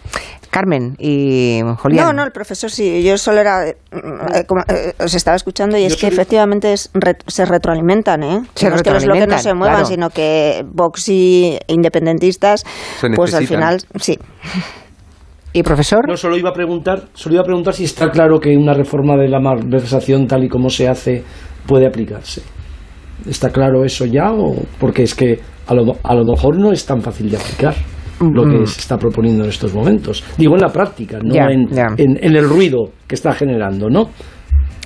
Carmen 0.49 0.95
y 0.97 1.61
Julián. 1.77 2.07
No, 2.07 2.13
no, 2.13 2.23
el 2.23 2.31
profesor 2.31 2.71
sí. 2.71 3.03
Yo 3.03 3.17
solo 3.17 3.41
era... 3.41 3.67
Eh, 3.67 3.75
eh, 3.91 4.93
os 4.99 5.13
estaba 5.13 5.35
escuchando 5.35 5.77
y 5.77 5.85
es 5.85 5.95
que 5.95 6.07
efectivamente 6.07 6.75
se 6.77 7.45
retroalimentan, 7.45 8.23
¿eh? 8.23 8.41
Se 8.55 8.69
no 8.69 8.75
es 8.75 8.83
que 8.83 8.91
los 8.91 9.05
bloques 9.05 9.27
no 9.27 9.37
se 9.37 9.53
muevan, 9.53 9.85
sino 9.85 10.09
que 10.09 10.65
Vox 10.65 11.09
y 11.09 11.57
independentistas, 11.67 12.63
pues 13.15 13.33
al 13.33 13.47
final, 13.47 13.81
sí. 13.99 14.17
¿Y 15.55 15.63
profesor? 15.63 16.01
No, 16.05 16.17
solo 16.17 16.35
iba 16.35 16.49
a 16.49 16.53
preguntar, 16.53 17.03
solo 17.13 17.35
iba 17.35 17.41
a 17.41 17.45
preguntar 17.45 17.73
si 17.73 17.85
está 17.85 18.11
claro 18.11 18.41
que 18.41 18.57
una 18.57 18.73
reforma 18.73 19.15
de 19.15 19.29
la 19.29 19.39
malversación 19.39 20.27
tal 20.27 20.43
y 20.43 20.49
como 20.49 20.69
se 20.69 20.85
hace 20.85 21.23
puede 21.65 21.87
aplicarse. 21.87 22.41
¿Está 23.25 23.49
claro 23.49 23.85
eso 23.85 24.05
ya 24.05 24.33
o 24.33 24.53
porque 24.77 25.03
es 25.03 25.15
que 25.15 25.39
a 25.67 25.73
lo, 25.73 25.93
a 26.03 26.13
lo 26.13 26.25
mejor 26.25 26.59
no 26.59 26.73
es 26.73 26.85
tan 26.85 27.01
fácil 27.01 27.31
de 27.31 27.37
aplicar? 27.37 27.73
lo 28.19 28.43
que 28.43 28.59
mm. 28.59 28.65
se 28.65 28.79
está 28.79 28.97
proponiendo 28.97 29.43
en 29.43 29.49
estos 29.49 29.73
momentos. 29.73 30.23
Digo 30.37 30.55
en 30.55 30.61
la 30.61 30.69
práctica, 30.69 31.19
no 31.21 31.35
en, 31.49 31.67
en, 31.97 32.35
el 32.35 32.47
ruido 32.47 32.91
que 33.05 33.15
está 33.15 33.33
generando, 33.33 33.89
¿no? 33.89 34.09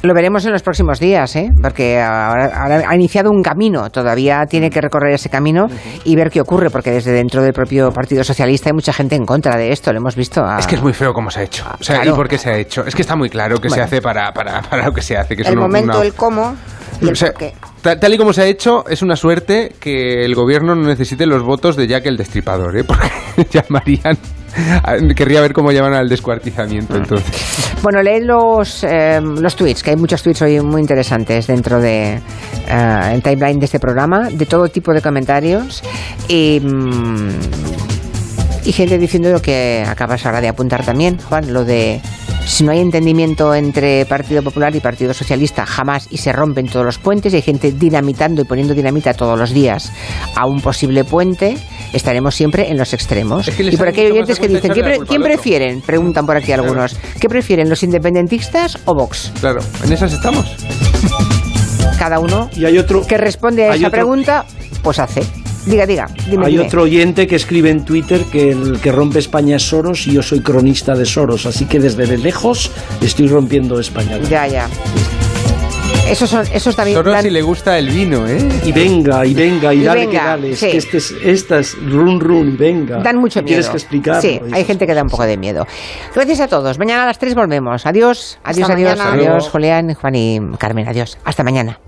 Lo 0.01 0.13
veremos 0.13 0.45
en 0.45 0.53
los 0.53 0.61
próximos 0.61 0.99
días, 0.99 1.35
¿eh? 1.35 1.49
porque 1.61 1.99
ahora, 1.99 2.83
ha 2.87 2.95
iniciado 2.95 3.31
un 3.31 3.43
camino, 3.43 3.89
todavía 3.89 4.45
tiene 4.49 4.69
que 4.69 4.79
recorrer 4.79 5.13
ese 5.13 5.29
camino 5.29 5.67
y 6.05 6.15
ver 6.15 6.29
qué 6.29 6.39
ocurre, 6.39 6.69
porque 6.69 6.91
desde 6.91 7.11
dentro 7.11 7.41
del 7.41 7.51
propio 7.51 7.91
Partido 7.91 8.23
Socialista 8.23 8.69
hay 8.69 8.73
mucha 8.73 8.93
gente 8.93 9.15
en 9.15 9.25
contra 9.25 9.57
de 9.57 9.73
esto, 9.73 9.91
lo 9.91 9.99
hemos 9.99 10.15
visto. 10.15 10.45
Es 10.57 10.67
que 10.67 10.75
es 10.75 10.81
muy 10.81 10.93
feo 10.93 11.11
cómo 11.11 11.29
se 11.29 11.41
ha 11.41 11.43
hecho. 11.43 11.65
O 11.79 11.83
sea, 11.83 12.05
¿y 12.05 12.11
por 12.11 12.29
qué 12.29 12.37
se 12.37 12.49
ha 12.49 12.57
hecho? 12.57 12.85
Es 12.85 12.95
que 12.95 13.01
está 13.01 13.17
muy 13.17 13.29
claro 13.29 13.57
que 13.57 13.69
se 13.69 13.81
hace 13.81 14.01
para, 14.01 14.31
para, 14.31 14.61
para, 14.61 14.85
lo 14.85 14.93
que 14.93 15.01
se 15.01 15.17
hace. 15.17 15.35
Que 15.35 15.43
el 15.43 15.57
momento, 15.57 16.01
el 16.01 16.13
cómo. 16.13 16.55
Y 17.01 17.11
Tal, 17.81 18.13
y 18.13 18.17
como 18.17 18.33
se 18.33 18.41
ha 18.41 18.45
hecho, 18.45 18.85
es 18.89 19.01
una 19.01 19.15
suerte 19.15 19.75
que 19.79 20.25
el 20.25 20.35
gobierno 20.35 20.75
no 20.75 20.85
necesite 20.85 21.25
los 21.25 21.43
votos 21.43 21.77
de 21.77 21.87
Jack 21.87 22.05
el 22.07 22.17
Destripador, 22.17 22.77
¿eh? 22.77 22.83
porque 22.87 23.09
llamarían 23.51 24.17
Querría 25.15 25.41
ver 25.41 25.53
cómo 25.53 25.71
llaman 25.71 25.93
al 25.93 26.09
descuartizamiento 26.09 26.95
entonces. 26.95 27.75
Bueno, 27.81 28.01
leed 28.01 28.23
los, 28.23 28.83
eh, 28.83 29.21
los 29.21 29.55
tweets, 29.55 29.83
que 29.83 29.91
hay 29.91 29.95
muchos 29.95 30.21
tweets 30.21 30.41
hoy 30.41 30.59
muy 30.61 30.81
interesantes 30.81 31.47
dentro 31.47 31.79
de 31.79 32.19
eh, 32.67 33.11
el 33.13 33.21
timeline 33.21 33.59
de 33.59 33.65
este 33.65 33.79
programa, 33.79 34.29
de 34.29 34.45
todo 34.45 34.67
tipo 34.67 34.93
de 34.93 35.01
comentarios. 35.01 35.83
Y. 36.27 36.59
Mm, 36.59 37.29
y 38.65 38.71
gente 38.71 38.97
diciendo 38.97 39.31
lo 39.31 39.41
que 39.41 39.83
acabas 39.87 40.25
ahora 40.25 40.41
de 40.41 40.47
apuntar 40.47 40.85
también, 40.85 41.17
Juan, 41.17 41.53
lo 41.53 41.65
de 41.65 42.01
si 42.49 42.63
no 42.63 42.71
hay 42.71 42.79
entendimiento 42.79 43.53
entre 43.53 44.05
Partido 44.07 44.41
Popular 44.41 44.75
y 44.75 44.79
Partido 44.79 45.13
Socialista, 45.13 45.67
jamás 45.67 46.07
y 46.09 46.17
se 46.17 46.33
rompen 46.33 46.67
todos 46.67 46.83
los 46.83 46.97
puentes 46.97 47.31
y 47.31 47.37
hay 47.37 47.41
gente 47.43 47.71
dinamitando 47.71 48.41
y 48.41 48.45
poniendo 48.45 48.73
dinamita 48.73 49.13
todos 49.13 49.37
los 49.37 49.51
días 49.51 49.91
a 50.35 50.47
un 50.47 50.59
posible 50.59 51.03
puente, 51.03 51.57
estaremos 51.93 52.33
siempre 52.33 52.69
en 52.69 52.77
los 52.77 52.91
extremos. 52.93 53.47
y 53.59 53.77
por 53.77 53.87
aquí 53.87 54.01
hay 54.01 54.11
oyentes 54.11 54.39
que 54.39 54.47
dicen, 54.47 54.73
¿quién 55.07 55.21
prefieren? 55.21 55.81
Preguntan 55.81 56.25
por 56.25 56.37
aquí 56.37 56.51
algunos. 56.51 56.97
¿Qué 57.19 57.29
prefieren, 57.29 57.69
los 57.69 57.83
independentistas 57.83 58.79
o 58.85 58.95
Vox? 58.95 59.31
Claro, 59.39 59.61
en 59.85 59.93
esas 59.93 60.11
estamos. 60.11 60.45
Cada 61.99 62.19
uno 62.19 62.49
y 62.55 62.65
hay 62.65 62.79
otro, 62.79 63.05
que 63.05 63.17
responde 63.17 63.65
a 63.67 63.75
esa 63.75 63.91
pregunta, 63.91 64.45
pues 64.81 64.97
hace. 64.97 65.21
Diga, 65.69 65.85
diga. 65.85 66.07
Hay 66.43 66.57
otro 66.57 66.83
oyente 66.83 67.27
que 67.27 67.35
escribe 67.35 67.69
en 67.69 67.85
Twitter 67.85 68.23
que 68.31 68.51
el 68.51 68.79
que 68.81 68.91
rompe 68.91 69.19
España 69.19 69.57
es 69.57 69.63
Soros 69.63 70.07
y 70.07 70.13
yo 70.13 70.23
soy 70.23 70.41
cronista 70.41 70.95
de 70.95 71.05
Soros, 71.05 71.45
así 71.45 71.65
que 71.65 71.79
desde 71.79 72.17
lejos 72.17 72.71
estoy 73.01 73.27
rompiendo 73.27 73.79
España. 73.79 74.17
Ya, 74.29 74.47
ya. 74.47 74.67
Esos 76.09 76.27
son, 76.27 76.43
esos 76.51 76.75
también. 76.75 76.97
Soros 76.97 77.21
si 77.21 77.29
le 77.29 77.43
gusta 77.43 77.77
el 77.77 77.89
vino, 77.89 78.27
¿eh? 78.27 78.39
Y 78.65 78.71
venga, 78.71 79.23
y 79.27 79.35
venga, 79.35 79.71
y, 79.71 79.83
dale 79.83 80.09
que 80.09 80.17
dale. 80.17 80.55
que 80.55 80.77
este 80.77 80.97
es, 80.97 81.13
estas, 81.23 81.75
run 81.75 82.19
run, 82.19 82.57
venga. 82.57 82.97
Dan 82.97 83.17
mucho 83.17 83.43
miedo. 83.43 83.49
Tienes 83.49 83.69
que 83.69 83.77
explicar. 83.77 84.19
Sí, 84.19 84.41
hay 84.51 84.65
gente 84.65 84.87
que 84.87 84.95
da 84.95 85.03
un 85.03 85.09
poco 85.09 85.25
de 85.25 85.37
miedo. 85.37 85.67
Gracias 86.15 86.39
a 86.39 86.47
todos. 86.47 86.79
Mañana 86.79 87.03
a 87.03 87.05
las 87.05 87.19
3 87.19 87.35
volvemos. 87.35 87.85
Adiós, 87.85 88.39
adiós, 88.43 88.69
adiós. 88.71 88.99
Adiós, 88.99 89.49
Julián, 89.49 89.93
Juan 89.93 90.15
y 90.15 90.39
Carmen. 90.57 90.87
Adiós. 90.87 91.19
Hasta 91.23 91.43
mañana. 91.43 91.79